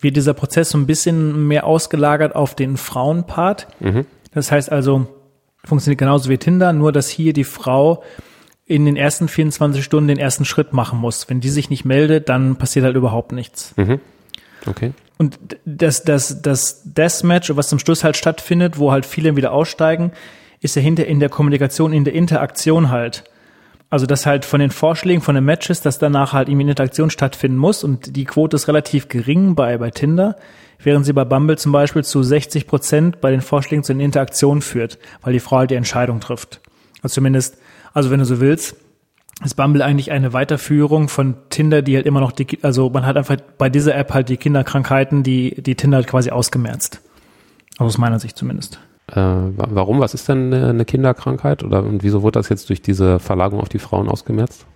[0.00, 3.68] wird dieser Prozess so ein bisschen mehr ausgelagert auf den Frauenpart.
[3.80, 4.06] Mhm.
[4.32, 5.06] Das heißt also,
[5.64, 8.02] funktioniert genauso wie Tinder, nur dass hier die Frau
[8.66, 11.28] in den ersten 24 Stunden den ersten Schritt machen muss.
[11.28, 13.74] Wenn die sich nicht meldet, dann passiert halt überhaupt nichts.
[13.76, 14.00] Mhm.
[14.66, 14.92] Okay.
[15.18, 20.12] Und das, das, das Deathmatch, was zum Schluss halt stattfindet, wo halt viele wieder aussteigen,
[20.60, 23.24] ist ja hinter in der Kommunikation, in der Interaktion halt.
[23.90, 27.58] Also dass halt von den Vorschlägen, von den Matches, dass danach halt irgendwie Interaktion stattfinden
[27.58, 30.36] muss und die Quote ist relativ gering bei, bei Tinder,
[30.78, 34.62] während sie bei Bumble zum Beispiel zu 60 Prozent bei den Vorschlägen zu den Interaktionen
[34.62, 36.62] führt, weil die Frau halt die Entscheidung trifft.
[37.02, 37.58] Also zumindest
[37.92, 38.76] also wenn du so willst,
[39.44, 43.16] ist Bumble eigentlich eine Weiterführung von Tinder, die halt immer noch die, also man hat
[43.16, 47.00] einfach bei dieser App halt die Kinderkrankheiten, die, die Tinder halt quasi ausgemerzt.
[47.78, 48.78] Also aus meiner Sicht zumindest.
[49.08, 50.00] Äh, warum?
[50.00, 51.64] Was ist denn eine Kinderkrankheit?
[51.64, 54.66] Oder und wieso wurde das jetzt durch diese Verlagerung auf die Frauen ausgemerzt?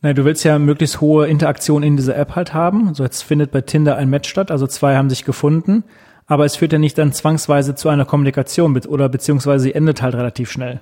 [0.00, 2.88] Na, du willst ja möglichst hohe Interaktion in dieser App halt haben.
[2.88, 5.82] Also jetzt findet bei Tinder ein Match statt, also zwei haben sich gefunden,
[6.26, 10.14] aber es führt ja nicht dann zwangsweise zu einer Kommunikation oder beziehungsweise sie endet halt
[10.14, 10.80] relativ schnell.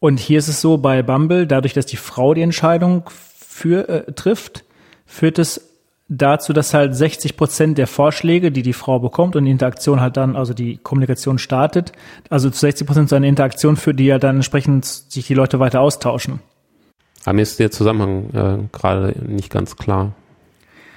[0.00, 4.12] Und hier ist es so bei Bumble, dadurch, dass die Frau die Entscheidung für, äh,
[4.12, 4.64] trifft,
[5.04, 5.70] führt es
[6.08, 10.16] dazu, dass halt 60 Prozent der Vorschläge, die die Frau bekommt und die Interaktion halt
[10.16, 11.92] dann, also die Kommunikation startet,
[12.30, 15.60] also zu 60 Prozent so eine Interaktion führt, die ja dann entsprechend sich die Leute
[15.60, 16.40] weiter austauschen.
[17.24, 20.12] Aber mir ist der Zusammenhang äh, gerade nicht ganz klar.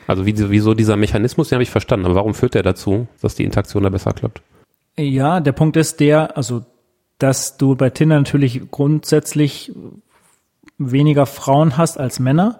[0.07, 3.35] Also wie, wieso dieser Mechanismus, den habe ich verstanden, aber warum führt der dazu, dass
[3.35, 4.41] die Interaktion da besser klappt?
[4.95, 6.63] Ja, der Punkt ist der, also
[7.19, 9.71] dass du bei Tinder natürlich grundsätzlich
[10.77, 12.59] weniger Frauen hast als Männer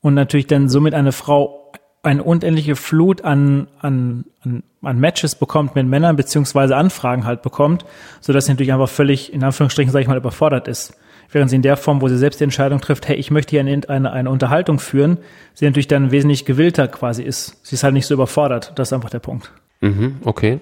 [0.00, 1.62] und natürlich dann somit eine Frau
[2.02, 7.84] eine unendliche Flut an, an, an, an Matches bekommt mit Männern beziehungsweise Anfragen halt bekommt,
[8.20, 10.98] so dass sie natürlich einfach völlig, in Anführungsstrichen, sage ich mal, überfordert ist.
[11.30, 13.60] Während sie in der Form, wo sie selbst die Entscheidung trifft, hey, ich möchte hier
[13.60, 15.18] eine, eine, eine Unterhaltung führen,
[15.54, 17.64] sie natürlich dann wesentlich gewillter quasi ist.
[17.64, 18.72] Sie ist halt nicht so überfordert.
[18.74, 19.50] Das ist einfach der Punkt.
[19.80, 20.60] Mhm, okay.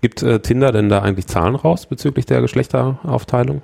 [0.00, 3.62] Gibt äh, Tinder denn da eigentlich Zahlen raus bezüglich der Geschlechteraufteilung?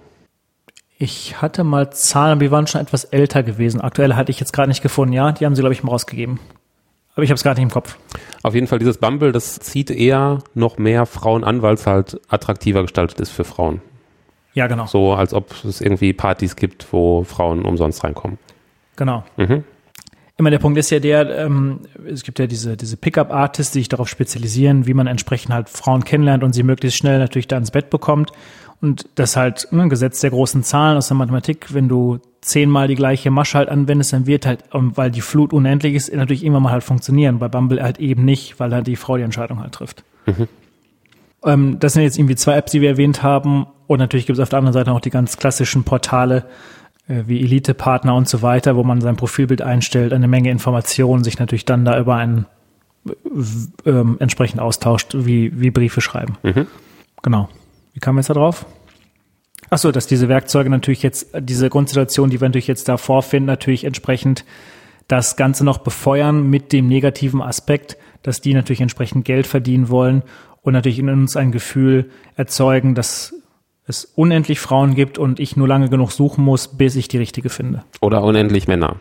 [0.98, 3.80] Ich hatte mal Zahlen, aber die waren schon etwas älter gewesen.
[3.80, 5.12] Aktuell hatte ich jetzt gerade nicht gefunden.
[5.12, 6.40] Ja, die haben sie, glaube ich, mal rausgegeben.
[7.14, 7.96] Aber ich habe es gerade nicht im Kopf.
[8.42, 12.20] Auf jeden Fall, dieses Bumble, das zieht eher noch mehr Frauen an, weil es halt
[12.28, 13.80] attraktiver gestaltet ist für Frauen.
[14.54, 14.86] Ja, genau.
[14.86, 18.38] So, als ob es irgendwie Partys gibt, wo Frauen umsonst reinkommen.
[18.96, 19.24] Genau.
[19.36, 19.64] Mhm.
[20.38, 23.88] Immer der Punkt ist ja der, ähm, es gibt ja diese, diese Pickup-Artists, die sich
[23.88, 27.72] darauf spezialisieren, wie man entsprechend halt Frauen kennenlernt und sie möglichst schnell natürlich da ins
[27.72, 28.30] Bett bekommt.
[28.80, 32.94] Und das halt ne, Gesetz der großen Zahlen aus der Mathematik, wenn du zehnmal die
[32.94, 36.72] gleiche Masche halt anwendest, dann wird halt, weil die Flut unendlich ist, natürlich irgendwann mal
[36.72, 37.40] halt funktionieren.
[37.40, 40.04] Bei Bumble halt eben nicht, weil halt die Frau die Entscheidung halt trifft.
[40.26, 40.46] Mhm.
[41.44, 43.66] Ähm, das sind jetzt irgendwie zwei Apps, die wir erwähnt haben.
[43.88, 46.44] Und natürlich gibt es auf der anderen Seite auch die ganz klassischen Portale,
[47.08, 51.64] wie Elite-Partner und so weiter, wo man sein Profilbild einstellt, eine Menge Informationen, sich natürlich
[51.64, 52.46] dann da über einen
[53.06, 56.36] äh, ähm, entsprechend austauscht, wie, wie Briefe schreiben.
[56.42, 56.66] Mhm.
[57.22, 57.48] Genau.
[57.94, 58.66] Wie kam jetzt da drauf?
[59.70, 63.46] Ach so, dass diese Werkzeuge natürlich jetzt, diese Grundsituation, die wir natürlich jetzt da vorfinden,
[63.46, 64.44] natürlich entsprechend
[65.08, 70.22] das Ganze noch befeuern mit dem negativen Aspekt, dass die natürlich entsprechend Geld verdienen wollen
[70.62, 73.34] und natürlich in uns ein Gefühl erzeugen, dass
[73.88, 77.48] es unendlich Frauen gibt und ich nur lange genug suchen muss, bis ich die richtige
[77.48, 77.84] finde.
[78.00, 78.96] Oder unendlich Männer.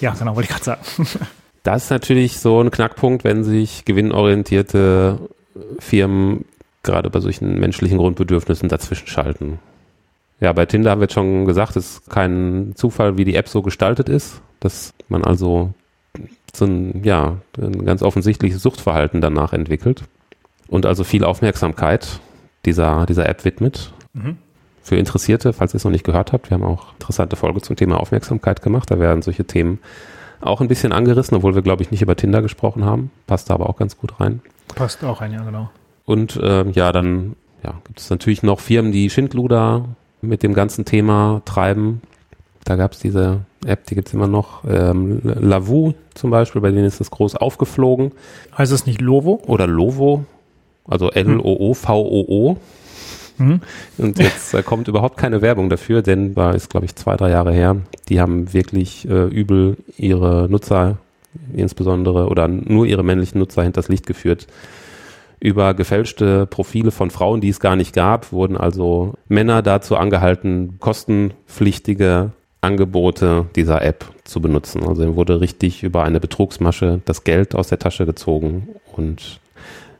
[0.00, 1.08] Ja, genau, wollte ich gerade sagen.
[1.62, 5.18] Das ist natürlich so ein Knackpunkt, wenn sich gewinnorientierte
[5.78, 6.46] Firmen
[6.82, 9.58] gerade bei solchen menschlichen Grundbedürfnissen dazwischen schalten.
[10.40, 13.46] Ja, bei Tinder haben wir jetzt schon gesagt, es ist kein Zufall, wie die App
[13.46, 15.74] so gestaltet ist, dass man also
[16.54, 20.04] so ein, ja, ein ganz offensichtliches Suchtverhalten danach entwickelt
[20.68, 22.20] und also viel Aufmerksamkeit
[22.64, 23.92] dieser, dieser App widmet.
[24.12, 24.38] Mhm.
[24.82, 27.76] Für Interessierte, falls ihr es noch nicht gehört habt, wir haben auch interessante Folge zum
[27.76, 28.90] Thema Aufmerksamkeit gemacht.
[28.90, 29.78] Da werden solche Themen
[30.40, 33.10] auch ein bisschen angerissen, obwohl wir, glaube ich, nicht über Tinder gesprochen haben.
[33.26, 34.40] Passt da aber auch ganz gut rein.
[34.74, 35.70] Passt auch rein, ja, genau.
[36.06, 39.84] Und äh, ja, dann ja, gibt es natürlich noch Firmen, die Schindluder
[40.22, 42.00] mit dem ganzen Thema treiben.
[42.64, 44.64] Da gab es diese App, die gibt es immer noch.
[44.68, 48.12] Ähm, Lavu zum Beispiel, bei denen ist das groß aufgeflogen.
[48.56, 49.42] Heißt es nicht Lovo?
[49.46, 50.24] Oder Lovo,
[50.86, 52.56] also L-O-O-V-O-O.
[53.40, 53.60] Mhm.
[53.98, 57.30] Und jetzt äh, kommt überhaupt keine Werbung dafür, denn war ist, glaube ich, zwei, drei
[57.30, 57.76] Jahre her.
[58.08, 60.98] Die haben wirklich äh, übel ihre Nutzer,
[61.54, 64.46] insbesondere oder nur ihre männlichen Nutzer hinters Licht geführt.
[65.40, 70.76] Über gefälschte Profile von Frauen, die es gar nicht gab, wurden also Männer dazu angehalten,
[70.80, 74.86] kostenpflichtige Angebote dieser App zu benutzen.
[74.86, 79.40] Also wurde richtig über eine Betrugsmasche das Geld aus der Tasche gezogen und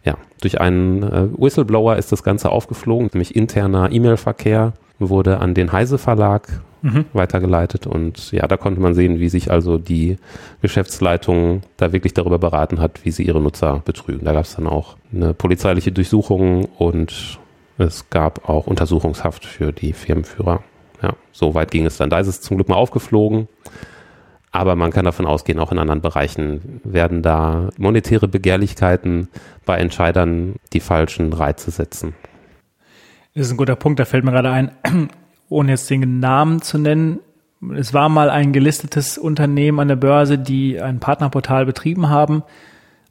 [0.05, 5.73] ja, durch einen äh, Whistleblower ist das Ganze aufgeflogen, nämlich interner E-Mail-Verkehr wurde an den
[5.73, 7.07] Heise Verlag mhm.
[7.13, 10.17] weitergeleitet und ja, da konnte man sehen, wie sich also die
[10.63, 14.25] Geschäftsleitung da wirklich darüber beraten hat, wie sie ihre Nutzer betrügen.
[14.25, 17.39] Da gab es dann auch eine polizeiliche Durchsuchung und
[17.79, 20.63] es gab auch Untersuchungshaft für die Firmenführer.
[21.03, 22.11] Ja, so weit ging es dann.
[22.11, 23.49] Da ist es zum Glück mal aufgeflogen.
[24.53, 29.29] Aber man kann davon ausgehen, auch in anderen Bereichen werden da monetäre Begehrlichkeiten
[29.65, 32.15] bei Entscheidern die falschen Reize setzen.
[33.35, 34.73] Das ist ein guter Punkt, da fällt mir gerade ein,
[35.49, 37.21] ohne jetzt den Namen zu nennen.
[37.77, 42.43] Es war mal ein gelistetes Unternehmen an der Börse, die ein Partnerportal betrieben haben.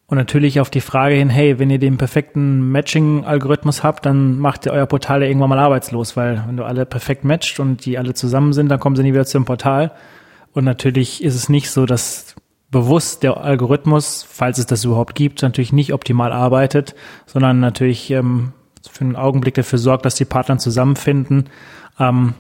[0.08, 4.66] Und natürlich auf die Frage hin, hey, wenn ihr den perfekten Matching-Algorithmus habt, dann macht
[4.66, 7.98] ihr euer Portal ja irgendwann mal arbeitslos, weil wenn du alle perfekt matcht und die
[8.00, 9.92] alle zusammen sind, dann kommen sie nie wieder zum Portal.
[10.54, 12.36] Und natürlich ist es nicht so, dass
[12.72, 16.96] bewusst der Algorithmus, falls es das überhaupt gibt, natürlich nicht optimal arbeitet,
[17.26, 18.54] sondern natürlich ähm,
[18.90, 21.50] für einen Augenblick dafür sorgt, dass die Partner zusammenfinden.
[22.00, 22.34] Ähm,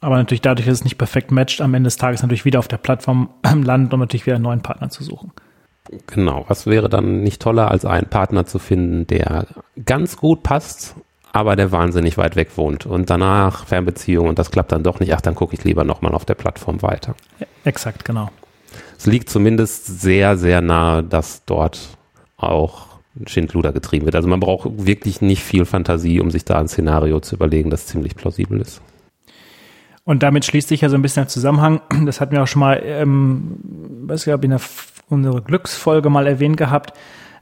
[0.00, 2.68] aber natürlich dadurch, dass es nicht perfekt matcht, am Ende des Tages natürlich wieder auf
[2.68, 5.32] der Plattform landen, um natürlich wieder einen neuen Partner zu suchen.
[6.06, 6.44] Genau.
[6.48, 9.46] Was wäre dann nicht toller, als einen Partner zu finden, der
[9.84, 10.94] ganz gut passt,
[11.32, 15.14] aber der wahnsinnig weit weg wohnt und danach Fernbeziehung und das klappt dann doch nicht.
[15.14, 17.14] Ach, dann gucke ich lieber nochmal auf der Plattform weiter.
[17.38, 18.30] Ja, exakt, genau.
[18.98, 21.96] Es liegt zumindest sehr, sehr nahe, dass dort
[22.36, 22.86] auch
[23.26, 24.14] Schindluder getrieben wird.
[24.14, 27.86] Also man braucht wirklich nicht viel Fantasie, um sich da ein Szenario zu überlegen, das
[27.86, 28.80] ziemlich plausibel ist.
[30.04, 31.80] Und damit schließt sich ja so ein bisschen der Zusammenhang.
[32.06, 33.58] Das hatten wir auch schon mal, ähm,
[34.06, 34.60] was ich glaube, in der,
[35.08, 36.92] unserer Glücksfolge mal erwähnt gehabt,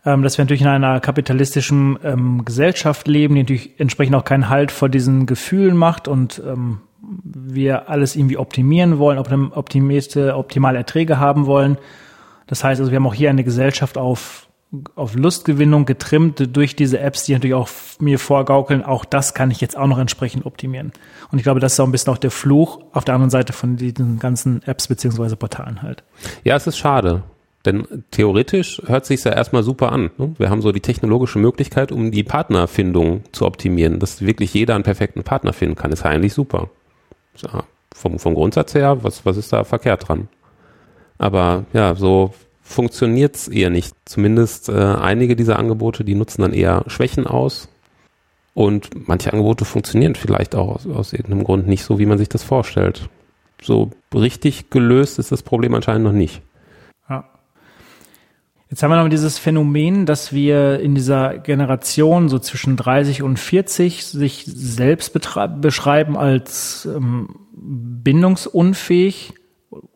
[0.06, 4.48] ähm, dass wir natürlich in einer kapitalistischen ähm, Gesellschaft leben, die natürlich entsprechend auch keinen
[4.48, 6.80] Halt vor diesen Gefühlen macht und ähm,
[7.22, 11.76] wir alles irgendwie optimieren wollen, optimierte, optimale Erträge haben wollen.
[12.46, 14.46] Das heißt also, wir haben auch hier eine Gesellschaft auf
[14.96, 17.68] auf Lustgewinnung getrimmt durch diese Apps, die natürlich auch
[18.00, 20.92] mir vorgaukeln, auch das kann ich jetzt auch noch entsprechend optimieren.
[21.30, 23.52] Und ich glaube, das ist auch ein bisschen auch der Fluch auf der anderen Seite
[23.52, 26.02] von diesen ganzen Apps beziehungsweise Portalen halt.
[26.42, 27.22] Ja, es ist schade.
[27.66, 30.10] Denn theoretisch hört sich ja erstmal super an.
[30.18, 30.34] Ne?
[30.38, 34.84] Wir haben so die technologische Möglichkeit, um die Partnerfindung zu optimieren, dass wirklich jeder einen
[34.84, 35.90] perfekten Partner finden kann.
[35.90, 36.70] Ist ja eigentlich super.
[37.38, 40.28] Ja, vom, vom Grundsatz her, was, was ist da verkehrt dran?
[41.18, 43.94] Aber ja, so funktioniert es eher nicht.
[44.04, 47.68] Zumindest äh, einige dieser Angebote, die nutzen dann eher Schwächen aus.
[48.54, 52.28] Und manche Angebote funktionieren vielleicht auch aus, aus irgendeinem Grund nicht so, wie man sich
[52.28, 53.08] das vorstellt.
[53.60, 56.42] So richtig gelöst ist das Problem anscheinend noch nicht.
[58.68, 63.38] Jetzt haben wir noch dieses Phänomen, dass wir in dieser Generation so zwischen 30 und
[63.38, 65.12] 40 sich selbst
[65.60, 69.34] beschreiben als ähm, bindungsunfähig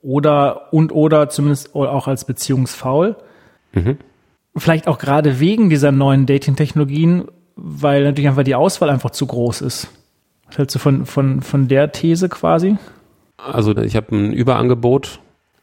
[0.02, 3.16] oder und oder zumindest auch als beziehungsfaul.
[3.72, 3.98] Mhm.
[4.56, 9.62] Vielleicht auch gerade wegen dieser neuen Dating-Technologien, weil natürlich einfach die Auswahl einfach zu groß
[9.62, 9.88] ist.
[10.46, 12.76] Was hältst du von, von, von der These quasi?
[13.36, 15.20] Also ich habe ein Überangebot.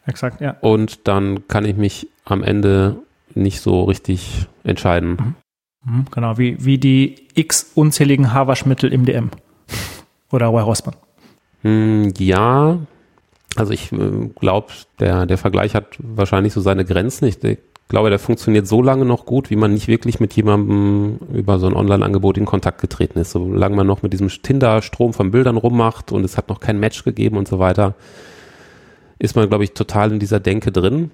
[0.08, 0.56] Exakt, ja.
[0.62, 2.96] Und dann kann ich mich am Ende
[3.36, 5.36] nicht so richtig entscheiden.
[5.84, 5.94] Mhm.
[5.94, 9.30] mhm genau, wie, wie die x unzähligen Haarwaschmittel im DM.
[10.32, 10.96] Oder bei Rossmann.
[11.62, 12.80] Hm, ja,
[13.56, 14.68] also ich äh, glaube,
[15.00, 17.26] der, der Vergleich hat wahrscheinlich so seine Grenzen.
[17.26, 17.58] Ich Ich
[17.90, 21.68] glaube, der funktioniert so lange noch gut, wie man nicht wirklich mit jemandem über so
[21.68, 23.32] ein Online-Angebot in Kontakt getreten ist.
[23.32, 27.04] Solange man noch mit diesem Tinder-Strom von Bildern rummacht und es hat noch kein Match
[27.04, 27.96] gegeben und so weiter,
[29.20, 31.12] ist man, glaube ich, total in dieser Denke drin.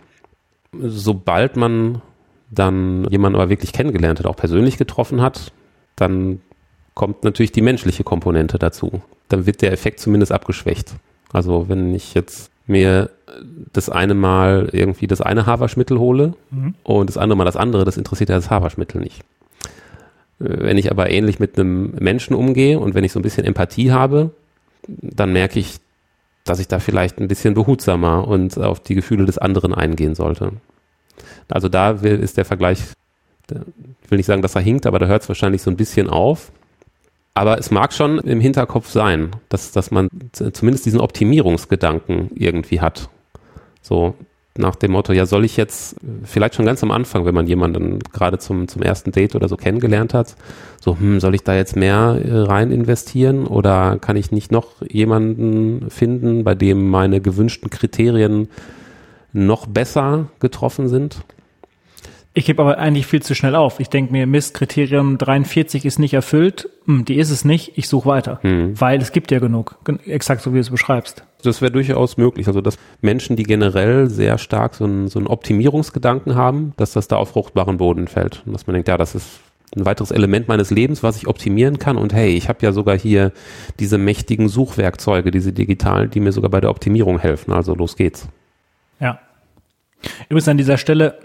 [0.81, 2.01] Sobald man
[2.49, 5.51] dann jemanden aber wirklich kennengelernt hat, auch persönlich getroffen hat,
[5.95, 6.41] dann
[6.93, 9.01] kommt natürlich die menschliche Komponente dazu.
[9.29, 10.93] Dann wird der Effekt zumindest abgeschwächt.
[11.31, 13.09] Also wenn ich jetzt mir
[13.73, 16.75] das eine Mal irgendwie das eine Haarwaschmittel hole mhm.
[16.83, 19.23] und das andere Mal das andere, das interessiert ja das Haarwaschmittel nicht.
[20.39, 23.91] Wenn ich aber ähnlich mit einem Menschen umgehe und wenn ich so ein bisschen Empathie
[23.91, 24.31] habe,
[24.87, 25.79] dann merke ich,
[26.43, 30.51] dass ich da vielleicht ein bisschen behutsamer und auf die Gefühle des anderen eingehen sollte.
[31.49, 32.79] Also da ist der Vergleich,
[33.49, 36.09] ich will nicht sagen, dass er hinkt, aber da hört es wahrscheinlich so ein bisschen
[36.09, 36.51] auf.
[37.35, 43.09] Aber es mag schon im Hinterkopf sein, dass, dass man zumindest diesen Optimierungsgedanken irgendwie hat.
[43.81, 44.15] So
[44.57, 47.99] nach dem Motto, ja, soll ich jetzt vielleicht schon ganz am Anfang, wenn man jemanden
[48.11, 50.35] gerade zum, zum ersten Date oder so kennengelernt hat,
[50.79, 54.81] so, hm, soll ich da jetzt mehr äh, rein investieren oder kann ich nicht noch
[54.87, 58.49] jemanden finden, bei dem meine gewünschten Kriterien
[59.31, 61.23] noch besser getroffen sind?
[62.35, 63.79] Ich gebe aber eigentlich viel zu schnell auf.
[63.79, 67.87] Ich denke mir, Mist, Kriterium 43 ist nicht erfüllt, hm, die ist es nicht, ich
[67.87, 68.39] suche weiter.
[68.41, 68.79] Hm.
[68.79, 69.77] Weil es gibt ja genug,
[70.07, 71.23] exakt so wie du es beschreibst.
[71.43, 72.47] Das wäre durchaus möglich.
[72.47, 77.07] Also dass Menschen, die generell sehr stark so einen, so einen Optimierungsgedanken haben, dass das
[77.07, 78.41] da auf fruchtbaren Boden fällt.
[78.47, 79.39] Und dass man denkt, ja, das ist
[79.75, 81.97] ein weiteres Element meines Lebens, was ich optimieren kann.
[81.97, 83.31] Und hey, ich habe ja sogar hier
[83.79, 87.53] diese mächtigen Suchwerkzeuge, diese digitalen, die mir sogar bei der Optimierung helfen.
[87.53, 88.27] Also los geht's.
[88.99, 89.19] Ja.
[90.29, 91.19] Übrigens an dieser Stelle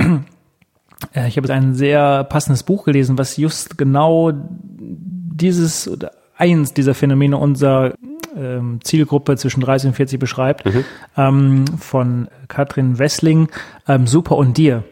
[1.12, 4.32] ich habe jetzt ein sehr passendes Buch gelesen, was just genau
[4.78, 7.94] dieses oder eins dieser Phänomene unserer
[8.36, 10.84] ähm, Zielgruppe zwischen 30 und 40 beschreibt, mhm.
[11.16, 13.48] ähm, von Katrin Wessling,
[13.86, 14.84] ähm, Super und dir.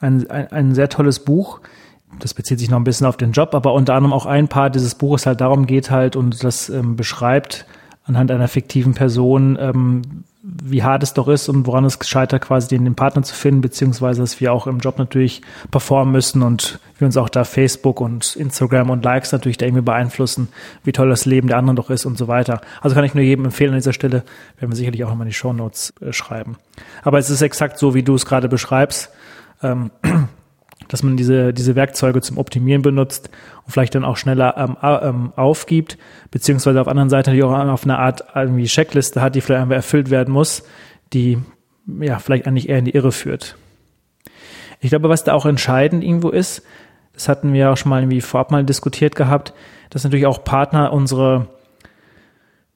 [0.00, 1.60] Ein, ein, ein sehr tolles Buch.
[2.18, 4.74] Das bezieht sich noch ein bisschen auf den Job, aber unter anderem auch ein Part
[4.74, 7.66] dieses Buches halt darum geht halt und das ähm, beschreibt
[8.04, 10.02] anhand einer fiktiven Person, ähm,
[10.42, 13.60] wie hart es doch ist und woran es scheitert, quasi den, den Partner zu finden,
[13.60, 18.00] beziehungsweise dass wir auch im Job natürlich performen müssen und wir uns auch da Facebook
[18.00, 20.48] und Instagram und Likes natürlich da irgendwie beeinflussen,
[20.82, 22.62] wie toll das Leben der anderen doch ist und so weiter.
[22.80, 24.24] Also kann ich nur jedem empfehlen an dieser Stelle,
[24.58, 26.56] werden wir sicherlich auch nochmal in die Show Notes äh, schreiben.
[27.02, 29.10] Aber es ist exakt so, wie du es gerade beschreibst.
[29.62, 29.90] Ähm,
[30.88, 33.30] dass man diese, diese Werkzeuge zum Optimieren benutzt
[33.64, 35.98] und vielleicht dann auch schneller ähm, ähm, aufgibt,
[36.30, 39.62] beziehungsweise auf der anderen Seite natürlich auch auf eine Art irgendwie Checkliste hat, die vielleicht
[39.62, 40.64] einfach erfüllt werden muss,
[41.12, 41.38] die
[42.00, 43.56] ja vielleicht eigentlich eher in die Irre führt.
[44.80, 46.62] Ich glaube, was da auch entscheidend irgendwo ist,
[47.12, 49.52] das hatten wir auch schon mal irgendwie vorab mal diskutiert gehabt,
[49.90, 51.48] dass natürlich auch Partner unsere,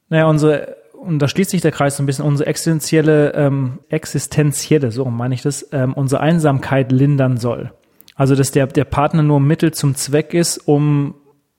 [0.09, 4.91] naja, unsere und da schließt sich der Kreis so ein bisschen, unsere existenzielle, ähm, existenzielle,
[4.91, 7.73] so meine ich das, ähm, unsere Einsamkeit lindern soll.
[8.15, 11.15] Also, dass der, der Partner nur Mittel zum Zweck ist, um,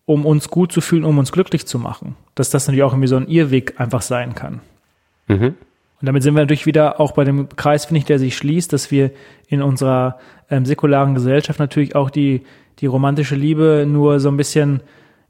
[0.06, 2.16] um uns gut zu fühlen, um uns glücklich zu machen.
[2.34, 4.62] Dass das natürlich auch irgendwie so ein Irrweg einfach sein kann.
[5.28, 5.56] Mhm.
[6.02, 8.72] Und damit sind wir natürlich wieder auch bei dem Kreis, finde ich, der sich schließt,
[8.72, 9.12] dass wir
[9.48, 12.44] in unserer ähm, säkularen Gesellschaft natürlich auch die,
[12.80, 14.82] die romantische Liebe nur so ein bisschen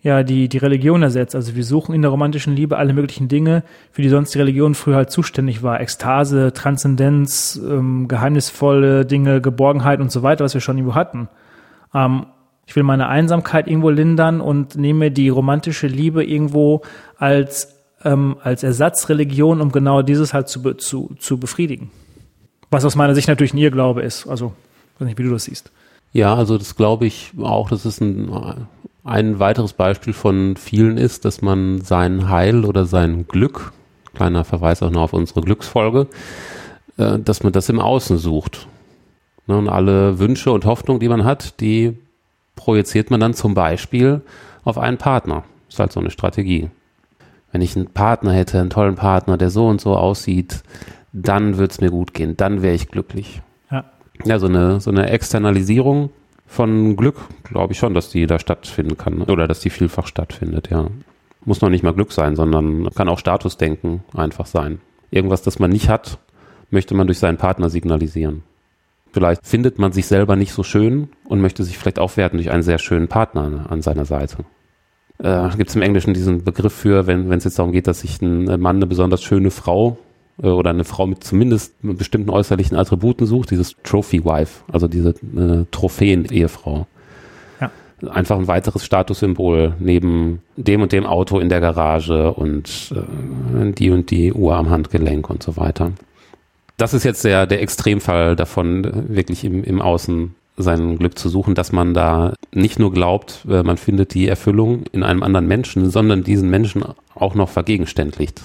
[0.06, 1.34] ja die, die Religion ersetzt.
[1.34, 4.76] Also wir suchen in der romantischen Liebe alle möglichen Dinge, für die sonst die Religion
[4.76, 5.82] früher halt zuständig war.
[5.82, 11.28] Ekstase, Transzendenz, ähm, geheimnisvolle Dinge, Geborgenheit und so weiter, was wir schon irgendwo hatten.
[11.92, 12.28] Ähm,
[12.68, 16.84] ich will meine Einsamkeit irgendwo lindern und nehme die romantische Liebe irgendwo
[17.18, 21.90] als, ähm, als Ersatzreligion, um genau dieses halt zu, zu, zu befriedigen.
[22.70, 24.28] Was aus meiner Sicht natürlich ein Irrglaube ist.
[24.28, 24.54] Also,
[25.00, 25.72] weiß nicht, wie du das siehst.
[26.14, 28.30] Ja, also das glaube ich auch, das ist ein
[29.06, 33.72] ein weiteres Beispiel von vielen ist, dass man sein Heil oder sein Glück,
[34.16, 36.08] kleiner Verweis auch noch auf unsere Glücksfolge,
[36.98, 38.68] äh, dass man das im Außen sucht.
[39.46, 41.96] Ne, und alle Wünsche und Hoffnungen, die man hat, die
[42.56, 44.22] projiziert man dann zum Beispiel
[44.64, 45.44] auf einen Partner.
[45.68, 46.72] Das ist halt so eine Strategie.
[47.52, 50.64] Wenn ich einen Partner hätte, einen tollen Partner, der so und so aussieht,
[51.14, 53.42] dann würde es mir gut gehen, dann wäre ich glücklich.
[53.70, 53.86] Ja.
[54.24, 56.10] ja, so eine, so eine Externalisierung
[56.46, 60.70] von Glück glaube ich schon, dass die da stattfinden kann oder dass die vielfach stattfindet,
[60.70, 60.88] ja.
[61.44, 64.82] Muss noch nicht mal Glück sein, sondern kann auch Statusdenken einfach sein.
[65.12, 66.18] Irgendwas, das man nicht hat,
[66.72, 68.44] möchte man durch seinen Partner signalisieren.
[69.12, 72.64] Vielleicht findet man sich selber nicht so schön und möchte sich vielleicht aufwerten durch einen
[72.64, 74.44] sehr schönen Partner an seiner Seite.
[75.20, 78.22] Äh, Gibt es im Englischen diesen Begriff für, wenn es jetzt darum geht, dass sich
[78.22, 79.98] ein Mann eine besonders schöne Frau
[80.42, 85.10] oder eine Frau mit zumindest mit bestimmten äußerlichen Attributen sucht, dieses Trophy Wife, also diese
[85.10, 86.88] äh, Trophäen-Ehefrau.
[87.62, 87.72] Ja.
[88.10, 93.92] Einfach ein weiteres Statussymbol neben dem und dem Auto in der Garage und äh, die
[93.92, 95.92] und die Uhr am Handgelenk und so weiter.
[96.78, 101.56] das ist jetzt der, der Extremfall davon, wirklich im, im Außen sein Glück zu suchen,
[101.56, 105.90] dass man da nicht nur glaubt, äh, man findet die Erfüllung in einem anderen Menschen,
[105.90, 106.84] sondern diesen Menschen
[107.14, 108.42] auch noch vergegenständlicht.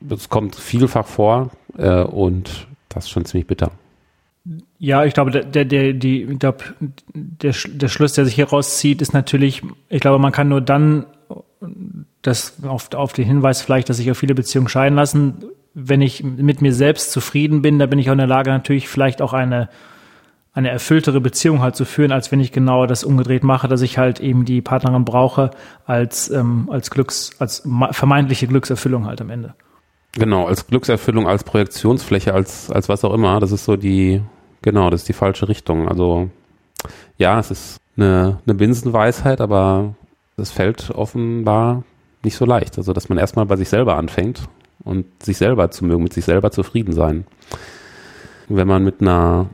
[0.00, 3.70] Das kommt vielfach vor äh, und das ist schon ziemlich bitter.
[4.78, 6.64] Ja, ich glaube, der, der, die, ich glaube,
[7.12, 11.06] der, der Schluss, der sich hier rauszieht, ist natürlich, ich glaube, man kann nur dann
[12.22, 15.44] das auf, auf den Hinweis vielleicht, dass sich auch viele Beziehungen scheiden lassen,
[15.74, 18.88] wenn ich mit mir selbst zufrieden bin, da bin ich auch in der Lage, natürlich
[18.88, 19.68] vielleicht auch eine,
[20.52, 23.98] eine erfülltere Beziehung halt zu führen, als wenn ich genau das umgedreht mache, dass ich
[23.98, 25.50] halt eben die Partnerin brauche
[25.86, 29.54] als, ähm, als Glücks, als vermeintliche Glückserfüllung halt am Ende.
[30.18, 33.38] Genau, als Glückserfüllung, als Projektionsfläche, als, als was auch immer.
[33.38, 34.20] Das ist so die,
[34.62, 35.88] genau, das ist die falsche Richtung.
[35.88, 36.28] Also,
[37.18, 39.94] ja, es ist eine, eine Binsenweisheit, aber
[40.36, 41.84] es fällt offenbar
[42.24, 42.78] nicht so leicht.
[42.78, 44.48] Also, dass man erstmal bei sich selber anfängt
[44.82, 47.24] und sich selber zu mögen, mit sich selber zufrieden sein.
[48.48, 49.50] Wenn man mit einer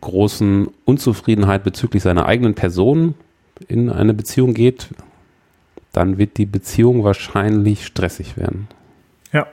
[0.00, 3.14] großen Unzufriedenheit bezüglich seiner eigenen Person
[3.68, 4.88] in eine Beziehung geht,
[5.92, 8.68] dann wird die Beziehung wahrscheinlich stressig werden.
[9.32, 9.46] Ja.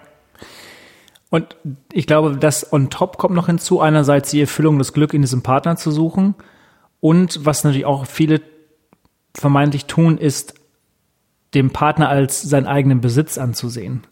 [1.35, 1.57] Und
[1.91, 5.41] ich glaube, das on top kommt noch hinzu, einerseits die Erfüllung, das Glück in diesem
[5.41, 6.33] Partner zu suchen
[7.01, 8.39] und was natürlich auch viele
[9.33, 10.53] vermeintlich tun, ist,
[11.53, 14.03] dem Partner als seinen eigenen Besitz anzusehen.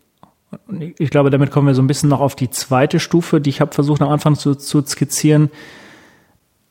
[0.68, 3.52] Und ich glaube, damit kommen wir so ein bisschen noch auf die zweite Stufe, die
[3.52, 5.50] ich habe versucht am Anfang zu, zu skizzieren.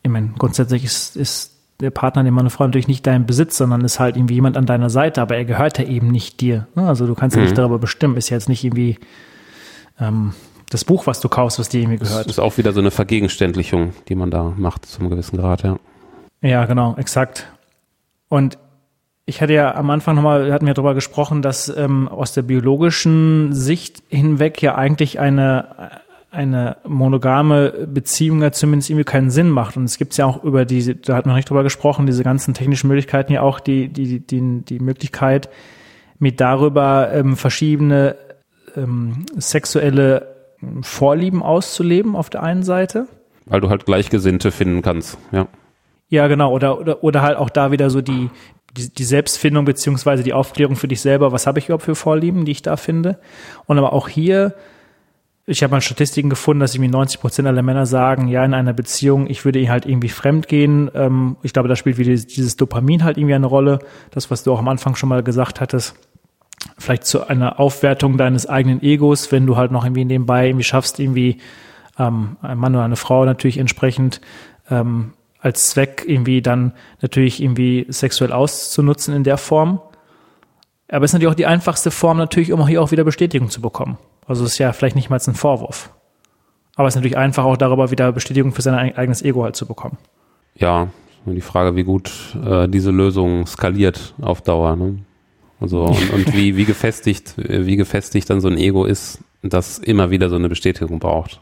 [0.02, 3.80] Ich meine, grundsätzlich ist, ist der Partner, den meine Frau natürlich nicht dein Besitz, sondern
[3.86, 6.68] ist halt irgendwie jemand an deiner Seite, aber er gehört ja eben nicht dir.
[6.74, 7.56] Also du kannst ja nicht mhm.
[7.56, 8.98] darüber bestimmen, ist ja jetzt nicht irgendwie
[10.00, 10.32] ähm,
[10.70, 12.26] das Buch, was du kaufst, was dir irgendwie gehört.
[12.26, 15.76] Das ist auch wieder so eine Vergegenständlichung, die man da macht zum gewissen Grad, ja.
[16.40, 17.46] Ja, genau, exakt.
[18.28, 18.58] Und
[19.26, 23.52] ich hatte ja am Anfang nochmal, hatten wir darüber gesprochen, dass ähm, aus der biologischen
[23.52, 29.76] Sicht hinweg ja eigentlich eine, eine monogame Beziehung ja zumindest irgendwie keinen Sinn macht.
[29.76, 32.54] Und es gibt ja auch über diese, da hat man nicht drüber gesprochen, diese ganzen
[32.54, 35.48] technischen Möglichkeiten ja auch die, die, die, die Möglichkeit,
[36.18, 38.16] mit darüber ähm, verschiedene
[38.76, 40.34] ähm, sexuelle
[40.82, 43.06] Vorlieben auszuleben auf der einen Seite.
[43.46, 45.48] Weil du halt Gleichgesinnte finden kannst, ja.
[46.08, 46.52] Ja, genau.
[46.52, 48.28] Oder, oder, oder halt auch da wieder so die,
[48.76, 52.44] die, die Selbstfindung beziehungsweise die Aufklärung für dich selber, was habe ich überhaupt für Vorlieben,
[52.44, 53.18] die ich da finde.
[53.66, 54.54] Und aber auch hier,
[55.46, 58.72] ich habe mal Statistiken gefunden, dass irgendwie 90 Prozent aller Männer sagen, ja, in einer
[58.72, 60.90] Beziehung, ich würde halt irgendwie fremd gehen.
[60.94, 63.80] Ähm, ich glaube, da spielt wieder dieses Dopamin halt irgendwie eine Rolle.
[64.10, 65.96] Das, was du auch am Anfang schon mal gesagt hattest.
[66.78, 70.98] Vielleicht zu einer Aufwertung deines eigenen Egos, wenn du halt noch irgendwie nebenbei irgendwie schaffst,
[70.98, 71.38] irgendwie
[71.98, 74.20] ähm, ein Mann oder eine Frau natürlich entsprechend
[74.70, 79.80] ähm, als Zweck irgendwie dann natürlich irgendwie sexuell auszunutzen in der Form.
[80.88, 83.50] Aber es ist natürlich auch die einfachste Form natürlich, um auch hier auch wieder Bestätigung
[83.50, 83.98] zu bekommen.
[84.26, 85.90] Also es ist ja vielleicht nicht mal ein Vorwurf.
[86.76, 89.66] Aber es ist natürlich einfach auch darüber wieder Bestätigung für sein eigenes Ego halt zu
[89.66, 89.98] bekommen.
[90.54, 90.88] Ja,
[91.26, 94.76] die Frage, wie gut äh, diese Lösung skaliert auf Dauer.
[94.76, 94.98] Ne?
[95.62, 100.10] Also und, und wie, wie gefestigt, wie gefestigt dann so ein Ego ist, das immer
[100.10, 101.40] wieder so eine Bestätigung braucht.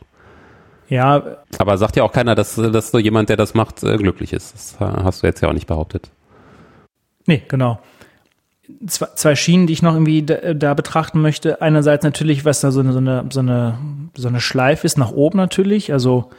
[0.88, 1.22] Ja.
[1.58, 4.54] Aber sagt ja auch keiner, dass, dass so jemand, der das macht, äh, glücklich ist.
[4.54, 6.10] Das hast du jetzt ja auch nicht behauptet.
[7.26, 7.78] Nee, genau.
[8.86, 11.62] Zwei, zwei Schienen, die ich noch irgendwie da, da, betrachten möchte.
[11.62, 13.78] Einerseits natürlich, was da so eine, so eine, so eine,
[14.16, 15.92] so eine Schleife ist, nach oben natürlich.
[15.92, 16.30] Also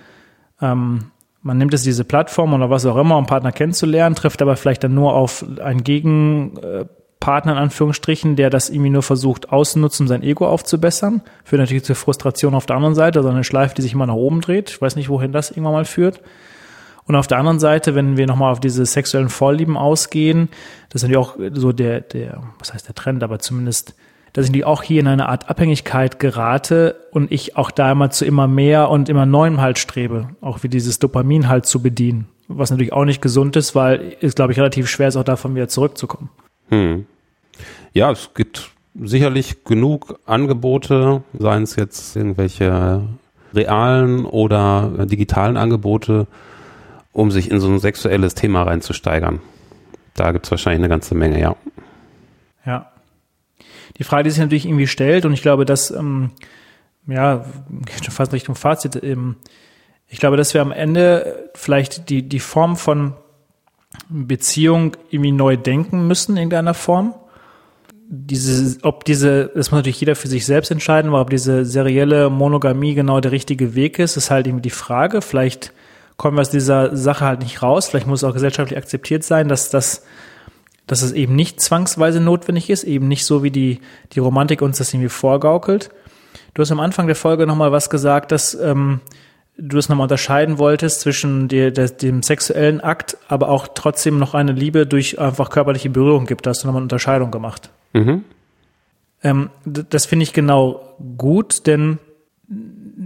[0.62, 1.12] ähm,
[1.42, 4.84] man nimmt es diese Plattform oder was auch immer, um Partner kennenzulernen, trifft aber vielleicht
[4.84, 6.86] dann nur auf einen Gegen, äh,
[7.22, 11.22] Partner in Anführungsstrichen, der das irgendwie nur versucht auszunutzen, sein Ego aufzubessern.
[11.46, 14.16] Führt natürlich zur Frustration auf der anderen Seite, also eine Schleife, die sich immer nach
[14.16, 14.72] oben dreht.
[14.72, 16.20] Ich weiß nicht, wohin das irgendwann mal führt.
[17.06, 20.50] Und auf der anderen Seite, wenn wir nochmal auf diese sexuellen Vorlieben ausgehen,
[20.90, 23.96] das ist natürlich auch so der, der, was heißt der Trend, aber zumindest,
[24.34, 28.26] dass ich auch hier in eine Art Abhängigkeit gerate und ich auch da immer zu
[28.26, 32.28] immer mehr und immer neuem halt strebe, auch wie dieses Dopamin halt zu bedienen.
[32.48, 35.56] Was natürlich auch nicht gesund ist, weil es, glaube ich, relativ schwer ist, auch davon
[35.56, 36.30] wieder zurückzukommen.
[36.72, 37.06] Hm.
[37.94, 43.04] Ja, es gibt sicherlich genug Angebote, seien es jetzt irgendwelche
[43.54, 46.28] realen oder digitalen Angebote,
[47.12, 49.42] um sich in so ein sexuelles Thema reinzusteigern.
[50.16, 51.56] Da gibt es wahrscheinlich eine ganze Menge, ja.
[52.66, 52.92] Ja.
[53.98, 56.32] Die Frage, die sich natürlich irgendwie stellt, und ich glaube, dass, ähm,
[57.08, 57.46] ja,
[57.86, 59.36] geht schon fast Richtung Fazit, ähm,
[60.08, 63.14] ich glaube, dass wir am Ende vielleicht die, die Form von
[64.10, 67.14] Beziehung irgendwie neu denken müssen in irgendeiner Form.
[68.14, 72.30] Diese, ob diese, das muss natürlich jeder für sich selbst entscheiden, aber ob diese serielle
[72.30, 75.22] Monogamie genau der richtige Weg ist, ist halt irgendwie die Frage.
[75.22, 75.72] Vielleicht
[76.18, 77.88] kommen wir aus dieser Sache halt nicht raus.
[77.88, 80.04] Vielleicht muss es auch gesellschaftlich akzeptiert sein, dass das,
[80.88, 83.80] dass es eben nicht zwangsweise notwendig ist, eben nicht so wie die,
[84.12, 85.90] die Romantik uns das irgendwie vorgaukelt.
[86.54, 89.00] Du hast am Anfang der Folge nochmal was gesagt, dass ähm,
[89.58, 94.34] du das nochmal unterscheiden wolltest zwischen dir, der, dem sexuellen Akt, aber auch trotzdem noch
[94.34, 96.46] eine Liebe durch einfach körperliche Berührung gibt.
[96.46, 97.70] Da hast du nochmal eine Unterscheidung gemacht.
[97.94, 98.24] Mhm.
[99.24, 102.00] Ähm, das finde ich genau gut, denn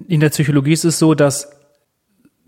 [0.08, 1.50] in der Psychologie ist es so, dass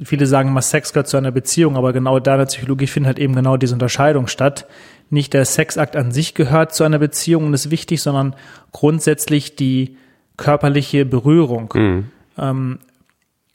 [0.04, 3.08] viele sagen immer, Sex gehört zu einer Beziehung, aber genau da in der Psychologie findet
[3.08, 4.68] halt eben genau diese Unterscheidung statt.
[5.10, 8.36] Nicht der Sexakt an sich gehört zu einer Beziehung und ist wichtig, sondern
[8.72, 9.98] grundsätzlich die
[10.36, 11.74] körperliche Berührung.
[11.74, 12.12] Mhm.
[12.38, 12.80] Ähm,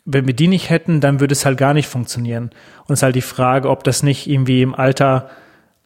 [0.05, 2.51] wenn wir die nicht hätten, dann würde es halt gar nicht funktionieren.
[2.87, 5.31] Und es ist halt die Frage, ob das nicht irgendwie im Alter,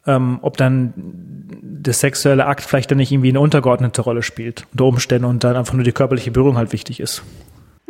[0.07, 4.85] ähm, ob dann der sexuelle Akt vielleicht dann nicht irgendwie eine untergeordnete Rolle spielt unter
[4.87, 7.23] Umständen und dann einfach nur die körperliche Berührung halt wichtig ist.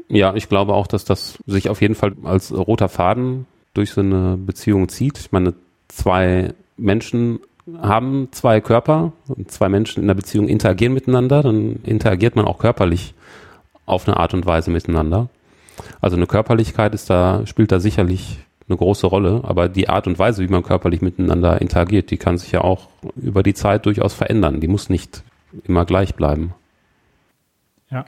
[0.09, 4.01] Ja, ich glaube auch, dass das sich auf jeden Fall als roter Faden durch so
[4.01, 5.19] eine Beziehung zieht.
[5.19, 5.55] Ich meine,
[5.89, 7.41] zwei Menschen
[7.81, 12.59] haben zwei Körper und zwei Menschen in der Beziehung interagieren miteinander, dann interagiert man auch
[12.59, 13.15] körperlich
[13.87, 15.29] auf eine Art und Weise miteinander.
[16.01, 20.19] Also eine Körperlichkeit ist da, spielt da sicherlich eine große Rolle, aber die Art und
[20.19, 24.13] Weise, wie man körperlich miteinander interagiert, die kann sich ja auch über die Zeit durchaus
[24.15, 24.61] verändern.
[24.61, 25.23] Die muss nicht
[25.65, 26.55] immer gleich bleiben.
[27.91, 28.05] Ja.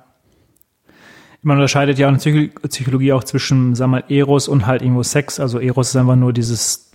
[1.43, 5.05] Man unterscheidet ja in der Psychologie auch zwischen, sagen wir mal, Eros und halt irgendwo
[5.05, 5.39] Sex.
[5.39, 6.91] Also Eros ist einfach nur dieses,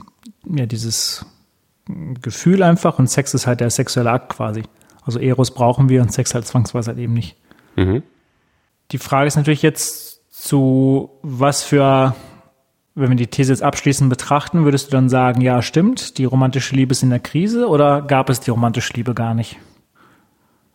[0.46, 1.26] ja, dieses
[2.22, 4.64] Gefühl einfach und Sex ist halt der sexuelle Akt quasi.
[5.06, 7.38] Also Eros brauchen wir und Sex halt zwangsweise halt eben nicht.
[7.78, 8.04] Mhm.
[8.92, 10.13] Die Frage ist natürlich jetzt
[10.44, 12.16] zu was für,
[12.96, 16.76] wenn wir die These jetzt abschließend betrachten, würdest du dann sagen, ja, stimmt, die romantische
[16.76, 19.58] Liebe ist in der Krise oder gab es die romantische Liebe gar nicht?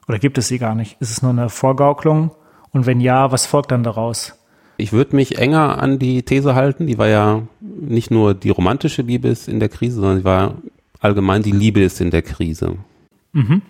[0.09, 0.97] Oder gibt es sie gar nicht?
[1.01, 2.31] Ist es nur eine Vorgaukelung?
[2.73, 4.35] Und wenn ja, was folgt dann daraus?
[4.79, 9.03] Ich würde mich enger an die These halten, die war ja nicht nur die romantische
[9.03, 10.55] Liebe ist in der Krise, sondern sie war
[10.99, 12.77] allgemein die Liebe ist in der Krise.
[13.35, 13.61] Mhm.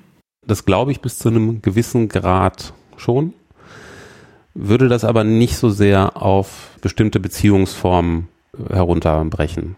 [0.46, 3.34] Das glaube ich bis zu einem gewissen Grad schon,
[4.60, 8.28] würde das aber nicht so sehr auf bestimmte Beziehungsformen
[8.68, 9.76] herunterbrechen.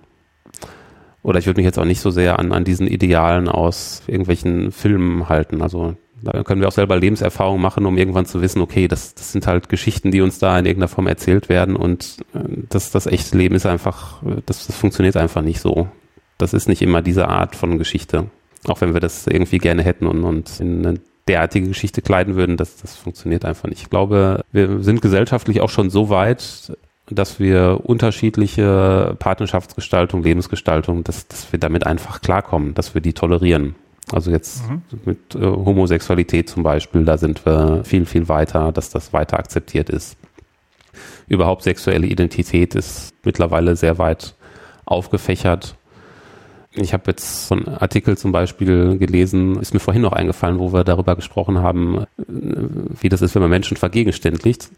[1.22, 4.72] Oder ich würde mich jetzt auch nicht so sehr an, an diesen Idealen aus irgendwelchen
[4.72, 5.60] Filmen halten.
[5.60, 9.32] Also da können wir auch selber Lebenserfahrung machen, um irgendwann zu wissen, okay, das, das
[9.32, 13.06] sind halt Geschichten, die uns da in irgendeiner Form erzählt werden und äh, das, das
[13.06, 15.88] echte Leben ist einfach, das, das funktioniert einfach nicht so.
[16.38, 18.30] Das ist nicht immer diese Art von Geschichte.
[18.66, 21.00] Auch wenn wir das irgendwie gerne hätten und, und in eine
[21.30, 23.82] derartige Geschichte kleiden würden, das, das funktioniert einfach nicht.
[23.82, 26.72] Ich glaube, wir sind gesellschaftlich auch schon so weit,
[27.08, 33.74] dass wir unterschiedliche Partnerschaftsgestaltung, Lebensgestaltung, dass, dass wir damit einfach klarkommen, dass wir die tolerieren.
[34.12, 34.82] Also jetzt mhm.
[35.04, 39.88] mit äh, Homosexualität zum Beispiel, da sind wir viel, viel weiter, dass das weiter akzeptiert
[39.88, 40.16] ist.
[41.28, 44.34] Überhaupt sexuelle Identität ist mittlerweile sehr weit
[44.84, 45.76] aufgefächert.
[46.74, 50.72] Ich habe jetzt so einen Artikel zum Beispiel gelesen, ist mir vorhin noch eingefallen, wo
[50.72, 54.70] wir darüber gesprochen haben, wie das ist, wenn man Menschen vergegenständlicht.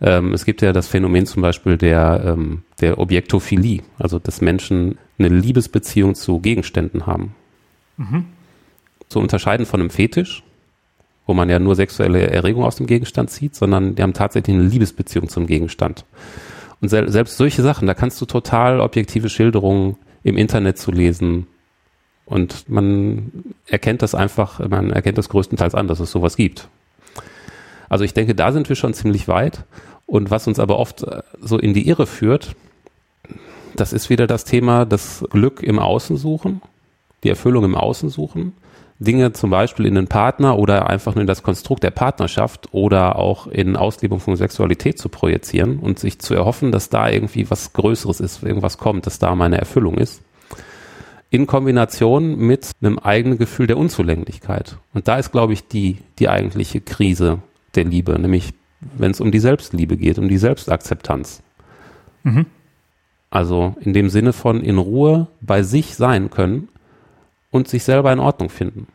[0.00, 4.98] Ähm, es gibt ja das Phänomen zum Beispiel der, ähm, der Objektophilie, also dass Menschen
[5.18, 7.34] eine Liebesbeziehung zu Gegenständen haben.
[7.96, 8.26] Mhm.
[9.08, 10.42] Zu unterscheiden von einem Fetisch,
[11.26, 14.66] wo man ja nur sexuelle Erregung aus dem Gegenstand zieht, sondern die haben tatsächlich eine
[14.66, 16.04] Liebesbeziehung zum Gegenstand.
[16.80, 19.96] Und sel selbst solche Sachen, da kannst du total objektive Schilderungen
[20.26, 21.46] im Internet zu lesen.
[22.24, 26.68] Und man erkennt das einfach, man erkennt das größtenteils an, dass es sowas gibt.
[27.88, 29.64] Also ich denke, da sind wir schon ziemlich weit.
[30.04, 32.56] Und was uns aber oft äh, so in die Irre führt,
[33.76, 36.60] das ist wieder das Thema, das Glück im Außen suchen,
[37.22, 38.52] die Erfüllung im Außen suchen.
[38.98, 43.16] Dinge zum Beispiel in den Partner oder einfach nur in das Konstrukt der Partnerschaft oder
[43.16, 47.72] auch in Auslebung von Sexualität zu projizieren und sich zu erhoffen, dass da irgendwie was
[47.74, 50.22] Größeres ist, irgendwas kommt, dass da meine Erfüllung ist.
[51.28, 54.78] In Kombination mit einem eigenen Gefühl der Unzulänglichkeit.
[54.94, 57.40] Und da ist, glaube ich, die, die eigentliche Krise
[57.74, 58.54] der Liebe, nämlich
[58.96, 61.42] wenn es um die Selbstliebe geht, um die Selbstakzeptanz.
[62.22, 62.46] Mhm.
[63.28, 66.68] Also in dem Sinne von in Ruhe bei sich sein können
[67.56, 68.86] und sich selber in Ordnung finden.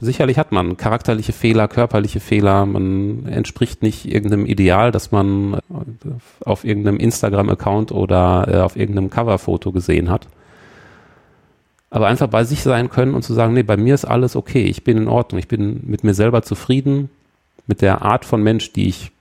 [0.00, 5.60] Sicherlich hat man charakterliche Fehler, körperliche Fehler, man entspricht nicht irgendeinem Ideal, das man
[6.44, 10.26] auf irgendeinem Instagram-Account oder äh, auf irgendeinem Coverfoto gesehen hat.
[11.88, 14.64] Aber einfach bei sich sein können und zu sagen, nee, bei mir ist alles okay,
[14.64, 17.08] ich bin in Ordnung, ich bin mit mir selber zufrieden,
[17.68, 19.12] mit der Art von Mensch, die ich,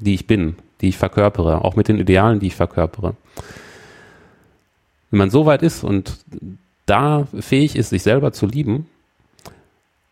[0.00, 3.16] die ich bin, die ich verkörpere, auch mit den Idealen, die ich verkörpere.
[5.10, 6.16] Wenn man so weit ist und
[6.92, 8.86] da fähig ist, sich selber zu lieben,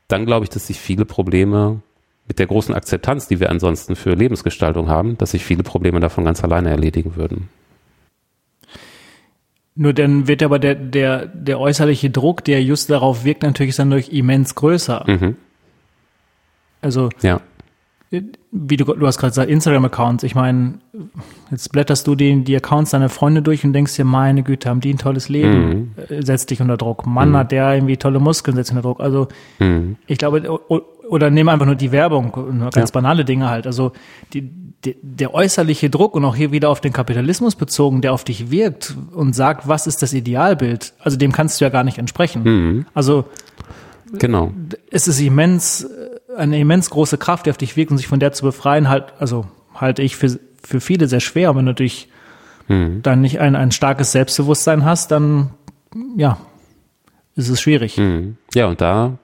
[0.09, 1.83] dann glaube ich, dass sich viele Probleme
[2.27, 6.25] mit der großen Akzeptanz, die wir ansonsten für Lebensgestaltung haben, dass sich viele Probleme davon
[6.25, 7.51] ganz alleine erledigen würden.
[9.75, 13.91] Nur dann wird aber der, der, der äußerliche Druck, der just darauf wirkt, natürlich dann
[13.91, 15.05] durch immens größer.
[15.07, 15.37] Mhm.
[16.81, 17.43] Also, ja.
[18.53, 20.25] Wie du, du hast gerade gesagt, Instagram-Accounts.
[20.25, 20.75] Ich meine,
[21.51, 24.81] jetzt blätterst du die, die Accounts deiner Freunde durch und denkst dir, meine Güte, haben
[24.81, 25.91] die ein tolles Leben, mhm.
[26.09, 27.07] Äh, setz dich unter Druck.
[27.07, 27.37] Mann, mhm.
[27.37, 29.01] hat der irgendwie tolle Muskeln, setzt unter Druck.
[29.01, 29.29] Also
[29.61, 29.97] mhm.
[30.07, 30.61] ich glaube,
[31.09, 32.95] oder nehmen einfach nur die Werbung, nur ganz ja.
[32.95, 33.67] banale Dinge halt.
[33.67, 33.93] Also
[34.33, 34.43] die,
[34.85, 38.51] die, der äußerliche Druck und auch hier wieder auf den Kapitalismus bezogen, der auf dich
[38.51, 42.43] wirkt und sagt, was ist das Idealbild, also dem kannst du ja gar nicht entsprechen.
[42.43, 42.87] Mhm.
[42.95, 43.27] Also
[44.19, 44.53] genau.
[44.91, 45.89] es ist immens
[46.41, 49.13] eine immens große Kraft, die auf dich wirkt und sich von der zu befreien, halt,
[49.19, 51.51] also halte ich für, für viele sehr schwer.
[51.51, 52.09] Und wenn du dich
[52.69, 53.03] mhm.
[53.03, 55.51] dann nicht ein, ein starkes Selbstbewusstsein hast, dann
[56.17, 56.39] ja,
[57.37, 57.99] ist es schwierig.
[57.99, 58.37] Mhm.
[58.55, 59.19] Ja, und da,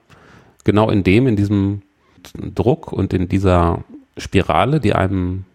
[0.63, 1.81] genau in dem, in diesem
[2.33, 3.83] Druck und in dieser
[4.17, 5.45] Spirale, die einem,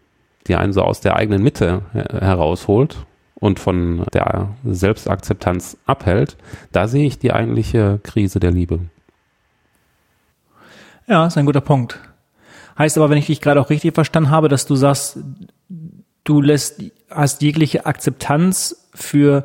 [0.46, 6.36] die einen so aus der eigenen Mitte herausholt und von der Selbstakzeptanz abhält,
[6.70, 8.80] da sehe ich die eigentliche Krise der Liebe.
[11.12, 11.98] Ja, ist ein guter Punkt.
[12.78, 15.18] Heißt aber, wenn ich dich gerade auch richtig verstanden habe, dass du sagst,
[16.24, 19.44] du lässt, hast jegliche Akzeptanz für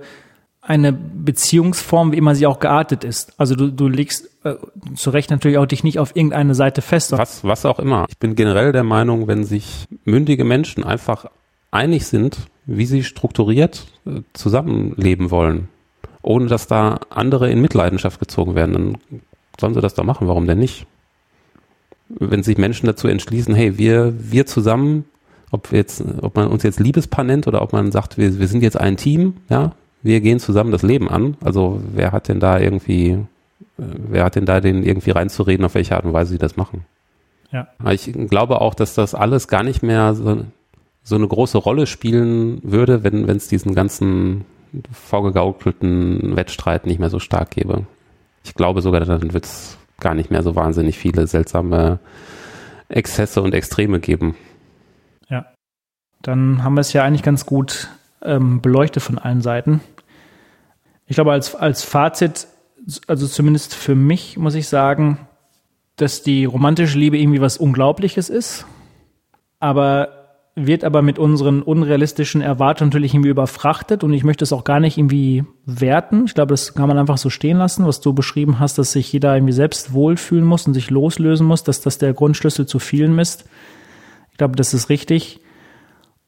[0.61, 3.33] eine Beziehungsform, wie immer sie auch geartet ist.
[3.37, 4.55] Also du, du legst äh,
[4.95, 7.11] zu Recht natürlich auch dich nicht auf irgendeine Seite fest.
[7.11, 8.05] Was, was auch immer.
[8.07, 11.25] Ich bin generell der Meinung, wenn sich mündige Menschen einfach
[11.69, 15.67] einig sind, wie sie strukturiert äh, zusammenleben wollen,
[16.21, 18.97] ohne dass da andere in Mitleidenschaft gezogen werden, dann
[19.59, 20.29] sollen sie das doch machen.
[20.29, 20.87] Warum denn nicht?
[22.09, 25.05] Wenn sich Menschen dazu entschließen, hey, wir, wir zusammen,
[25.51, 28.63] ob jetzt, ob man uns jetzt Liebespaar nennt oder ob man sagt, wir, wir sind
[28.63, 29.73] jetzt ein Team, ja,
[30.03, 31.37] wir gehen zusammen das Leben an.
[31.43, 33.17] Also wer hat denn da irgendwie,
[33.77, 36.85] wer hat denn da den irgendwie reinzureden, auf welche Art und Weise sie das machen?
[37.51, 37.67] Ja.
[37.91, 40.43] Ich glaube auch, dass das alles gar nicht mehr so,
[41.03, 44.45] so eine große Rolle spielen würde, wenn es diesen ganzen
[44.91, 47.85] vorgegaukelten Wettstreit nicht mehr so stark gäbe.
[48.43, 51.99] Ich glaube sogar, dann wird es gar nicht mehr so wahnsinnig viele seltsame
[52.89, 54.35] Exzesse und Extreme geben.
[55.29, 55.45] Ja.
[56.21, 57.89] Dann haben wir es ja eigentlich ganz gut
[58.21, 59.81] ähm, beleuchtet von allen Seiten.
[61.05, 62.47] Ich glaube, als, als Fazit,
[63.07, 65.27] also zumindest für mich, muss ich sagen,
[65.95, 68.65] dass die romantische Liebe irgendwie was Unglaubliches ist.
[69.59, 70.16] Aber
[70.59, 74.79] wird aber mit unseren unrealistischen Erwartungen natürlich irgendwie überfrachtet und ich möchte es auch gar
[74.79, 76.25] nicht irgendwie werten.
[76.25, 79.13] Ich glaube, das kann man einfach so stehen lassen, was du beschrieben hast, dass sich
[79.13, 83.19] jeder irgendwie selbst wohlfühlen muss und sich loslösen muss, dass das der Grundschlüssel zu vielen
[83.19, 83.47] ist.
[84.31, 85.41] Ich glaube, das ist richtig.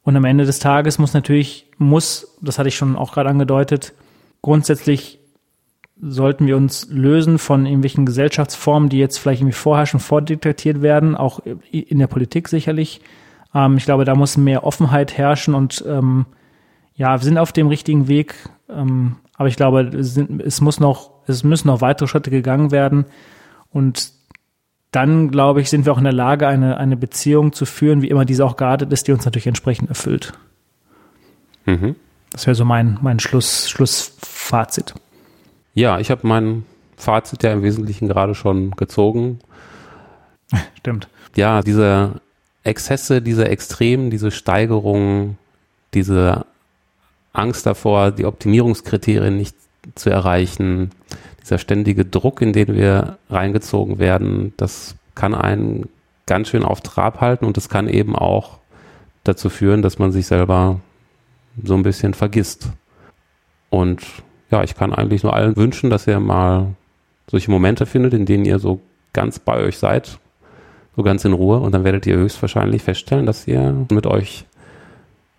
[0.04, 3.94] Und am Ende des Tages muss natürlich, muss, das hatte ich schon auch gerade angedeutet,
[4.42, 5.18] grundsätzlich
[6.00, 11.40] sollten wir uns lösen von irgendwelchen Gesellschaftsformen, die jetzt vielleicht irgendwie vorherrschen, vordiktiert werden, auch
[11.72, 13.00] in der Politik sicherlich
[13.54, 16.26] ähm, ich glaube, da muss mehr Offenheit herrschen und ähm,
[16.94, 18.34] ja, wir sind auf dem richtigen Weg.
[18.68, 22.70] Ähm, aber ich glaube, es, sind, es muss noch, es müssen noch weitere Schritte gegangen
[22.72, 23.06] werden.
[23.70, 24.12] Und
[24.90, 28.08] dann, glaube ich, sind wir auch in der Lage, eine, eine Beziehung zu führen, wie
[28.08, 30.34] immer diese auch geartet ist, die uns natürlich entsprechend erfüllt.
[31.64, 31.96] Mhm.
[32.32, 34.94] Das wäre so mein, mein Schluss, Schlussfazit.
[35.74, 36.66] Ja, ich habe mein
[36.96, 39.38] Fazit ja im Wesentlichen gerade schon gezogen.
[40.78, 41.08] Stimmt.
[41.34, 42.20] Ja, diese
[42.62, 45.38] Exzesse, diese Extremen, diese Steigerungen,
[45.94, 46.44] diese
[47.32, 49.56] Angst davor, die Optimierungskriterien nicht
[49.94, 50.90] zu erreichen,
[51.40, 55.88] dieser ständige Druck, in den wir reingezogen werden, das kann einen
[56.26, 58.58] ganz schön auf Trab halten und es kann eben auch
[59.24, 60.80] dazu führen, dass man sich selber
[61.62, 62.68] so ein bisschen vergisst.
[63.70, 64.04] Und
[64.50, 66.74] ja, ich kann eigentlich nur allen wünschen, dass ihr mal
[67.28, 68.80] solche Momente findet, in denen ihr so
[69.12, 70.18] ganz bei euch seid
[71.00, 74.44] so ganz in Ruhe und dann werdet ihr höchstwahrscheinlich feststellen, dass ihr mit euch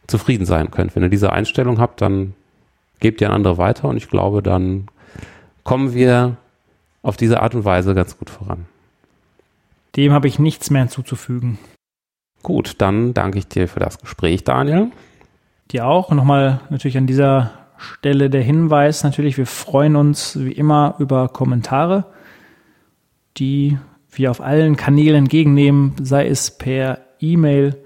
[0.07, 0.95] zufrieden sein könnt.
[0.95, 2.33] Wenn ihr diese Einstellung habt, dann
[2.99, 4.87] gebt ihr an andere weiter und ich glaube, dann
[5.63, 6.37] kommen wir
[7.03, 8.65] auf diese Art und Weise ganz gut voran.
[9.95, 11.59] Dem habe ich nichts mehr hinzuzufügen.
[12.41, 14.89] Gut, dann danke ich dir für das Gespräch, Daniel.
[15.71, 16.09] Dir auch.
[16.09, 21.27] Und nochmal natürlich an dieser Stelle der Hinweis, natürlich, wir freuen uns wie immer über
[21.29, 22.05] Kommentare,
[23.37, 23.77] die
[24.11, 27.77] wir auf allen Kanälen entgegennehmen, sei es per E-Mail,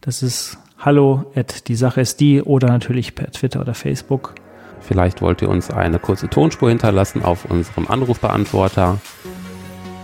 [0.00, 4.34] das ist hallo at die Sache ist die oder natürlich per Twitter oder Facebook.
[4.80, 8.98] Vielleicht wollt ihr uns eine kurze Tonspur hinterlassen auf unserem Anrufbeantworter.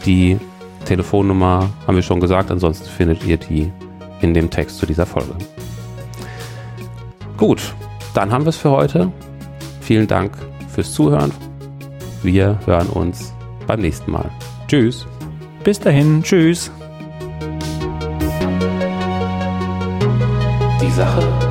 [0.04, 0.38] Die
[0.84, 3.72] Telefonnummer haben wir schon gesagt, ansonsten findet ihr die
[4.20, 5.34] in dem Text zu dieser Folge.
[7.36, 7.74] Gut,
[8.14, 9.10] dann haben wir es für heute.
[9.80, 10.32] Vielen Dank
[10.68, 11.32] fürs Zuhören.
[12.22, 13.32] Wir hören uns
[13.66, 14.30] beim nächsten Mal.
[14.68, 15.06] Tschüss.
[15.66, 16.70] Bis dahin, tschüss.
[20.80, 21.45] Die Sache